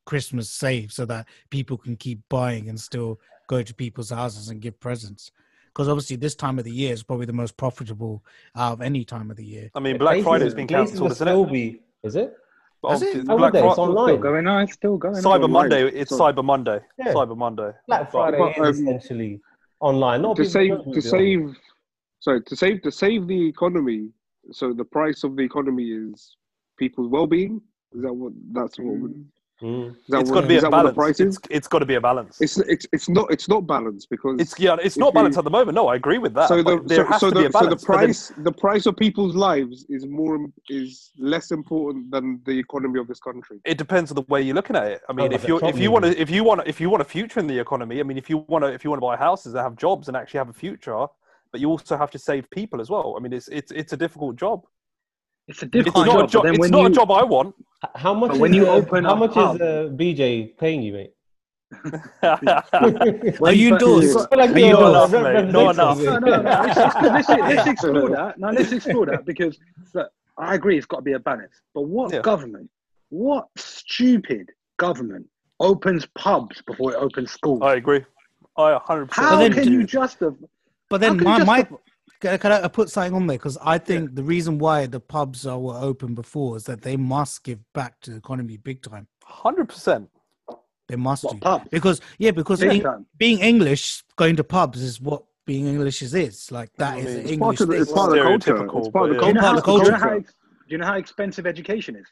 Christmas 0.04 0.48
saved 0.48 0.92
so 0.92 1.04
that 1.06 1.26
people 1.50 1.76
can 1.76 1.96
keep 1.96 2.20
buying 2.28 2.68
and 2.68 2.80
still 2.80 3.20
go 3.48 3.62
to 3.62 3.74
people's 3.74 4.10
houses 4.10 4.48
and 4.48 4.60
give 4.60 4.78
presents. 4.80 5.30
Because 5.68 5.88
obviously, 5.88 6.16
this 6.16 6.34
time 6.34 6.58
of 6.58 6.64
the 6.64 6.72
year 6.72 6.92
is 6.92 7.02
probably 7.02 7.26
the 7.26 7.34
most 7.34 7.56
profitable 7.56 8.24
out 8.56 8.72
of 8.72 8.80
any 8.80 9.04
time 9.04 9.30
of 9.30 9.36
the 9.36 9.44
year. 9.44 9.70
I 9.74 9.80
mean, 9.80 9.98
Black 9.98 10.22
Friday's 10.22 10.54
been 10.54 10.66
cancelled, 10.66 11.00
will 11.00 11.10
isn't 11.12 11.26
still 11.26 11.44
it? 11.44 11.52
Be, 11.52 11.80
is 12.02 12.16
it? 12.16 12.34
But 12.82 12.92
Is 12.94 13.02
it? 13.02 13.26
Black 13.26 13.38
Monday, 13.38 13.58
it's 13.66 13.74
Friday, 13.74 13.80
online. 13.90 14.06
Still 14.08 14.18
going 14.18 14.46
on, 14.46 14.62
it's 14.62 14.72
still 14.72 14.96
going 14.96 15.16
on. 15.16 15.22
Cyber 15.22 15.44
online. 15.44 15.50
Monday. 15.50 15.88
It's 15.88 16.10
So- 16.10 16.18
Cyber 16.18 16.44
Monday. 16.44 16.80
Yeah. 16.98 17.12
Cyber 17.12 17.36
Monday. 17.36 17.70
Black 17.88 18.10
Friday 18.10 18.38
but, 18.38 18.68
is 18.68 18.78
um, 18.78 18.88
essentially 18.88 19.40
online. 19.80 20.22
Not 20.22 20.36
to 20.36 20.44
save 20.44 20.78
to 20.78 20.84
do 20.84 20.98
it. 20.98 21.02
save 21.02 21.56
sorry 22.20 22.42
to 22.42 22.56
save 22.56 22.82
to 22.82 22.90
save 22.90 23.26
the 23.26 23.48
economy 23.48 24.10
so 24.52 24.72
the 24.72 24.84
price 24.84 25.24
of 25.24 25.36
the 25.36 25.42
economy 25.42 25.90
is 25.90 26.36
people's 26.78 27.08
well-being? 27.08 27.60
Is 27.92 28.02
that 28.02 28.12
what 28.12 28.32
that's 28.52 28.78
what 28.78 28.96
would- 28.96 29.26
Mm. 29.62 29.96
is 29.96 29.96
that 30.08 30.20
It's 30.20 30.28
what, 30.30 30.34
got 30.36 30.40
to 30.42 30.46
be 30.48 30.56
a 30.58 30.60
that 30.60 30.70
what 30.70 30.82
the 30.84 30.92
balance. 30.92 31.20
It's 31.20 31.38
it's 31.48 31.66
got 31.68 31.78
to 31.78 31.86
be 31.86 31.94
a 31.94 32.00
balance. 32.00 32.38
it's 32.42 32.58
it's 32.58 32.86
it's 32.92 33.08
not 33.08 33.30
it's 33.32 33.48
not 33.48 33.66
balanced 33.66 34.10
because 34.10 34.38
It's 34.38 34.58
yeah, 34.60 34.76
it's 34.82 34.98
not 34.98 35.14
balanced 35.14 35.36
you- 35.36 35.40
at 35.40 35.44
the 35.44 35.50
moment. 35.50 35.74
No, 35.74 35.88
I 35.88 35.96
agree 35.96 36.18
with 36.18 36.34
that. 36.34 36.48
so 36.48 36.62
the 36.62 36.82
there 36.84 37.04
so, 37.06 37.12
has 37.12 37.20
so 37.22 37.30
to 37.30 37.36
be 37.36 37.42
the 37.44 37.48
a 37.48 37.52
so 37.52 37.60
the 37.60 37.76
balance. 37.76 37.84
but 37.86 37.96
then- 37.96 38.06
price 38.06 38.32
the 38.44 38.52
price 38.52 38.84
of 38.84 38.96
people's 38.98 39.34
lives 39.34 39.86
is 39.88 40.06
more 40.06 40.46
is 40.68 41.10
less 41.18 41.52
important 41.52 42.10
than 42.10 42.40
the 42.44 42.58
economy 42.58 43.00
of 43.00 43.06
this 43.08 43.18
country 43.18 43.58
it 43.64 43.78
depends 43.78 44.10
on 44.10 44.16
the 44.16 44.26
way 44.28 44.42
you're 44.42 44.54
looking 44.54 44.76
at 44.76 44.86
it. 44.88 45.00
I 45.08 45.14
mean, 45.14 45.28
but 45.28 45.34
if 45.36 45.42
the 45.42 45.48
you 45.48 45.60
if 45.72 45.78
you 45.78 45.90
want 45.90 46.04
to 46.04 46.20
if 46.20 46.28
you 46.30 46.44
want 46.44 46.60
to 46.60 46.68
if 46.68 46.78
you 46.78 46.90
want 46.90 47.00
a 47.00 47.06
future 47.16 47.40
in 47.40 47.46
the 47.46 47.58
economy, 47.58 48.00
I 48.00 48.02
mean, 48.02 48.18
if 48.18 48.28
you 48.28 48.44
want 48.48 48.62
to 48.64 48.68
if 48.76 48.84
you 48.84 48.90
want 48.90 49.00
to 49.00 49.06
buy 49.06 49.16
houses 49.16 49.54
that 49.54 49.62
have 49.62 49.76
jobs 49.76 50.08
and 50.08 50.16
actually 50.18 50.38
have 50.38 50.50
a 50.50 50.52
future, 50.52 51.06
but 51.50 51.60
you 51.62 51.70
also 51.70 51.96
have 51.96 52.10
to 52.10 52.18
save 52.18 52.44
people 52.50 52.78
as 52.82 52.90
well. 52.90 53.14
I 53.16 53.20
mean, 53.22 53.32
it's 53.32 53.48
it's 53.48 53.72
it's 53.72 53.92
a 53.94 53.96
difficult 53.96 54.36
job. 54.36 54.58
It's 55.48 55.62
a 55.62 55.66
It's 55.66 55.72
difficult 55.72 56.06
not 56.06 56.16
a 56.16 56.18
job, 56.22 56.30
job. 56.30 56.42
but 56.42 56.46
then 56.48 56.54
It's 56.60 56.70
not 56.70 56.80
you, 56.80 56.86
a 56.88 56.90
job 56.90 57.10
I 57.10 57.22
want. 57.22 57.54
H- 57.84 57.90
How 57.94 58.14
much? 58.14 58.30
But 58.32 58.40
when 58.40 58.50
is, 58.52 58.56
you 58.56 58.68
uh, 58.68 58.74
open 58.74 59.04
how 59.04 59.12
a 59.12 59.16
much 59.16 59.32
pub- 59.32 59.56
is 59.56 59.60
uh, 59.60 59.88
BJ 59.92 60.56
paying 60.58 60.82
you, 60.82 60.92
mate? 60.94 61.12
Are 62.22 62.38
you 63.52 63.70
but- 63.70 63.82
endorsed? 63.82 64.16
Like, 64.32 64.50
Are 64.50 64.58
you 64.58 64.72
no, 64.72 64.86
endorsed? 64.86 65.12
re- 65.12 65.20
re- 65.22 65.52
No. 65.52 65.72
No, 65.72 65.94
no, 65.94 66.18
no. 66.18 66.28
Let's, 66.28 66.76
let's, 66.76 67.28
let's, 67.28 67.28
let's 67.28 67.66
explore 67.68 68.10
that. 68.16 68.38
No, 68.38 68.50
let's 68.50 68.72
explore 68.72 69.06
that 69.06 69.24
because 69.24 69.58
look, 69.94 70.08
I 70.38 70.54
agree 70.54 70.76
it's 70.76 70.86
got 70.86 70.98
to 70.98 71.02
be 71.02 71.12
a 71.12 71.18
balance. 71.18 71.54
But 71.74 71.82
what 71.82 72.12
Yeah. 72.12 72.20
government, 72.20 72.70
what 73.10 73.46
stupid 73.56 74.50
government 74.78 75.26
opens 75.60 76.06
pubs 76.16 76.62
before 76.66 76.92
it 76.92 76.96
opens 76.96 77.30
schools? 77.32 77.60
I 77.62 77.74
agree. 77.74 78.04
I 78.56 78.72
100. 78.72 79.08
How 79.12 79.36
then- 79.38 79.52
can 79.52 79.70
you 79.72 79.84
justify? 79.84 80.34
But 80.88 81.00
then 81.00 81.16
my, 81.22 81.38
you 81.38 81.44
my 81.44 81.58
justify- 81.62 81.82
can, 82.20 82.38
can 82.38 82.52
I 82.52 82.68
put 82.68 82.90
something 82.90 83.14
on 83.14 83.26
there 83.26 83.36
because 83.38 83.58
I 83.62 83.78
think 83.78 84.14
the 84.14 84.22
reason 84.22 84.58
why 84.58 84.86
the 84.86 85.00
pubs 85.00 85.46
are 85.46 85.58
were 85.58 85.76
open 85.78 86.14
before 86.14 86.56
is 86.56 86.64
that 86.64 86.82
they 86.82 86.96
must 86.96 87.44
give 87.44 87.58
back 87.74 88.00
to 88.02 88.10
the 88.12 88.16
economy 88.16 88.56
big 88.56 88.82
time. 88.82 89.06
Hundred 89.24 89.68
percent. 89.68 90.08
They 90.88 90.96
must 90.96 91.24
What 91.24 91.34
do 91.34 91.38
pubs? 91.40 91.68
because 91.70 92.00
yeah, 92.18 92.30
because 92.30 92.60
Big 92.60 92.84
Eng- 92.84 93.06
being 93.18 93.38
English, 93.40 94.04
going 94.16 94.36
to 94.36 94.44
pubs 94.44 94.80
is 94.82 95.00
what 95.00 95.24
being 95.44 95.66
English 95.66 96.00
is. 96.02 96.14
is. 96.14 96.50
Like 96.52 96.70
that 96.78 96.92
I 96.94 96.96
mean, 96.96 97.06
an 97.06 97.12
it's 97.12 97.20
it's 97.22 97.30
English 97.32 97.58
part 97.58 97.60
of 97.60 97.66
the, 97.68 97.72
thing. 97.74 97.82
it's 97.82 97.92
part 97.92 98.08
of 98.10 98.14
the 98.16 98.22
culture 98.22 98.78
it's 98.78 98.88
part 98.88 99.10
of 99.10 99.16
the 99.16 99.20
but 99.22 99.26
Do 99.32 99.40
part 99.40 99.44
how, 99.44 99.58
of 99.58 99.64
culture 99.64 99.84
the 99.84 99.90
do, 99.90 99.90
you 99.90 99.92
know 99.92 99.98
culture. 99.98 100.08
how, 100.08 100.18
do 100.18 100.24
you 100.68 100.78
know 100.78 100.86
how 100.86 100.94
expensive 100.94 101.46
education 101.46 101.96
is? 101.96 102.06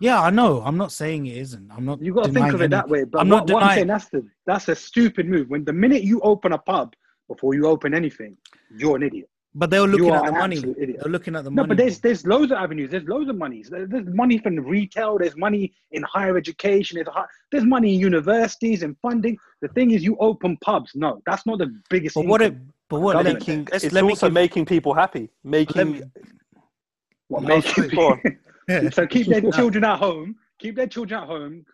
Yeah, 0.00 0.20
I 0.20 0.30
know. 0.30 0.62
I'm 0.64 0.76
not 0.78 0.92
saying 0.92 1.26
it 1.26 1.36
isn't. 1.36 1.70
I'm 1.70 1.84
not. 1.84 2.02
You 2.02 2.14
got 2.14 2.24
to 2.24 2.32
think 2.32 2.52
of 2.54 2.60
it 2.60 2.64
any- 2.64 2.68
that 2.70 2.88
way. 2.88 3.04
But 3.04 3.20
I'm 3.20 3.28
what, 3.28 3.46
not 3.46 3.54
what 3.54 3.62
I'm 3.62 3.68
denying- 3.68 3.76
saying 3.76 3.86
that's 3.88 4.08
the 4.08 4.26
that's 4.46 4.68
a 4.68 4.74
stupid 4.74 5.28
move. 5.28 5.48
When 5.50 5.64
the 5.64 5.72
minute 5.72 6.02
you 6.02 6.20
open 6.22 6.52
a 6.52 6.58
pub 6.58 6.94
before 7.28 7.54
you 7.54 7.66
open 7.66 7.94
anything, 7.94 8.36
you're 8.76 8.96
an 8.96 9.02
idiot. 9.02 9.28
But 9.56 9.70
they 9.70 9.78
were 9.78 9.86
looking 9.86 10.10
at 10.10 10.24
the 10.24 10.32
money. 10.32 10.56
absolute 10.56 10.78
idiot. 10.80 10.98
They're 11.02 11.12
looking 11.12 11.36
at 11.36 11.44
the 11.44 11.50
No, 11.50 11.62
money. 11.62 11.68
but 11.68 11.76
there's 11.76 12.00
there's 12.00 12.26
loads 12.26 12.50
of 12.50 12.58
avenues. 12.58 12.90
There's 12.90 13.04
loads 13.04 13.30
of 13.30 13.36
money. 13.36 13.62
There's 13.68 14.06
money 14.06 14.38
from 14.38 14.56
retail. 14.58 15.16
There's 15.16 15.36
money 15.36 15.72
in 15.92 16.02
higher 16.02 16.36
education. 16.36 16.96
There's, 16.96 17.06
hi- 17.08 17.26
there's 17.52 17.64
money 17.64 17.94
in 17.94 18.00
universities 18.00 18.82
and 18.82 18.96
funding. 19.00 19.38
The 19.60 19.68
thing 19.68 19.92
is, 19.92 20.02
you 20.02 20.16
open 20.18 20.56
pubs. 20.56 20.90
No, 20.96 21.22
that's 21.24 21.46
not 21.46 21.58
the 21.58 21.68
biggest. 21.88 22.16
but 22.16 22.26
what 22.26 22.42
it? 22.42 22.46
income. 22.54 22.72
But 22.88 23.00
what? 23.00 23.12
Government. 23.12 23.38
Making 23.46 23.68
let's, 23.70 23.84
it's 23.84 23.94
let 23.94 24.02
also 24.04 24.26
give- 24.26 24.34
making 24.34 24.66
people 24.66 24.92
happy. 24.92 25.30
Making 25.44 25.92
me- 25.92 26.02
What 27.28 27.42
No, 27.44 27.48
makes 27.48 27.76
you- 27.76 27.88
Go 27.90 28.18
yeah. 28.68 28.90
so 28.90 29.06
keep 29.06 29.28
their 29.28 29.40
children 29.52 29.84
at 29.84 29.98
home. 29.98 30.34
Keep 30.58 30.76
their 30.76 30.86
children 30.88 31.20
at 31.22 31.26
home. 31.28 31.64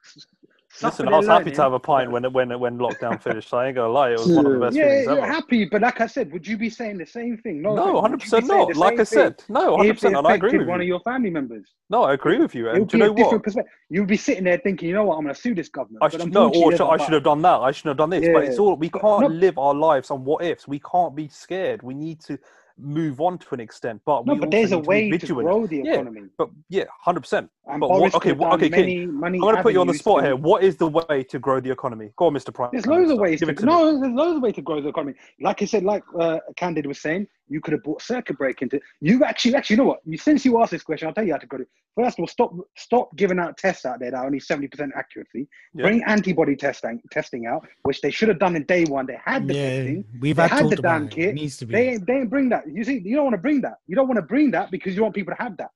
Listen, 0.83 1.09
I 1.09 1.17
was 1.17 1.27
happy 1.27 1.51
to 1.51 1.63
have 1.63 1.73
a 1.73 1.79
pint 1.79 2.11
when 2.11 2.25
when 2.33 2.59
when 2.59 2.79
lockdown 2.79 3.21
finished. 3.23 3.53
I 3.53 3.67
ain't 3.67 3.77
gonna 3.77 3.93
lie, 3.93 4.13
it 4.13 4.19
was 4.19 4.29
one 4.35 4.47
of 4.47 4.53
the 4.53 4.59
best 4.61 4.77
Yeah, 4.77 4.85
feelings 4.85 5.07
you're 5.07 5.19
ever. 5.23 5.33
happy, 5.33 5.65
but 5.67 5.83
like 5.83 6.01
I 6.01 6.07
said, 6.07 6.33
would 6.33 6.47
you 6.47 6.57
be 6.57 6.71
saying 6.71 6.99
the 6.99 7.07
same 7.07 7.39
thing? 7.39 7.61
No, 7.63 7.75
No, 7.77 8.01
hundred 8.01 8.21
you 8.21 8.31
percent 8.31 8.47
not. 8.47 8.77
Like 8.77 9.01
I 9.01 9.05
said, 9.05 9.43
no, 9.49 9.77
hundred 9.77 9.95
percent, 9.95 10.17
and 10.17 10.27
I 10.27 10.35
agree 10.35 10.57
with 10.57 10.69
one 10.69 10.81
of 10.81 10.87
your 10.87 11.01
family 11.01 11.31
members. 11.31 11.75
No, 11.91 12.05
I 12.05 12.15
agree 12.15 12.39
with 12.39 12.55
you. 12.55 12.71
And 12.71 12.89
do 12.89 12.99
you 12.99 13.05
know 13.05 13.13
what? 13.13 13.45
You'd 13.91 14.07
be 14.07 14.17
sitting 14.17 14.45
there 14.45 14.59
thinking, 14.59 14.89
you 14.89 14.95
know 14.95 15.05
what, 15.05 15.17
I'm 15.17 15.25
going 15.25 15.35
to 15.35 15.41
sue 15.41 15.55
this 15.57 15.69
government. 15.69 16.05
I 16.05 16.09
But 16.09 16.21
should, 16.21 16.33
no, 16.33 16.49
or 16.51 16.71
should, 16.71 16.89
I 16.89 16.97
should 16.99 17.15
have 17.15 17.25
done 17.25 17.43
that. 17.43 17.59
I 17.59 17.73
shouldn't 17.73 17.91
have 17.91 17.97
done 17.99 18.11
this. 18.11 18.29
But 18.33 18.45
it's 18.45 18.59
all 18.61 18.77
we 18.77 18.89
can't 18.89 19.03
no- 19.03 19.27
live 19.27 19.59
our 19.59 19.75
lives 19.75 20.11
on 20.13 20.25
what 20.25 20.45
ifs. 20.45 20.69
We 20.69 20.79
can't 20.79 21.17
be 21.17 21.27
scared. 21.29 21.83
We 21.83 21.95
need 21.95 22.21
to 22.23 22.39
move 22.83 23.21
on 23.21 23.39
to 23.39 23.55
an 23.55 23.61
extent. 23.61 24.01
But 24.05 24.27
No, 24.27 24.35
we 24.35 24.41
but 24.41 24.47
also 24.47 24.57
there's 24.57 24.73
a 24.73 24.77
need 24.77 24.83
to 24.83 24.87
be 24.89 24.89
way 24.89 25.19
to 25.19 25.35
grow 25.35 25.67
the 25.67 25.77
Yeah, 25.85 25.93
economy. 25.95 26.23
But 26.39 26.51
yeah, 26.69 26.85
hundred 27.01 27.21
percent. 27.21 27.51
But 27.67 27.89
what- 27.89 28.15
okay, 28.17 28.33
what- 28.33 28.53
okay, 28.55 28.69
many, 28.69 29.03
I'm 29.03 29.21
going 29.39 29.57
to 29.57 29.63
put 29.63 29.73
you 29.73 29.81
on 29.81 29.87
the 29.87 29.95
spot 29.95 30.21
to- 30.21 30.27
here. 30.27 30.37
What 30.37 30.63
is 30.65 30.77
the 30.77 30.89
way 30.89 31.23
to 31.25 31.39
grow 31.39 31.61
the 31.61 31.71
economy? 31.71 32.11
Go 32.17 32.27
on, 32.27 32.35
Mr. 32.35 32.53
Prime. 32.53 32.71
There's 32.73 32.87
loads 32.87 33.11
of 33.11 33.19
ways 33.19 33.41
to, 33.41 33.47
to 33.47 33.53
me. 33.53 33.59
no, 33.63 34.01
there's 34.01 34.13
loads 34.13 34.37
of 34.37 34.43
ways 34.43 34.55
to 34.55 34.63
grow 34.63 34.81
the 34.81 34.89
economy. 34.89 35.15
Like 35.41 35.63
I 35.63 35.65
said, 35.67 35.85
like 35.85 36.03
uh, 36.19 36.39
Candid 36.57 36.87
was 36.87 37.01
saying, 37.01 37.27
you 37.51 37.61
could 37.61 37.73
have 37.73 37.83
bought 37.83 38.01
circuit 38.01 38.39
break 38.39 38.63
into. 38.63 38.81
You 39.01 39.25
actually, 39.25 39.57
actually, 39.57 39.75
you 39.75 39.83
know 39.83 39.89
what? 39.89 40.01
You, 40.07 40.17
since 40.17 40.45
you 40.45 40.63
asked 40.63 40.71
this 40.71 40.83
question, 40.83 41.09
I'll 41.09 41.15
tell 41.15 41.27
you 41.27 41.33
how 41.33 41.39
to 41.39 41.47
grow 41.47 41.61
it. 41.61 41.69
First 41.97 42.19
of 42.19 42.23
all, 42.23 42.29
stop, 42.29 42.55
stop 42.77 43.17
giving 43.17 43.39
out 43.41 43.59
tests 43.59 43.85
out 43.85 43.99
there 43.99 44.13
that 44.13 44.17
are 44.17 44.27
only 44.27 44.41
seventy 44.41 44.69
percent 44.69 44.93
accuracy. 44.97 45.49
Yeah. 45.75 45.83
Bring 45.83 46.03
antibody 46.05 46.57
testing, 46.57 47.03
testing 47.11 47.47
out, 47.47 47.67
which 47.83 48.01
they 48.01 48.11
should 48.11 48.29
have 48.29 48.39
done 48.39 48.55
in 48.57 48.65
day 48.65 48.85
one. 48.85 49.07
They 49.07 49.19
had 49.23 49.49
the 49.49 49.55
Yeah, 49.55 49.71
testing. 49.71 50.05
we've 50.21 50.37
They 50.37 50.47
had 50.47 50.71
the 50.71 50.77
damn 50.77 51.05
it. 51.07 51.11
kit. 51.11 51.29
It 51.31 51.35
needs 51.35 51.57
to 51.59 51.67
be. 51.67 51.75
They 51.75 51.97
they 51.97 52.13
ain't 52.15 52.31
bring 52.31 52.49
that. 52.51 52.65
You 52.73 52.85
see, 52.85 53.03
you 53.05 53.17
don't 53.17 53.25
want 53.25 53.35
to 53.35 53.43
bring 53.43 53.61
that. 53.63 53.79
You 53.89 53.97
don't 53.97 54.07
want 54.07 54.19
to 54.19 54.23
bring 54.23 54.53
that 54.53 54.71
because 54.71 54.95
you 54.95 55.03
want 55.03 55.15
people 55.15 55.35
to 55.37 55.43
have 55.43 55.57
that. 55.57 55.71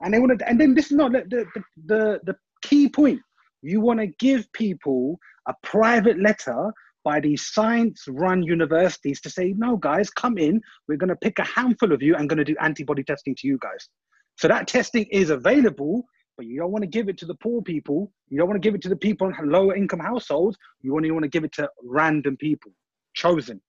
And 0.00 0.14
they 0.14 0.20
want 0.20 0.38
to. 0.38 0.48
And 0.48 0.60
then 0.60 0.74
this 0.74 0.86
is 0.86 0.92
not 0.92 1.12
the 1.12 1.24
the, 1.28 1.62
the, 1.86 2.20
the 2.24 2.36
key 2.62 2.88
point. 2.88 3.20
You 3.62 3.80
want 3.80 3.98
to 4.00 4.06
give 4.06 4.50
people 4.52 5.18
a 5.48 5.54
private 5.64 6.20
letter 6.20 6.72
by 7.06 7.20
these 7.20 7.46
science-run 7.54 8.42
universities 8.42 9.20
to 9.20 9.30
say, 9.30 9.54
no, 9.56 9.76
guys, 9.76 10.10
come 10.10 10.36
in. 10.38 10.60
We're 10.88 10.98
going 11.02 11.14
to 11.16 11.22
pick 11.26 11.38
a 11.38 11.44
handful 11.44 11.92
of 11.92 12.02
you 12.02 12.16
and 12.16 12.28
going 12.28 12.44
to 12.44 12.44
do 12.52 12.56
antibody 12.60 13.04
testing 13.04 13.36
to 13.36 13.46
you 13.46 13.58
guys. 13.62 13.88
So 14.36 14.48
that 14.48 14.66
testing 14.66 15.04
is 15.12 15.30
available, 15.30 16.04
but 16.36 16.46
you 16.46 16.58
don't 16.58 16.72
want 16.72 16.82
to 16.82 16.88
give 16.88 17.08
it 17.08 17.16
to 17.18 17.26
the 17.26 17.36
poor 17.36 17.62
people. 17.62 18.12
You 18.28 18.38
don't 18.38 18.48
want 18.48 18.60
to 18.60 18.66
give 18.66 18.74
it 18.74 18.82
to 18.82 18.88
the 18.88 18.96
people 18.96 19.28
in 19.28 19.50
lower 19.50 19.76
income 19.76 20.00
households. 20.00 20.58
You 20.82 20.96
only 20.96 21.12
want 21.12 21.22
to 21.22 21.28
give 21.28 21.44
it 21.44 21.52
to 21.52 21.70
random 21.84 22.36
people, 22.38 22.72
chosen. 23.14 23.62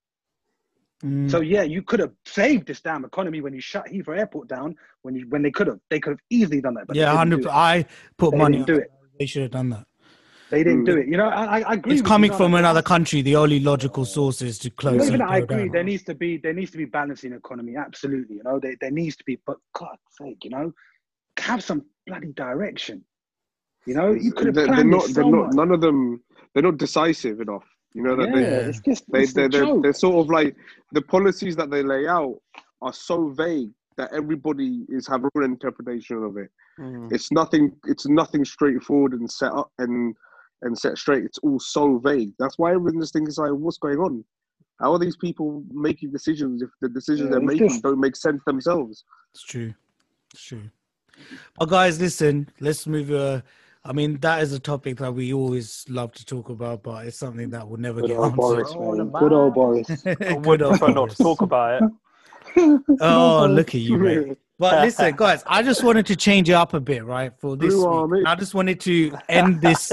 Mm. 1.03 1.29
So 1.29 1.41
yeah, 1.41 1.61
you 1.61 1.83
could 1.83 1.99
have 1.99 2.13
saved 2.25 2.65
this 2.65 2.81
damn 2.81 3.05
economy 3.05 3.41
when 3.41 3.53
you 3.53 3.61
shut 3.61 3.85
Heathrow 3.85 4.17
Airport 4.17 4.47
down. 4.47 4.75
When 5.03 5.15
you 5.15 5.27
when 5.29 5.43
they 5.43 5.51
could 5.51 5.67
have, 5.67 5.79
they 5.91 5.99
could 5.99 6.13
have 6.13 6.19
easily 6.31 6.59
done 6.59 6.73
that. 6.73 6.87
But 6.87 6.95
yeah, 6.95 7.15
hundred. 7.15 7.45
I 7.45 7.85
put 8.17 8.31
They 8.31 8.37
money. 8.37 8.63
do 8.65 8.77
it. 8.77 8.89
They 9.19 9.27
should 9.27 9.43
have 9.43 9.51
done 9.51 9.69
that. 9.69 9.85
They 10.49 10.63
didn't 10.63 10.83
Mm. 10.83 10.85
do 10.85 10.97
it. 10.97 11.07
You 11.07 11.17
know, 11.17 11.27
I, 11.27 11.59
I 11.61 11.73
agree. 11.73 11.93
It's 11.93 12.01
coming 12.01 12.31
you, 12.31 12.37
from 12.37 12.51
no, 12.51 12.57
another 12.57 12.81
country. 12.81 13.21
The 13.21 13.35
only 13.35 13.59
logical 13.59 14.05
source 14.05 14.41
is 14.41 14.57
to 14.59 14.69
close. 14.69 15.07
Even 15.07 15.21
I 15.21 15.39
agree. 15.39 15.57
down. 15.65 15.71
There 15.71 15.83
needs 15.83 16.03
to 16.03 16.15
be 16.15 16.37
there 16.37 16.53
needs 16.53 16.71
to 16.71 16.77
be 16.77 16.85
balancing 16.85 17.33
economy. 17.33 17.75
Absolutely. 17.75 18.37
You 18.37 18.43
know, 18.43 18.59
there, 18.59 18.75
there 18.79 18.91
needs 18.91 19.15
to 19.17 19.23
be. 19.25 19.37
But 19.45 19.57
God's 19.73 19.99
sake, 20.21 20.43
you 20.43 20.49
know, 20.51 20.71
have 21.39 21.63
some 21.63 21.83
bloody 22.05 22.31
direction. 22.33 23.03
You 23.85 23.95
know, 23.95 24.11
you 24.13 24.31
could 24.31 24.47
have 24.47 24.55
They're, 24.55 24.65
they're 24.67 24.75
planned 24.75 24.89
not. 24.91 25.03
this 25.07 25.15
They're 25.15 25.23
so 25.23 25.29
not. 25.29 25.45
much. 25.47 25.55
None 25.55 25.71
of 25.71 25.81
them. 25.81 26.23
They're 26.53 26.63
not 26.63 26.77
decisive 26.77 27.41
enough. 27.41 27.65
You 27.93 28.03
know 28.03 28.15
that 28.15 28.29
yeah, 28.29 28.35
they 28.35 28.45
it's 28.69 28.79
just 28.81 29.03
they 29.11 29.23
it's 29.23 29.33
they 29.33 29.45
a 29.45 29.49
they're, 29.49 29.81
they're 29.81 29.93
sort 29.93 30.17
of 30.23 30.29
like 30.29 30.55
the 30.91 31.01
policies 31.01 31.55
that 31.55 31.71
they 31.71 31.83
lay 31.83 32.07
out 32.07 32.35
are 32.81 32.93
so 32.93 33.29
vague 33.29 33.71
that 33.97 34.13
everybody 34.13 34.85
is 34.89 35.07
have 35.07 35.21
their 35.23 35.31
own 35.35 35.43
interpretation 35.43 36.23
of 36.23 36.37
it. 36.37 36.49
Mm. 36.79 37.11
It's 37.11 37.31
nothing. 37.31 37.71
It's 37.85 38.07
nothing 38.07 38.45
straightforward 38.45 39.13
and 39.13 39.29
set 39.29 39.51
up 39.51 39.71
and 39.79 40.15
and 40.61 40.77
set 40.77 40.97
straight. 40.97 41.23
It's 41.23 41.37
all 41.39 41.59
so 41.59 41.97
vague. 41.99 42.31
That's 42.39 42.57
why 42.57 42.71
everyone 42.73 42.99
just 43.01 43.13
thinks 43.13 43.37
like, 43.37 43.51
what's 43.51 43.77
going 43.77 43.99
on? 43.99 44.23
How 44.79 44.93
are 44.93 44.99
these 44.99 45.17
people 45.17 45.63
making 45.71 46.11
decisions 46.11 46.61
if 46.61 46.69
the 46.81 46.89
decisions 46.89 47.29
Yeah, 47.29 47.37
they're 47.37 47.41
making 47.47 47.69
just- 47.69 47.83
don't 47.83 47.99
make 47.99 48.15
sense 48.15 48.41
themselves? 48.45 49.03
It's 49.33 49.43
true. 49.43 49.73
It's 50.33 50.43
true. 50.43 50.69
But 51.57 51.69
guys, 51.69 51.99
listen. 51.99 52.49
Let's 52.59 52.85
move. 52.85 53.11
Uh, 53.11 53.41
I 53.83 53.93
mean, 53.93 54.19
that 54.19 54.43
is 54.43 54.53
a 54.53 54.59
topic 54.59 54.97
that 54.97 55.13
we 55.13 55.33
always 55.33 55.85
love 55.89 56.11
to 56.13 56.25
talk 56.25 56.49
about, 56.49 56.83
but 56.83 57.07
it's 57.07 57.17
something 57.17 57.49
that 57.51 57.67
will 57.67 57.77
never 57.77 58.01
Good 58.01 58.09
get 58.09 58.17
old 58.17 58.25
answered. 58.33 58.37
Boris, 58.75 58.75
man. 58.75 59.09
Good 59.19 59.33
old 59.33 59.53
Boris. 59.53 59.89
I 60.05 60.13
Good 60.15 60.45
would 60.45 60.61
old 60.61 60.71
prefer 60.77 60.87
not 60.87 60.95
Boris. 60.95 61.15
to 61.17 61.23
talk 61.23 61.41
about 61.41 61.81
it. 61.83 61.91
Oh, 63.01 63.45
look 63.49 63.69
at 63.75 63.81
you, 63.81 63.97
mate. 63.97 64.37
But 64.59 64.81
listen, 64.83 65.15
guys, 65.15 65.43
I 65.45 65.61
just 65.61 65.83
wanted 65.83 66.07
to 66.07 66.15
change 66.15 66.49
it 66.49 66.53
up 66.53 66.73
a 66.73 66.79
bit, 66.79 67.05
right? 67.05 67.31
For 67.39 67.55
this 67.55 67.75
Blue 67.75 67.81
week. 67.87 67.95
Army. 67.95 68.23
I 68.25 68.33
just 68.35 68.55
wanted 68.55 68.79
to 68.81 69.15
end 69.29 69.61
this. 69.61 69.91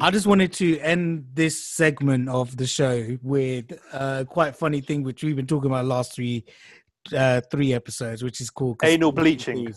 I 0.00 0.10
just 0.12 0.26
wanted 0.26 0.52
to 0.54 0.78
end 0.78 1.26
this 1.34 1.62
segment 1.62 2.28
of 2.28 2.56
the 2.56 2.66
show 2.66 3.18
with 3.22 3.72
a 3.92 4.24
quite 4.28 4.54
funny 4.54 4.80
thing, 4.80 5.02
which 5.02 5.24
we've 5.24 5.34
been 5.34 5.46
talking 5.46 5.70
about 5.70 5.86
last 5.86 6.14
three, 6.14 6.44
uh, 7.16 7.40
three 7.50 7.72
episodes, 7.72 8.22
which 8.22 8.40
is 8.40 8.48
called 8.48 8.78
Anal 8.84 9.10
bleaching. 9.10 9.74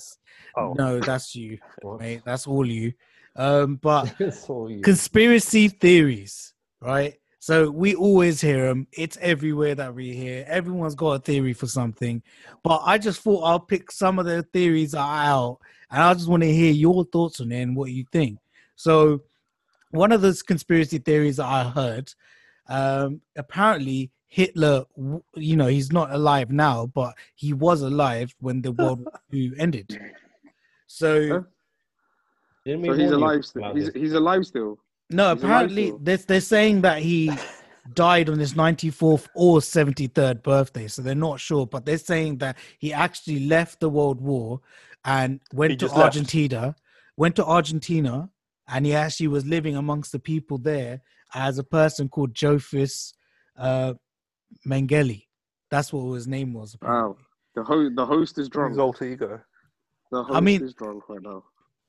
Oh. 0.55 0.73
No, 0.77 0.99
that's 0.99 1.35
you, 1.35 1.57
mate. 1.99 2.21
That's 2.23 2.45
all 2.45 2.67
you. 2.67 2.93
Um, 3.35 3.77
but 3.77 4.13
you. 4.19 4.81
conspiracy 4.83 5.69
theories, 5.69 6.53
right? 6.81 7.15
So 7.39 7.71
we 7.71 7.95
always 7.95 8.39
hear 8.39 8.67
them. 8.67 8.85
It's 8.91 9.17
everywhere 9.19 9.73
that 9.73 9.95
we 9.95 10.13
hear. 10.13 10.45
Everyone's 10.47 10.93
got 10.93 11.13
a 11.13 11.19
theory 11.19 11.53
for 11.53 11.65
something. 11.65 12.21
But 12.63 12.83
I 12.85 12.99
just 12.99 13.21
thought 13.21 13.43
I'll 13.43 13.59
pick 13.59 13.89
some 13.89 14.19
of 14.19 14.25
the 14.25 14.43
theories 14.43 14.93
out, 14.93 15.57
and 15.89 16.03
I 16.03 16.13
just 16.13 16.29
want 16.29 16.43
to 16.43 16.53
hear 16.53 16.71
your 16.71 17.05
thoughts 17.05 17.41
on 17.41 17.51
it 17.51 17.61
and 17.63 17.75
what 17.75 17.89
you 17.89 18.05
think. 18.11 18.37
So, 18.75 19.21
one 19.91 20.11
of 20.11 20.21
those 20.21 20.41
conspiracy 20.41 20.97
theories 20.97 21.37
that 21.37 21.45
I 21.45 21.63
heard, 21.69 22.13
um, 22.67 23.21
apparently 23.35 24.11
Hitler, 24.27 24.85
you 25.35 25.55
know, 25.57 25.67
he's 25.67 25.91
not 25.91 26.11
alive 26.11 26.51
now, 26.51 26.87
but 26.87 27.13
he 27.35 27.53
was 27.53 27.81
alive 27.81 28.33
when 28.39 28.61
the 28.61 28.71
World 28.71 29.01
War 29.01 29.13
II 29.33 29.53
ended. 29.59 29.99
So. 30.87 31.29
Huh? 31.29 31.41
So 32.65 32.77
he's 32.77 32.87
warn 32.87 32.99
you 32.99 33.15
alive. 33.15 33.45
Still. 33.45 33.73
He's 33.73 33.85
this? 33.85 33.95
he's 33.95 34.13
alive 34.13 34.45
still. 34.45 34.77
No, 35.09 35.33
He's 35.33 35.43
apparently 35.43 35.87
still. 35.87 35.99
they're, 36.01 36.17
they're 36.17 36.41
saying 36.41 36.81
that 36.81 36.99
he 36.99 37.31
died 37.93 38.29
on 38.29 38.39
his 38.39 38.53
94th 38.53 39.27
or 39.35 39.59
73rd 39.59 40.43
birthday. 40.43 40.87
So 40.87 41.01
they're 41.01 41.15
not 41.15 41.39
sure, 41.39 41.65
but 41.65 41.85
they're 41.85 41.97
saying 41.97 42.37
that 42.37 42.57
he 42.77 42.93
actually 42.93 43.47
left 43.47 43.79
the 43.79 43.89
World 43.89 44.21
War 44.21 44.61
and 45.03 45.41
went 45.53 45.71
He 45.71 45.77
to 45.77 45.85
just 45.85 45.95
left. 45.95 46.15
Argentina, 46.15 46.75
went 47.17 47.35
to 47.37 47.45
Argentina, 47.45 48.29
and 48.71 48.85
he 48.85 48.93
actually 48.93 49.27
was 49.27 49.45
living 49.45 49.75
amongst 49.75 50.11
the 50.11 50.19
people 50.19 50.57
there 50.57 51.01
as 51.33 51.57
a 51.57 51.63
person 51.63 52.09
called 52.09 52.33
Jophis 52.33 53.13
uh, 53.57 53.93
Mengele. 54.65 55.25
That's 55.69 55.93
what 55.93 56.13
his 56.13 56.27
name 56.27 56.53
was. 56.53 56.75
Wow. 56.81 57.17
The 57.55 57.63
host 57.63 57.95
the 57.95 58.05
host 58.05 58.37
is 58.37 58.49
drunk. 58.49 58.71
His 58.71 58.79
alter 58.79 59.05
ego. 59.05 59.41
The 60.11 60.23
host 60.23 60.35
I 60.35 60.39
mean- 60.39 60.63
is 60.63 60.73
drunk 60.73 61.07
right 61.09 61.21
now. 61.21 61.43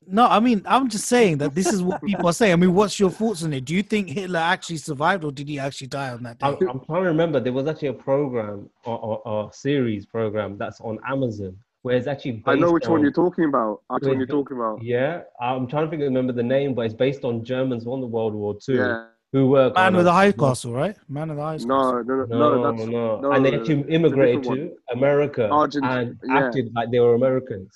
No, 0.05 0.27
I 0.27 0.41
mean, 0.41 0.63
I'm 0.65 0.89
just 0.89 1.05
saying 1.05 1.37
that 1.37 1.55
this 1.55 1.71
is 1.71 1.81
what 1.81 2.03
people 2.03 2.27
are 2.27 2.33
saying. 2.33 2.51
I 2.51 2.57
mean, 2.57 2.73
what's 2.73 2.99
your 2.99 3.09
thoughts 3.09 3.41
on 3.41 3.53
it? 3.53 3.63
Do 3.63 3.73
you 3.73 3.81
think 3.81 4.09
Hitler 4.09 4.39
actually 4.39 4.75
survived 4.75 5.23
or 5.23 5.31
did 5.31 5.47
he 5.47 5.59
actually 5.59 5.87
die 5.87 6.09
on 6.09 6.23
that 6.23 6.39
day? 6.39 6.45
I'm, 6.45 6.55
I'm 6.69 6.79
trying 6.81 7.03
to 7.03 7.07
remember. 7.07 7.39
There 7.39 7.53
was 7.53 7.67
actually 7.67 7.87
a 7.87 7.93
program 7.93 8.69
or, 8.83 8.99
or, 8.99 9.25
or 9.25 9.53
series 9.53 10.05
program 10.05 10.57
that's 10.57 10.81
on 10.81 10.99
Amazon 11.07 11.55
where 11.83 11.95
it's 11.95 12.07
actually. 12.07 12.31
Based 12.31 12.47
I 12.47 12.55
know 12.55 12.71
which 12.71 12.87
one 12.87 13.01
you're 13.01 13.11
talking 13.11 13.45
about. 13.45 13.81
I 13.89 13.93
know 13.93 13.99
Wait, 14.01 14.07
what 14.09 14.17
you're 14.17 14.27
talking 14.27 14.57
about. 14.57 14.81
Yeah, 14.83 15.21
I'm 15.39 15.67
trying 15.67 15.85
to 15.85 15.89
think, 15.91 16.01
remember 16.01 16.33
the 16.33 16.41
name, 16.43 16.73
but 16.73 16.85
it's 16.87 16.93
based 16.95 17.23
on 17.23 17.43
Germans 17.43 17.85
won 17.85 18.01
the 18.01 18.07
World 18.07 18.33
War 18.33 18.55
II 18.67 18.75
Yeah. 18.77 19.05
who 19.33 19.47
were 19.47 19.65
Man 19.65 19.73
kind 19.75 19.95
with 19.95 20.01
of- 20.01 20.05
the 20.05 20.11
high 20.13 20.31
castle, 20.31 20.73
right? 20.73 20.95
Man 21.07 21.27
with 21.29 21.37
the 21.37 21.43
high 21.43 21.53
castle. 21.55 21.67
No, 21.69 21.91
no, 22.01 22.01
no, 22.01 22.25
No, 22.25 22.25
no, 22.25 22.55
no, 22.55 22.71
that's 22.77 22.89
no, 22.89 23.19
no, 23.21 23.31
And 23.33 23.45
they 23.45 23.53
actually 23.55 23.81
immigrated 23.93 24.43
to 24.43 24.71
America 24.91 25.47
Argent- 25.49 25.85
and 25.85 26.17
yeah. 26.25 26.37
acted 26.39 26.73
like 26.73 26.89
they 26.91 26.99
were 26.99 27.15
Americans. 27.15 27.71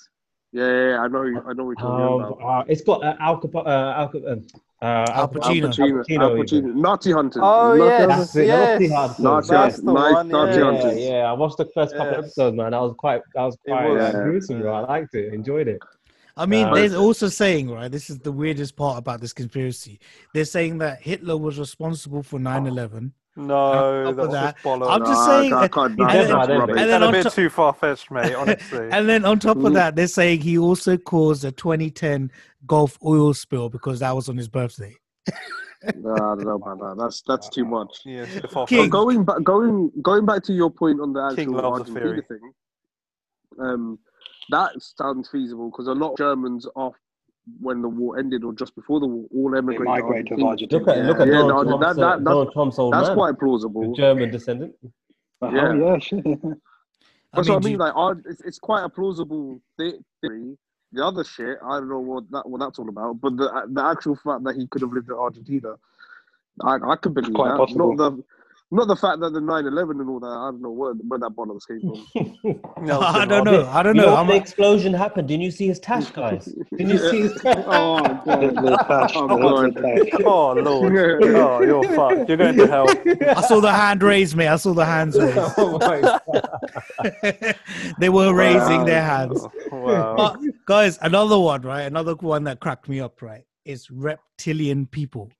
Yeah, 0.52 0.66
yeah, 0.66 0.88
yeah, 0.90 1.00
I 1.00 1.08
know, 1.08 1.22
I 1.22 1.52
know 1.52 1.64
what 1.64 1.78
you're 1.78 1.88
talking 1.88 2.24
Um, 2.24 2.32
about. 2.32 2.62
uh, 2.62 2.64
it's 2.68 2.82
got 2.82 3.04
uh, 3.04 3.16
Al, 3.20 3.38
Capo- 3.38 3.64
uh, 3.64 3.94
Al, 3.96 4.08
Cap- 4.08 4.22
um, 4.26 4.46
uh, 4.80 4.84
Al 4.84 5.10
Al 5.22 5.28
Pacino. 5.28 5.64
Al 5.66 5.70
Pacino, 5.70 6.04
Pacino 6.04 6.20
Al. 6.22 6.30
Pacino, 6.36 6.74
Nazi 6.74 7.12
hunters. 7.12 7.42
Oh, 7.44 7.74
Nazi 7.76 7.84
yes. 7.84 8.00
hunters. 8.00 8.18
That's 8.18 8.36
it. 8.36 8.46
Yes. 8.46 8.80
Nazi 8.80 8.88
Hunters. 8.94 9.18
Nazi 9.18 9.52
yeah. 9.52 9.60
That's 9.62 9.76
hunters. 9.76 9.84
Nice 9.94 10.14
one, 10.14 10.28
Nazi 10.28 10.50
yeah. 10.52 10.58
Yeah, 10.58 10.64
hunters. 10.80 10.98
yeah, 11.00 11.30
I 11.30 11.32
watched 11.32 11.56
the 11.58 11.64
first 11.74 11.92
couple 11.96 12.12
Yes. 12.12 12.18
episodes, 12.18 12.56
man. 12.56 12.74
I 12.74 12.80
was 12.80 12.94
quite, 12.96 13.22
I 13.36 13.44
was 13.44 13.58
quite 13.66 13.88
was. 13.90 14.14
uh, 14.14 14.22
gruesome, 14.22 14.60
bro. 14.60 14.74
I 14.74 14.80
liked 14.80 15.14
it, 15.14 15.32
enjoyed 15.34 15.68
it. 15.68 15.80
I 16.36 16.46
mean, 16.46 16.68
Uh, 16.68 16.74
they're 16.74 16.94
also 16.96 17.26
saying, 17.28 17.68
right, 17.68 17.90
this 17.90 18.08
is 18.10 18.20
the 18.20 18.30
weirdest 18.30 18.76
part 18.76 18.96
about 18.96 19.20
this 19.20 19.32
conspiracy. 19.32 19.98
They're 20.32 20.44
saying 20.44 20.78
that 20.78 21.02
Hitler 21.02 21.36
was 21.36 21.58
responsible 21.58 22.22
for 22.22 22.38
9 22.38 22.66
11. 22.68 23.12
No, 23.38 23.54
On 23.54 24.04
top 24.04 24.08
of 24.08 24.16
that's 24.16 24.32
that, 24.32 24.54
just 24.54 24.64
bollocks. 24.64 24.90
I'm 24.90 25.00
just 25.00 25.12
Nah, 25.12 25.26
saying, 25.26 25.52
I 25.52 25.64
uh, 25.64 25.68
can't, 25.68 25.90
He's 25.92 25.98
nah, 25.98 26.12
dead 26.12 26.20
that's 26.22 26.32
by 26.32 26.46
then, 26.46 26.58
rubbish. 26.58 26.74
mate. 26.74 26.82
And 26.82 26.90
and 26.90 26.90
then 26.90 27.02
a 27.02 27.06
on 27.06 27.12
bit 27.12 27.22
top- 27.22 27.32
too 27.34 27.48
far 27.50 27.72
fetched, 27.72 28.10
mate. 28.10 28.34
Honestly. 28.36 28.88
And 28.90 29.08
then 29.08 29.24
on 29.24 29.38
top 29.38 29.56
Mm. 29.58 29.66
of 29.68 29.72
that, 29.74 29.94
they're 29.96 30.06
saying 30.08 30.40
he 30.40 30.58
also 30.58 30.96
caused 30.96 31.44
a 31.44 31.52
2010 31.52 32.32
Gulf 32.66 32.98
oil 33.04 33.32
spill 33.34 33.68
because 33.68 34.00
that 34.00 34.14
was 34.16 34.28
on 34.28 34.36
his 34.36 34.48
birthday. 34.48 34.96
Nah, 35.94 36.32
I 36.32 36.34
don't 36.34 36.44
know 36.44 36.56
about 36.56 36.80
that. 36.80 36.96
That's 36.98 37.22
that's 37.28 37.48
too 37.48 37.64
much. 37.64 38.00
yeah, 38.04 38.26
too 38.26 38.48
far 38.48 38.66
King. 38.66 38.90
Going 38.90 39.24
back, 39.24 39.44
going 39.44 39.92
going 40.02 40.26
back 40.26 40.42
to 40.44 40.52
your 40.52 40.70
point 40.70 41.00
on 41.00 41.12
the 41.12 41.20
actual 41.22 41.52
loves 41.54 41.88
Argentina 41.88 42.20
thing, 42.22 42.52
um, 43.60 43.98
that 44.50 44.72
sounds 44.80 45.28
feasible 45.30 45.70
because 45.70 45.86
a 45.86 45.92
lot 45.92 46.12
of 46.12 46.18
Germans 46.18 46.66
off 46.74 46.96
when 47.60 47.82
the 47.82 47.88
war 47.88 48.18
ended 48.18 48.44
or 48.44 48.52
just 48.52 48.74
before 48.74 49.00
the 49.00 49.06
war 49.06 49.26
all 49.34 49.50
They 49.50 49.58
emigrated. 49.58 49.86
migrated 49.86 50.26
to 50.38 50.44
Argentina. 50.44 50.48
Argentina. 50.48 50.78
Look 50.80 50.88
at, 50.88 51.06
look 51.06 51.20
at 51.20 51.26
Yeah, 51.28 51.32
Donald, 51.34 51.66
no, 51.66 51.78
Trump's, 51.78 51.96
that- 51.96 52.02
uh, 52.04 52.16
that- 52.16 52.24
Donald 52.24 52.52
Trump's 52.52 52.78
old 52.78 52.92
That's 52.92 53.08
man, 53.08 53.16
quite 53.16 53.30
the 53.32 53.38
plausible. 53.38 53.94
German 53.94 54.30
descendant. 54.30 54.74
Uh-huh, 55.40 55.54
Yeah. 55.56 55.74
yeah, 55.74 55.98
sure. 55.98 56.22
That's 57.32 57.48
what 57.48 57.56
I 57.56 57.58
do 57.60 57.64
mean. 57.64 57.72
you- 57.72 57.78
Like, 57.78 57.96
our, 57.96 58.20
it's, 58.26 58.40
it's 58.42 58.58
quite 58.58 58.82
a 58.84 58.88
plausible 58.88 59.60
the- 59.78 59.98
theory. 60.20 60.56
The 60.92 61.04
other 61.04 61.22
shit, 61.22 61.58
I 61.62 61.78
don't 61.80 61.90
know 61.90 62.00
what 62.00 62.30
that 62.30 62.48
what 62.48 62.60
that's 62.60 62.78
all 62.78 62.88
about. 62.88 63.20
But 63.20 63.36
the 63.36 63.66
the 63.70 63.82
actual 63.84 64.16
fact 64.16 64.42
that 64.44 64.56
he 64.56 64.66
could 64.68 64.80
have 64.80 64.90
lived 64.90 65.08
in 65.10 65.16
Argentina, 65.16 65.74
I 66.64 66.76
I 66.82 66.96
could 66.96 67.12
believe 67.12 67.34
quite 67.34 67.50
that. 67.50 67.58
possible. 67.58 67.94
Not 67.94 68.16
the 68.16 68.24
not 68.70 68.86
the 68.86 68.96
fact 68.96 69.20
that 69.20 69.32
the 69.32 69.40
9-11 69.40 69.92
and 70.00 70.10
all 70.10 70.20
that. 70.20 70.26
I 70.26 70.50
don't 70.50 70.60
know 70.60 70.70
where 70.70 70.92
where 70.92 71.18
that 71.18 71.30
bollocks 71.30 71.66
came 71.66 71.80
from. 71.80 72.60
Nelson 72.86 73.02
I 73.20 73.24
don't 73.24 73.46
Mandela. 73.46 73.52
know. 73.64 73.68
I 73.68 73.82
don't 73.82 73.96
you 73.96 74.02
know. 74.02 74.08
know, 74.08 74.16
I'm, 74.16 74.26
when 74.26 74.36
the 74.36 74.42
explosion 74.42 74.92
happened. 74.92 75.28
Didn't 75.28 75.42
you 75.42 75.50
see 75.50 75.66
his 75.68 75.78
tash, 75.80 76.10
guys? 76.12 76.44
Didn't 76.76 76.90
you 76.92 76.98
see 76.98 77.20
his 77.22 77.32
tash? 77.40 77.56
oh 77.66 78.02
god! 78.26 78.42
Hitler 78.42 78.76
Oh, 78.84 79.72
Hitler 79.74 79.96
God. 80.10 80.22
Oh 80.26 80.52
lord. 80.52 80.94
oh, 80.96 81.62
you're 81.62 81.84
fucked. 81.94 82.28
You're 82.28 82.36
going 82.36 82.56
to 82.56 82.66
hell. 82.66 82.88
I 83.36 83.40
saw 83.42 83.60
the 83.60 83.72
hand 83.72 84.02
raised, 84.02 84.36
mate. 84.36 84.48
I 84.48 84.56
saw 84.56 84.74
the 84.74 84.84
hands 84.84 85.18
raised. 85.18 85.38
oh 85.56 85.78
my 85.78 86.00
God. 86.02 87.54
they 87.98 88.08
were 88.10 88.34
raising 88.34 88.78
Wow. 88.80 88.84
their 88.84 89.02
hands. 89.02 89.46
Wow. 89.72 90.14
But 90.16 90.40
guys, 90.66 90.98
another 91.00 91.38
one, 91.38 91.62
right? 91.62 91.82
Another 91.82 92.14
one 92.16 92.44
that 92.44 92.60
cracked 92.60 92.88
me 92.88 93.00
up, 93.00 93.22
right? 93.22 93.44
Is 93.64 93.90
reptilian 93.90 94.86
people. 94.86 95.30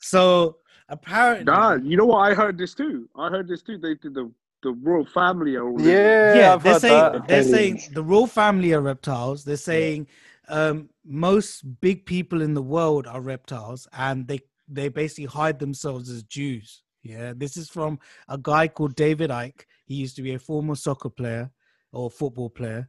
So 0.00 0.58
apparently, 0.88 1.44
Nah, 1.44 1.74
you 1.74 1.96
know 1.96 2.06
what? 2.06 2.18
I 2.18 2.34
heard 2.34 2.58
this 2.58 2.74
too. 2.74 3.08
I 3.16 3.28
heard 3.28 3.48
this 3.48 3.62
too. 3.62 3.78
They 3.78 3.94
did 3.94 4.14
the 4.14 4.30
the 4.62 4.72
royal 4.72 5.06
family 5.06 5.54
are 5.56 5.68
all. 5.68 5.80
Yeah, 5.80 6.34
yeah, 6.34 6.54
I've 6.54 6.62
they're 6.62 6.72
heard 6.74 6.82
saying 6.82 7.12
that. 7.12 7.28
they're 7.28 7.42
saying 7.42 7.82
the 7.92 8.02
royal 8.02 8.26
family 8.26 8.72
are 8.72 8.80
reptiles. 8.80 9.44
They're 9.44 9.56
saying 9.56 10.08
um, 10.48 10.88
most 11.04 11.80
big 11.80 12.06
people 12.06 12.42
in 12.42 12.54
the 12.54 12.62
world 12.62 13.06
are 13.06 13.20
reptiles, 13.20 13.86
and 13.92 14.26
they 14.26 14.40
they 14.68 14.88
basically 14.88 15.26
hide 15.26 15.58
themselves 15.58 16.10
as 16.10 16.22
Jews. 16.24 16.82
Yeah, 17.02 17.32
this 17.36 17.56
is 17.56 17.68
from 17.68 18.00
a 18.28 18.38
guy 18.38 18.66
called 18.68 18.96
David 18.96 19.30
Icke. 19.30 19.62
He 19.84 19.94
used 19.94 20.16
to 20.16 20.22
be 20.22 20.34
a 20.34 20.38
former 20.38 20.74
soccer 20.74 21.10
player 21.10 21.50
or 21.92 22.10
football 22.10 22.50
player, 22.50 22.88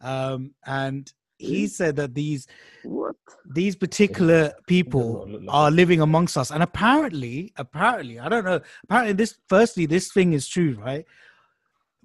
um, 0.00 0.54
and 0.66 1.12
he 1.38 1.66
said 1.68 1.96
that 1.96 2.14
these 2.14 2.46
What? 2.82 3.16
these 3.46 3.76
particular 3.76 4.52
people 4.66 5.26
like 5.28 5.42
are 5.48 5.70
living 5.70 6.00
amongst 6.00 6.36
us. 6.36 6.50
And 6.50 6.62
apparently 6.62 7.52
apparently 7.56 8.18
i 8.18 8.28
don't 8.28 8.44
know 8.44 8.60
apparently 8.84 9.14
this 9.14 9.38
firstly 9.48 9.86
this 9.86 10.12
thing 10.12 10.32
is 10.32 10.46
true 10.48 10.76
right? 10.80 11.04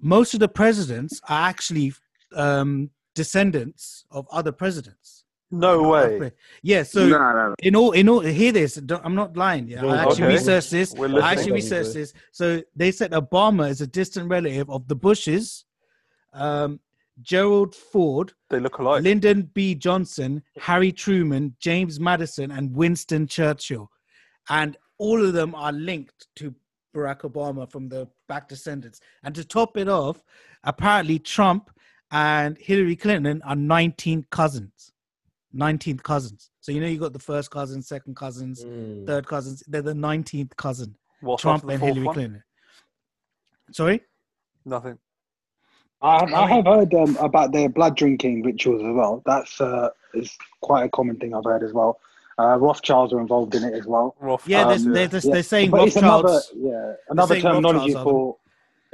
Most 0.00 0.34
of 0.34 0.40
the 0.40 0.48
presidents 0.48 1.20
are 1.28 1.48
actually 1.48 1.92
um 2.34 2.90
descendants 3.14 4.04
of 4.10 4.26
other 4.30 4.52
presidents. 4.52 5.24
No 5.50 5.82
way. 5.88 6.32
yeah 6.62 6.82
so 6.82 7.06
no, 7.06 7.18
no, 7.18 7.32
no. 7.50 7.54
in 7.62 7.76
all 7.76 7.92
in 7.92 8.08
all 8.08 8.20
hear 8.20 8.50
this 8.50 8.74
don't, 8.74 9.04
i'm 9.04 9.14
not 9.14 9.36
lying 9.36 9.68
yeah. 9.68 9.84
I 9.84 9.86
Okay. 9.86 10.10
actually 10.10 10.26
researched 10.38 10.70
this. 10.70 10.92
We're 10.92 11.20
i 11.22 11.32
actually 11.32 11.52
researched 11.52 11.94
this. 11.94 12.12
So 12.32 12.62
they 12.74 12.90
said 12.90 13.12
obama 13.12 13.68
is 13.70 13.80
a 13.80 13.86
distant 13.86 14.28
relative 14.30 14.68
of 14.70 14.88
the 14.88 14.96
bushes. 14.96 15.64
Um 16.32 16.80
gerald 17.22 17.74
ford 17.74 18.32
They 18.50 18.60
look 18.60 18.78
alike. 18.78 19.02
Lyndon 19.02 19.50
B. 19.54 19.74
Johnson, 19.74 20.42
Harry 20.60 20.92
Truman, 20.92 21.54
James 21.60 22.00
Madison, 22.00 22.50
and 22.50 22.74
Winston 22.74 23.26
Churchill. 23.26 23.90
And 24.48 24.76
all 24.98 25.24
of 25.24 25.32
them 25.32 25.54
are 25.54 25.72
linked 25.72 26.26
to 26.36 26.54
Barack 26.94 27.20
Obama 27.22 27.70
from 27.70 27.88
the 27.88 28.08
back 28.28 28.48
descendants. 28.48 29.00
And 29.22 29.34
to 29.34 29.44
top 29.44 29.76
it 29.76 29.88
off, 29.88 30.22
apparently 30.64 31.18
Trump 31.18 31.70
and 32.10 32.56
Hillary 32.58 32.96
Clinton 32.96 33.42
are 33.42 33.56
19 33.56 34.26
cousins. 34.30 34.92
19th 35.56 36.02
cousins. 36.02 36.50
So 36.60 36.72
you 36.72 36.80
know 36.80 36.86
you 36.88 36.98
got 36.98 37.12
the 37.12 37.18
first 37.18 37.50
cousin, 37.50 37.80
second 37.80 38.16
cousins, 38.16 38.64
Mm. 38.64 39.06
third 39.06 39.26
cousins. 39.26 39.62
They're 39.68 39.82
the 39.82 39.94
19th 39.94 40.56
cousin. 40.56 40.96
What's 41.20 41.42
Trump 41.42 41.62
the 41.62 41.68
and 41.74 41.82
Hillary 41.82 42.02
one? 42.04 42.14
Clinton. 42.14 42.42
Sorry? 43.72 44.00
Nothing. 44.64 44.98
I 46.04 46.20
have, 46.20 46.32
I 46.34 46.48
have 46.48 46.66
heard 46.66 46.94
um, 46.94 47.16
about 47.16 47.52
their 47.52 47.70
blood 47.70 47.96
drinking 47.96 48.42
rituals 48.42 48.82
as 48.82 48.94
well. 48.94 49.22
That's 49.24 49.58
uh, 49.58 49.88
is 50.12 50.36
quite 50.60 50.84
a 50.84 50.88
common 50.90 51.16
thing 51.16 51.34
I've 51.34 51.44
heard 51.44 51.62
as 51.62 51.72
well. 51.72 51.98
Uh, 52.38 52.58
Rothschilds 52.58 53.14
are 53.14 53.20
involved 53.20 53.54
in 53.54 53.64
it 53.64 53.72
as 53.72 53.86
well. 53.86 54.14
Rough 54.20 54.46
Yeah, 54.46 54.64
times, 54.64 54.84
they're, 54.84 55.08
they're, 55.08 55.20
Yeah, 55.22 55.32
they're 55.32 55.42
saying 55.42 55.70
but 55.70 55.88
it's 55.88 55.96
another, 55.96 56.28
Rothschilds. 56.28 56.52
yeah, 56.56 56.92
another 57.08 57.40
terminology 57.40 57.94
for 57.94 58.36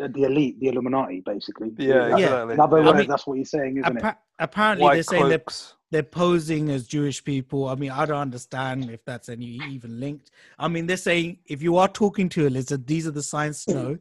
uh, 0.00 0.08
the 0.08 0.22
elite, 0.22 0.60
the 0.60 0.68
Illuminati, 0.68 1.20
basically. 1.26 1.72
Yeah, 1.78 2.10
That's 2.10 2.22
exactly. 2.22 2.54
Another 2.54 2.76
I 2.76 2.84
word, 2.84 2.98
mean, 2.98 3.08
that's 3.08 3.26
what 3.26 3.38
he's 3.38 3.50
saying, 3.50 3.78
isn't 3.78 3.96
it? 3.98 4.14
Apparently, 4.38 4.84
White 4.84 4.94
they're 4.94 5.02
saying 5.02 5.28
they're 5.28 5.44
they're 5.90 6.02
posing 6.04 6.70
as 6.70 6.86
Jewish 6.86 7.22
people. 7.24 7.68
I 7.68 7.74
mean, 7.74 7.90
I 7.90 8.06
don't 8.06 8.16
understand 8.16 8.88
if 8.90 9.04
that's 9.04 9.28
any 9.28 9.46
even 9.46 9.98
linked. 9.98 10.30
I 10.58 10.68
mean, 10.68 10.86
they're 10.86 10.96
saying 10.96 11.38
if 11.46 11.60
you 11.60 11.76
are 11.76 11.88
talking 11.88 12.28
to 12.30 12.46
a 12.46 12.50
lizard, 12.50 12.86
these 12.86 13.06
are 13.06 13.10
the 13.10 13.22
signs 13.22 13.64
to 13.66 13.74
know. 13.74 13.98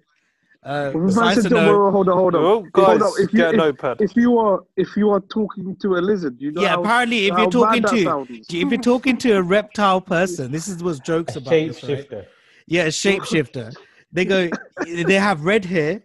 Uh, 0.61 0.91
the 0.91 1.11
signs 1.11 1.43
to 1.43 1.49
know. 1.49 1.89
Hold 1.89 2.09
on, 2.09 2.17
hold 2.17 2.35
on. 2.35 2.43
Oh, 2.43 2.61
guys, 2.73 2.85
Hold 2.85 3.01
on. 3.01 3.13
If 3.23 3.33
you, 3.33 3.39
get 3.39 3.53
a 3.53 3.57
notepad. 3.57 4.01
if 4.01 4.15
you 4.15 4.37
are 4.37 4.61
if 4.75 4.97
you 4.97 5.09
are 5.09 5.21
talking 5.21 5.75
to 5.77 5.95
a 5.95 5.99
lizard, 5.99 6.35
you 6.39 6.51
know 6.51 6.61
Yeah, 6.61 6.69
how, 6.69 6.83
apparently, 6.83 7.27
if 7.27 7.33
how 7.33 7.41
you're 7.43 7.51
talking 7.51 7.81
bad 7.81 7.91
that 7.91 7.97
to 7.97 8.03
sounds. 8.03 8.29
if 8.49 8.71
you're 8.71 8.81
talking 8.81 9.17
to 9.17 9.31
a 9.37 9.41
reptile 9.41 10.01
person, 10.01 10.51
this 10.51 10.67
is 10.67 10.83
what's 10.83 10.99
jokes 10.99 11.35
A 11.35 11.39
about 11.39 11.51
this, 11.51 11.83
right? 11.83 12.27
Yeah, 12.67 12.83
a 12.83 12.87
shapeshifter. 12.87 13.75
They 14.11 14.25
go. 14.25 14.51
they 14.85 15.13
have 15.13 15.45
red 15.45 15.63
hair. 15.63 16.03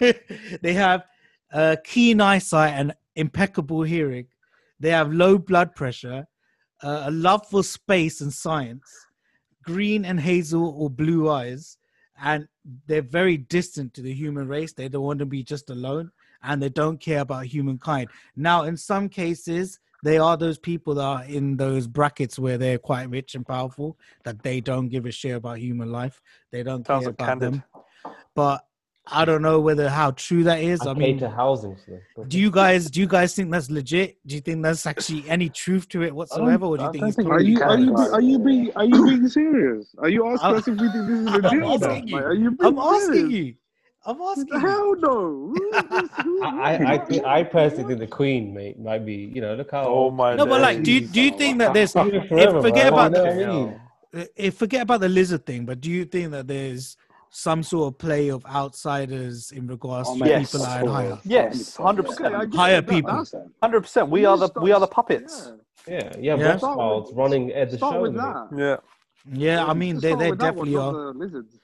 they 0.00 0.72
have 0.74 1.04
uh, 1.52 1.76
keen 1.84 2.20
eyesight 2.20 2.74
and 2.74 2.94
impeccable 3.16 3.82
hearing. 3.82 4.26
They 4.78 4.90
have 4.90 5.12
low 5.12 5.38
blood 5.38 5.74
pressure, 5.74 6.26
uh, 6.82 7.04
a 7.06 7.10
love 7.10 7.46
for 7.48 7.62
space 7.64 8.20
and 8.20 8.32
science, 8.32 8.88
green 9.64 10.04
and 10.04 10.20
hazel 10.20 10.74
or 10.76 10.88
blue 10.88 11.28
eyes, 11.30 11.78
and 12.20 12.46
they're 12.86 13.02
very 13.02 13.36
distant 13.36 13.94
to 13.94 14.02
the 14.02 14.12
human 14.12 14.48
race. 14.48 14.72
They 14.72 14.88
don't 14.88 15.02
want 15.02 15.18
to 15.20 15.26
be 15.26 15.42
just 15.42 15.70
alone, 15.70 16.10
and 16.42 16.62
they 16.62 16.68
don't 16.68 16.98
care 16.98 17.20
about 17.20 17.46
humankind. 17.46 18.08
Now, 18.36 18.64
in 18.64 18.76
some 18.76 19.08
cases, 19.08 19.78
they 20.04 20.18
are 20.18 20.36
those 20.36 20.58
people 20.58 20.94
that 20.96 21.04
are 21.04 21.24
in 21.24 21.56
those 21.56 21.86
brackets 21.86 22.38
where 22.38 22.58
they're 22.58 22.78
quite 22.78 23.08
rich 23.08 23.34
and 23.34 23.46
powerful 23.46 23.96
that 24.24 24.42
they 24.42 24.60
don't 24.60 24.88
give 24.88 25.06
a 25.06 25.12
shit 25.12 25.36
about 25.36 25.58
human 25.58 25.92
life. 25.92 26.20
They 26.50 26.62
don't 26.62 26.86
Sounds 26.86 27.04
care 27.04 27.10
about 27.10 27.26
candid. 27.26 27.52
them. 27.52 27.64
But 28.34 28.64
I 29.06 29.24
don't 29.24 29.42
know 29.42 29.58
whether 29.60 29.88
how 29.88 30.12
true 30.12 30.44
that 30.44 30.60
is. 30.60 30.80
I, 30.82 30.90
I 30.90 30.94
pay 30.94 31.00
mean, 31.00 31.18
to 31.18 31.28
housing. 31.28 31.76
So 32.14 32.24
do 32.24 32.38
you 32.38 32.50
guys 32.50 32.90
do 32.90 33.00
you 33.00 33.06
guys 33.08 33.34
think 33.34 33.50
that's 33.50 33.70
legit? 33.70 34.16
Do 34.26 34.36
you 34.36 34.40
think 34.40 34.62
there's 34.62 34.86
actually 34.86 35.28
any 35.28 35.48
truth 35.48 35.88
to 35.88 36.02
it 36.02 36.14
whatsoever, 36.14 36.66
or 36.66 36.76
do 36.76 36.84
you 36.84 36.88
I 36.88 36.92
think 36.92 37.02
don't 37.04 37.12
think 37.12 37.28
Are 37.30 37.40
you 37.40 37.60
are 37.62 37.78
you 37.78 37.90
be, 37.94 38.00
are 38.00 38.20
you 38.20 38.38
being 38.38 38.72
are 38.76 38.84
you 38.84 39.04
being 39.04 39.28
serious? 39.28 39.94
Are 39.98 40.08
you 40.08 40.26
asking 40.28 40.46
I'm- 40.46 40.54
us 40.58 40.68
if 40.68 40.80
we 40.80 40.88
think 40.92 41.08
this 41.08 41.18
is 41.18 41.24
legit? 41.24 41.44
I'm 41.44 41.62
asking 41.64 42.08
you. 42.08 42.14
Like, 42.16 42.24
are 42.24 42.34
you 42.34 42.50
being 42.52 42.72
I'm 42.72 42.78
asking 42.78 43.30
you. 43.30 43.54
I'm 44.04 44.20
asking 44.20 44.48
you. 44.52 44.58
Hell 44.58 44.96
no. 44.96 45.54
Who 45.54 45.70
is 45.74 45.84
this? 45.88 46.10
Who- 46.24 46.42
I, 46.44 46.50
I, 46.74 46.92
I, 46.92 46.98
think, 46.98 47.24
I 47.24 47.42
personally 47.44 47.84
think 47.88 48.00
the 48.00 48.06
Queen, 48.06 48.54
mate, 48.54 48.78
might 48.78 49.04
be. 49.04 49.30
You 49.34 49.40
know, 49.40 49.54
look 49.54 49.70
how. 49.72 49.84
Oh 49.84 50.10
my 50.10 50.34
No, 50.36 50.46
but 50.46 50.60
like, 50.60 50.82
do 50.84 50.92
you 50.92 51.00
do 51.06 51.20
you 51.20 51.32
think 51.32 51.58
that 51.58 51.74
there's 51.74 51.94
Live 51.96 52.14
if, 52.14 52.28
forget 52.28 52.90
bro. 52.92 53.06
about 53.06 53.12
You 53.12 53.18
know 53.18 53.34
the 53.34 53.44
I 53.44 53.46
mean? 53.46 53.80
uh, 54.14 54.24
if 54.36 54.56
forget 54.56 54.82
about 54.82 55.00
the 55.00 55.08
lizard 55.08 55.46
thing, 55.46 55.64
but 55.64 55.80
do 55.80 55.90
you 55.90 56.04
think 56.04 56.30
that 56.32 56.46
there's 56.46 56.96
some 57.34 57.62
sort 57.62 57.92
of 57.94 57.98
play 57.98 58.28
of 58.30 58.44
outsiders 58.46 59.52
in 59.52 59.66
regards 59.66 60.08
Oh, 60.10 60.18
to 60.18 60.26
Yes. 60.28 60.52
people 60.52 60.66
that 60.66 60.82
are 60.82 60.88
oh, 60.88 60.92
higher? 60.92 61.18
Yes, 61.24 61.76
hundred 61.76 62.04
percent. 62.06 62.50
get 62.50 62.54
Hire 62.58 62.82
people. 62.82 63.24
Hundred 63.62 63.80
percent. 63.80 64.10
We 64.10 64.24
are 64.26 64.36
the 64.36 64.50
we 64.60 64.70
are 64.70 64.78
the 64.80 64.86
puppets. 64.86 65.50
Yeah. 65.88 65.94
Yeah, 65.94 66.12
yeah, 66.20 66.36
Yeah. 66.36 66.52
Rothschilds 66.52 67.12
running 67.14 67.50
at 67.52 67.70
the 67.70 67.78
Start 67.78 67.94
show. 67.94 68.02
with 68.02 68.14
that. 68.14 68.48
Yeah. 68.56 68.76
Yeah, 69.32 69.64
I 69.64 69.72
mean 69.72 69.98
they 69.98 70.14
they 70.14 70.30
with 70.30 70.40
one, 70.40 70.48
definitely 70.48 70.76
are. 70.76 70.92
the 70.92 70.98
lizards. 71.18 71.58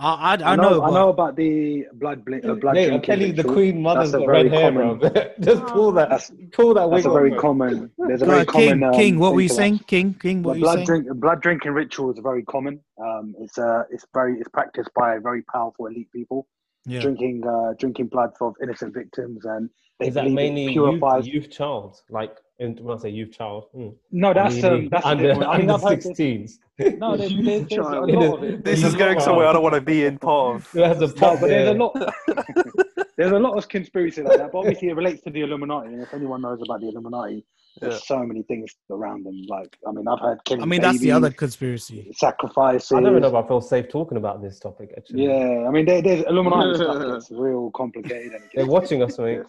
I 0.00 0.12
I, 0.12 0.30
I 0.36 0.52
I 0.52 0.56
know, 0.56 0.62
know, 0.70 0.82
I 0.84 0.90
know 0.90 1.08
about 1.08 1.34
the 1.36 1.86
blood, 1.94 2.24
bl- 2.24 2.36
uh, 2.36 2.54
blood 2.54 2.74
Mate, 2.74 2.84
I'm 2.84 3.00
drinking 3.00 3.02
telling 3.02 3.26
you, 3.28 3.32
the 3.32 3.42
ritual. 3.42 3.54
Queen 3.54 3.82
mother's 3.82 4.12
That's 4.12 4.22
a 4.22 4.26
got 4.26 4.32
red 4.32 4.50
very 4.50 4.62
hair, 4.62 4.72
common- 4.72 4.98
bro. 4.98 5.10
Just 5.40 5.66
pull 5.66 5.92
that, 5.92 6.10
That's, 6.10 6.32
pull 6.52 6.74
that 6.74 6.90
that's 6.90 7.06
a 7.06 7.10
very 7.10 7.30
mate. 7.30 7.40
common. 7.40 7.90
There's 7.98 8.22
a 8.22 8.26
very 8.26 8.46
King, 8.46 8.68
common. 8.80 8.82
Um, 8.84 8.92
King, 8.94 9.18
what 9.18 9.34
were 9.34 9.40
you 9.40 9.48
saying? 9.48 9.78
King, 9.86 10.14
King, 10.14 10.42
what 10.42 10.52
were 10.52 10.56
you 10.56 10.62
blood 10.62 10.74
saying? 10.76 10.86
drink, 10.86 11.06
blood 11.14 11.42
drinking 11.42 11.72
ritual 11.72 12.12
is 12.12 12.18
very 12.20 12.44
common. 12.44 12.80
Um, 13.00 13.34
it's 13.40 13.58
uh, 13.58 13.82
it's 13.90 14.06
very, 14.14 14.38
it's 14.38 14.48
practiced 14.48 14.90
by 14.94 15.18
very 15.18 15.42
powerful 15.42 15.86
elite 15.86 16.12
people. 16.12 16.46
Yeah. 16.86 17.00
Drinking, 17.00 17.42
uh, 17.46 17.74
drinking 17.78 18.06
blood 18.06 18.30
of 18.40 18.54
innocent 18.62 18.94
victims, 18.94 19.44
and 19.44 19.68
they 19.68 19.72
Is 20.00 20.14
that 20.14 20.30
mainly 20.30 20.66
it 20.66 20.72
youth, 20.72 21.26
youth 21.26 21.50
child? 21.50 22.00
Like, 22.08 22.36
in, 22.60 22.76
when 22.76 22.96
I 22.96 23.00
say 23.00 23.08
youth 23.10 23.32
child, 23.32 23.66
mm. 23.74 23.94
No, 24.12 24.32
that's 24.32 24.54
Meaning 24.56 24.72
um, 24.72 24.88
that's 24.90 25.04
a 25.04 25.08
under, 25.08 25.22
different. 25.28 25.48
I 25.50 25.58
mean, 25.58 25.70
under 25.70 25.86
I've 25.86 25.90
heard 25.90 26.02
this- 26.02 26.18
16s. 26.18 26.98
No, 26.98 27.16
there's, 27.16 27.34
there's, 27.34 27.68
there's 27.68 27.86
a 27.86 28.00
lot 28.00 28.38
of 28.38 28.44
it. 28.44 28.64
This 28.64 28.84
is 28.84 28.94
going 28.94 29.18
somewhere 29.18 29.48
I 29.48 29.52
don't 29.52 29.62
want 29.64 29.74
to 29.74 29.80
be 29.80 30.04
in 30.04 30.16
part 30.18 30.56
of. 30.56 30.66
Who 30.70 30.80
has 30.82 30.98
a 31.02 31.08
No, 31.08 31.36
but 31.36 31.40
there's 31.48 31.68
a 31.70 31.74
lot. 31.74 31.92
there's 33.16 33.32
a 33.32 33.38
lot 33.38 33.58
of 33.58 33.68
conspiracy 33.68 34.22
like 34.22 34.38
that. 34.38 34.52
But 34.52 34.58
obviously, 34.58 34.88
it 34.88 34.94
relates 34.94 35.20
to 35.22 35.30
the 35.30 35.40
Illuminati. 35.40 35.88
And 35.88 36.02
if 36.02 36.14
anyone 36.14 36.40
knows 36.42 36.60
about 36.62 36.80
the 36.80 36.88
Illuminati, 36.88 37.44
there's 37.80 37.94
Yeah. 37.94 38.00
so 38.04 38.18
many 38.24 38.42
things 38.44 38.72
around 38.90 39.24
them. 39.24 39.42
Like, 39.48 39.76
I 39.88 39.90
mean, 39.90 40.06
I've 40.06 40.20
heard 40.20 40.38
killing 40.44 40.62
I 40.62 40.66
mean, 40.66 40.80
that's 40.80 41.00
the 41.00 41.10
other 41.10 41.30
conspiracy. 41.30 42.12
sacrifices. 42.16 42.92
I 42.92 43.00
don't 43.00 43.20
know 43.20 43.26
if 43.28 43.34
I 43.34 43.46
feel 43.48 43.60
safe 43.60 43.88
talking 43.88 44.16
about 44.16 44.40
this 44.40 44.60
topic, 44.60 44.94
actually. 44.96 45.24
Yeah, 45.24 45.66
I 45.66 45.70
mean, 45.70 45.84
there, 45.84 46.00
there's 46.00 46.24
Illuminati 46.26 46.76
stuff 46.76 46.98
that's 47.10 47.30
real 47.32 47.72
complicated. 47.72 48.40
They're 48.54 48.66
watching 48.66 49.02
us, 49.02 49.18
mate. 49.18 49.40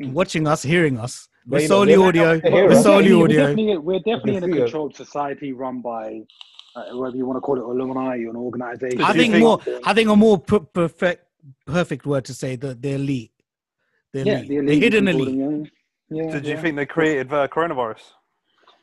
Watching 0.00 0.46
us, 0.46 0.62
hearing 0.62 0.98
us. 0.98 1.28
They 1.46 1.56
We're 1.56 1.60
know- 1.62 1.66
solely 1.66 1.94
know 1.96 2.06
audio. 2.08 2.24
how 2.34 2.40
to 2.40 2.50
We're 2.50 2.82
solely 2.82 3.14
we're 3.14 3.24
audio. 3.24 3.46
definitely, 3.48 3.78
we're 3.78 3.98
definitely 3.98 4.36
in 4.36 4.44
a 4.44 4.46
see 4.46 4.52
us. 4.52 4.58
controlled 4.70 4.96
society 4.96 5.52
run 5.52 5.80
by, 5.82 6.20
uh, 6.74 6.96
whether 6.96 7.16
you 7.16 7.26
want 7.26 7.36
to 7.36 7.40
call 7.40 7.56
it 7.58 7.60
Illuminati 7.62 8.24
or 8.26 8.30
an 8.30 8.36
organization. 8.36 9.02
I 9.02 9.12
think 9.12 9.32
think- 9.34 9.44
more. 9.44 9.60
I 9.84 9.94
think 9.94 10.08
a 10.08 10.16
more 10.16 10.38
per- 10.38 10.60
perfect, 10.60 11.26
perfect 11.66 12.06
word 12.06 12.24
to 12.26 12.34
say 12.34 12.56
the 12.56 12.74
the 12.74 12.92
elite, 12.94 13.32
the 14.12 14.20
elite, 14.20 14.26
yeah, 14.32 14.40
the, 14.40 14.48
the, 14.48 14.56
elite 14.56 14.82
hidden 14.82 15.08
elite. 15.08 15.68
Yeah, 16.10 16.22
yeah, 16.24 16.30
Did 16.32 16.46
you 16.46 16.56
think 16.58 16.76
they 16.76 16.86
created 16.86 17.32
uh, 17.32 17.46
coronavirus? 17.48 18.00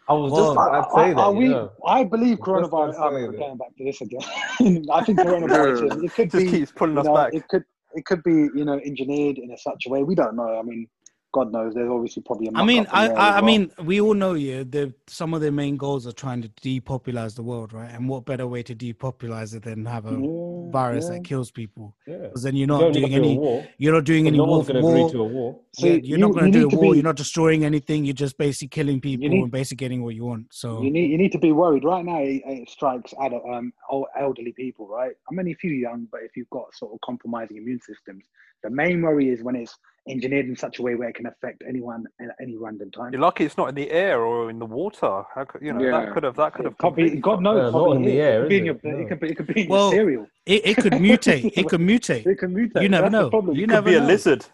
I 0.07 0.14
was 0.14 0.32
Well, 0.32 0.41
just 0.41 0.68
about 0.68 0.84
to 0.89 0.95
say 0.95 1.09
that. 1.14 1.18
are 1.20 1.32
we? 1.34 1.47
know. 1.49 1.72
I 1.88 2.03
believe 2.03 2.38
Just 2.38 2.47
about 2.49 2.62
to 2.62 2.68
coronavirus. 2.70 2.93
say 2.93 2.99
Oh, 3.01 3.12
we're 3.12 3.32
going 3.38 3.57
back 3.57 3.76
to 3.78 3.84
this 3.84 4.01
again. 4.01 4.86
I 4.93 5.03
think 5.03 5.20
coronavirus. 5.20 6.03
It 6.03 6.14
could 6.14 6.32
Just 6.32 6.45
be. 6.45 6.51
keeps 6.51 6.72
pulling 6.72 6.93
you 6.95 6.99
us 7.01 7.05
know, 7.05 7.16
back. 7.16 7.34
It 7.34 7.47
could. 7.49 7.64
It 7.95 8.05
could 8.05 8.22
be. 8.24 8.32
You 8.55 8.66
know, 8.66 8.80
engineered 8.86 9.38
in 9.39 9.51
a 9.51 9.57
such 9.57 9.86
a 9.88 9.89
way. 9.89 10.03
We 10.03 10.16
don't 10.16 10.36
know. 10.36 10.57
I 10.59 10.64
mean, 10.64 10.88
God 11.34 11.51
knows. 11.51 11.73
There's 11.73 11.89
obviously 11.89 12.23
probably 12.23 12.47
a. 12.47 12.51
I 12.55 12.63
mean, 12.65 12.86
I, 12.91 13.07
I, 13.07 13.29
as 13.29 13.36
I 13.36 13.41
mean, 13.41 13.71
we 13.84 14.01
all 14.01 14.13
know, 14.13 14.34
yeah, 14.34 14.63
the 14.63 14.93
some 15.07 15.34
of 15.34 15.41
their 15.41 15.51
main 15.51 15.77
goals 15.77 16.05
are 16.05 16.11
trying 16.11 16.41
to 16.41 16.49
depopularize 16.49 17.36
the 17.36 17.43
world, 17.43 17.73
right? 17.73 17.89
And 17.89 18.09
what 18.09 18.25
better 18.25 18.47
way 18.47 18.63
to 18.63 18.75
depopularize 18.75 19.55
it 19.55 19.63
than 19.63 19.86
have 19.86 20.05
a 20.05 20.11
Yeah, 20.11 20.71
virus 20.71 21.05
yeah. 21.05 21.15
that 21.17 21.23
kills 21.23 21.49
people? 21.51 21.95
Because 22.05 22.43
then 22.43 22.55
you're 22.55 22.67
not 22.67 22.82
don't 22.82 22.93
doing 22.93 23.09
do 23.11 23.15
any, 23.15 23.38
war. 23.38 23.65
you're 23.77 23.93
not 23.93 24.03
doing 24.03 24.27
any 24.27 24.38
no 24.38 24.45
war. 24.45 24.57
one's 24.57 24.67
going 24.67 24.82
to 24.82 24.86
war. 24.88 24.97
agree 24.97 25.11
to 25.11 25.21
a 25.21 25.23
war. 25.25 25.59
Yeah, 25.77 25.93
you're 25.93 26.17
not 26.19 26.34
going 26.34 26.51
to 26.51 26.59
do 26.59 26.65
a 26.65 26.69
war. 26.69 26.91
be- 26.91 26.97
You're 26.97 27.03
not 27.03 27.15
destroying 27.15 27.63
anything. 27.65 28.03
You're 28.05 28.13
just 28.13 28.38
basically 28.38 28.67
killing 28.69 28.99
people 28.99 29.29
need- 29.29 29.41
and 29.43 29.51
basically 29.51 29.77
getting 29.86 30.03
what 30.03 30.15
you 30.15 30.25
want. 30.25 30.47
So 30.51 30.82
You 30.82 30.91
need 30.91 31.09
you 31.11 31.17
need 31.17 31.32
to 31.32 31.39
be 31.39 31.51
worried 31.51 31.84
right 31.84 32.03
now. 32.03 32.19
It, 32.19 32.41
it 32.45 32.69
strikes 32.69 33.13
adult, 33.21 33.43
um, 33.51 33.71
old, 33.89 34.07
elderly 34.19 34.51
people, 34.51 34.88
right? 34.88 35.13
I 35.29 35.34
mean, 35.34 35.47
if 35.47 35.63
you're 35.63 35.73
young, 35.73 36.07
but 36.11 36.21
if 36.23 36.36
you've 36.36 36.49
got 36.49 36.73
sort 36.75 36.93
of 36.93 36.99
compromising 37.05 37.57
immune 37.57 37.79
systems, 37.79 38.23
the 38.64 38.70
main 38.70 39.01
worry 39.01 39.30
is 39.30 39.43
when 39.43 39.55
it's 39.55 39.76
engineered 40.09 40.47
in 40.47 40.55
such 40.55 40.80
a 40.80 40.82
way 40.82 40.95
where 40.95 41.09
it 41.09 41.16
can 41.16 41.28
affect 41.28 41.62
anyone 41.68 42.05
at 42.20 42.30
any 42.41 42.57
random 42.57 42.89
time. 42.91 43.12
You're 43.14 43.22
lucky 43.22 43.45
it's 43.45 43.57
not 43.57 43.70
in 43.70 43.76
the 43.76 43.91
air 43.91 44.22
or 44.24 44.49
in 44.49 44.57
the 44.59 44.66
water. 44.66 45.24
How 45.36 45.45
could, 45.45 45.62
you 45.62 45.74
know 45.74 45.82
Yeah. 45.84 45.91
that 45.91 46.14
could 46.14 46.24
have 46.24 46.36
that 46.38 46.53
could 46.53 46.66
have 46.66 46.74
It 46.74 46.78
could 46.80 46.95
be, 46.95 47.09
God 47.18 47.41
knows, 47.41 47.74
Uh, 47.74 47.78
not 47.78 47.95
in 47.97 48.03
the 48.03 48.20
air, 48.20 48.39
it 48.39 48.41
could 48.43 48.49
be 48.49 48.57
in 48.57 48.66
your, 48.66 48.76
it? 48.76 48.84
it 48.84 49.09
could 49.09 49.20
be, 49.20 49.28
it 49.30 49.36
could 49.38 49.47
be 49.47 49.62
in 49.62 49.68
Well, 49.70 49.89
your 49.91 49.99
cereal. 49.99 50.28
it, 50.45 50.62
it 50.66 50.76
could 50.78 50.93
mutate. 50.93 51.51
It 51.55 51.68
could 51.68 51.82
mutate. 51.91 52.26
It 52.26 52.39
can 52.39 52.53
mutate. 52.53 52.82
You 52.82 52.89
never 52.89 53.09
That's 53.09 53.32
know. 53.34 53.53
You 53.53 53.64
It 53.64 53.68
never 53.68 53.82
could 53.84 53.91
be 53.91 53.95
a 53.95 54.01
lizard. 54.01 54.45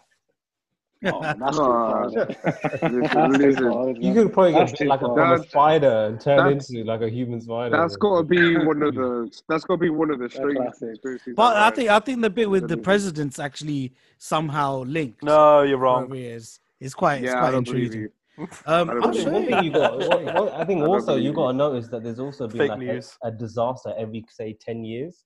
Oh, 1.04 1.20
that's 1.22 1.38
too 1.56 1.62
Nah. 1.62 1.90
far. 1.90 2.06
isn't 2.08 2.18
it? 2.30 2.38
Listen, 2.42 3.00
That's 3.02 3.38
too 3.38 3.46
listen, 3.46 3.72
far, 3.72 3.90
isn't 3.90 4.02
You 4.02 4.10
it? 4.10 4.14
could 4.14 4.32
probably 4.32 4.52
get 4.52 4.76
too 4.76 4.84
like 4.86 5.02
a, 5.02 5.06
a 5.06 5.38
spider 5.48 6.06
and 6.06 6.20
turn 6.20 6.52
into 6.52 6.84
like 6.84 7.02
a 7.02 7.08
human 7.08 7.40
spider. 7.40 7.76
that's 7.76 7.96
got 7.96 8.16
to 8.18 8.22
be 8.24 8.56
one 8.58 8.82
of 8.82 8.94
the. 8.94 9.30
That's 9.48 9.64
got 9.64 9.74
to 9.74 9.78
be 9.78 9.90
one 9.90 10.10
of 10.10 10.18
the 10.18 10.28
strangest 10.28 10.80
classic. 10.80 11.36
But 11.36 11.56
I've 11.56 11.56
I 11.56 11.64
read. 11.66 11.74
think 11.76 11.90
I 11.90 11.98
think 12.00 12.22
the 12.22 12.30
bit 12.30 12.50
with 12.50 12.66
the 12.68 12.76
president's 12.76 13.38
actually 13.38 13.94
somehow 14.18 14.82
linked. 14.84 15.22
No, 15.22 15.62
you're 15.62 15.78
wrong. 15.78 16.12
he 16.12 16.26
is. 16.26 16.58
It's 16.80 16.94
quite 16.94 17.22
it's 17.22 17.32
yeah, 17.32 17.36
I 17.36 17.40
quite 17.40 17.50
don't 17.52 17.68
intriguing. 17.68 18.08
Um, 18.66 18.90
I 18.90 18.92
I'll 18.94 19.00
don't 19.00 19.16
show 19.16 19.30
One 19.32 19.44
believe 19.46 19.50
you. 19.50 19.56
thing 19.56 19.64
you 19.64 19.72
got. 19.72 19.98
What, 19.98 20.24
what, 20.34 20.52
I 20.54 20.64
think 20.64 20.80
I 20.82 20.86
also 20.86 21.16
you 21.16 21.32
believe 21.32 21.34
got 21.34 21.46
to 21.52 21.56
notice 21.58 21.88
that 21.88 22.04
there's 22.04 22.20
also 22.20 22.46
been 22.46 22.58
Fake 22.58 22.70
like 22.70 22.80
a, 22.82 23.26
a 23.28 23.30
disaster 23.32 23.92
every 23.98 24.24
say 24.30 24.56
ten 24.60 24.84
years. 24.84 25.24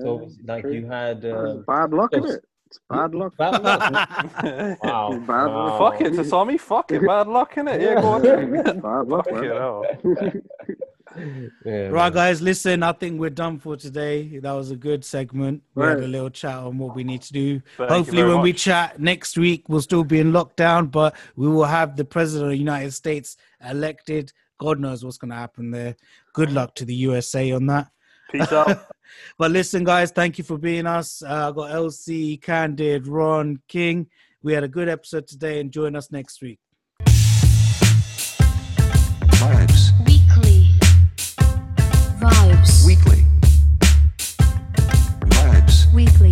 So 0.00 0.28
like 0.46 0.62
true. 0.64 0.72
you 0.72 0.86
had 0.86 1.22
That's 1.22 1.34
uh, 1.34 1.62
bad 1.66 1.92
luck, 1.94 2.10
those- 2.12 2.24
is 2.26 2.34
it? 2.36 2.44
It's 2.72 2.80
bad 2.88 3.14
luck. 3.14 3.36
bad 3.38 3.62
luck. 3.62 3.92
Wow. 4.82 5.12
It's 5.12 5.26
bad 5.26 5.44
luck. 5.44 5.78
wow. 5.80 5.90
Fuck 5.90 6.00
it, 6.00 6.12
Tasami. 6.14 6.58
Fuck 6.58 6.90
it. 6.92 7.06
Bad 7.06 7.28
luck 7.28 7.54
in 7.58 7.68
it. 7.68 7.82
Yeah, 7.82 8.00
go 8.00 8.08
on. 8.08 8.22
bad 8.80 9.08
luck, 9.08 9.30
man. 9.30 9.44
it. 9.44 10.44
Yeah, 11.66 11.88
Right, 11.88 11.92
man. 11.92 12.12
guys, 12.14 12.40
listen, 12.40 12.82
I 12.82 12.92
think 12.92 13.20
we're 13.20 13.28
done 13.28 13.58
for 13.58 13.76
today. 13.76 14.38
That 14.38 14.52
was 14.52 14.70
a 14.70 14.76
good 14.76 15.04
segment. 15.04 15.62
We 15.74 15.84
had 15.84 16.00
a 16.00 16.08
little 16.08 16.30
chat 16.30 16.56
on 16.56 16.78
what 16.78 16.96
we 16.96 17.04
need 17.04 17.20
to 17.22 17.32
do. 17.34 17.60
Thank 17.76 17.90
Hopefully, 17.90 18.22
very 18.22 18.32
when 18.32 18.40
we 18.42 18.54
chat 18.54 18.98
next 18.98 19.36
week, 19.36 19.68
we'll 19.68 19.82
still 19.82 20.04
be 20.04 20.20
in 20.20 20.32
lockdown, 20.32 20.90
but 20.90 21.14
we 21.36 21.48
will 21.48 21.64
have 21.64 21.96
the 21.96 22.06
president 22.06 22.46
of 22.46 22.52
the 22.52 22.56
United 22.58 22.92
States 22.94 23.36
elected. 23.68 24.32
God 24.58 24.80
knows 24.80 25.04
what's 25.04 25.18
going 25.18 25.32
to 25.32 25.36
happen 25.36 25.72
there. 25.72 25.94
Good 26.32 26.50
luck 26.50 26.74
to 26.76 26.86
the 26.86 26.94
USA 26.94 27.50
on 27.52 27.66
that. 27.66 27.88
Peace 28.30 28.50
out. 28.50 28.86
But 29.38 29.50
listen, 29.50 29.84
guys, 29.84 30.10
thank 30.10 30.38
you 30.38 30.44
for 30.44 30.58
being 30.58 30.86
us. 30.86 31.22
Uh, 31.22 31.48
I 31.48 31.52
got 31.52 31.70
LC, 31.70 32.40
Candid, 32.40 33.06
Ron, 33.06 33.60
King. 33.68 34.08
We 34.42 34.52
had 34.52 34.64
a 34.64 34.68
good 34.68 34.88
episode 34.88 35.26
today, 35.26 35.60
and 35.60 35.70
join 35.70 35.94
us 35.94 36.10
next 36.10 36.40
week. 36.42 36.58
Vibes. 39.42 39.90
Weekly. 40.06 40.68
Vibes. 42.20 42.86
Weekly. 42.86 43.24
Vibes. 45.28 45.92
Weekly. 45.92 46.31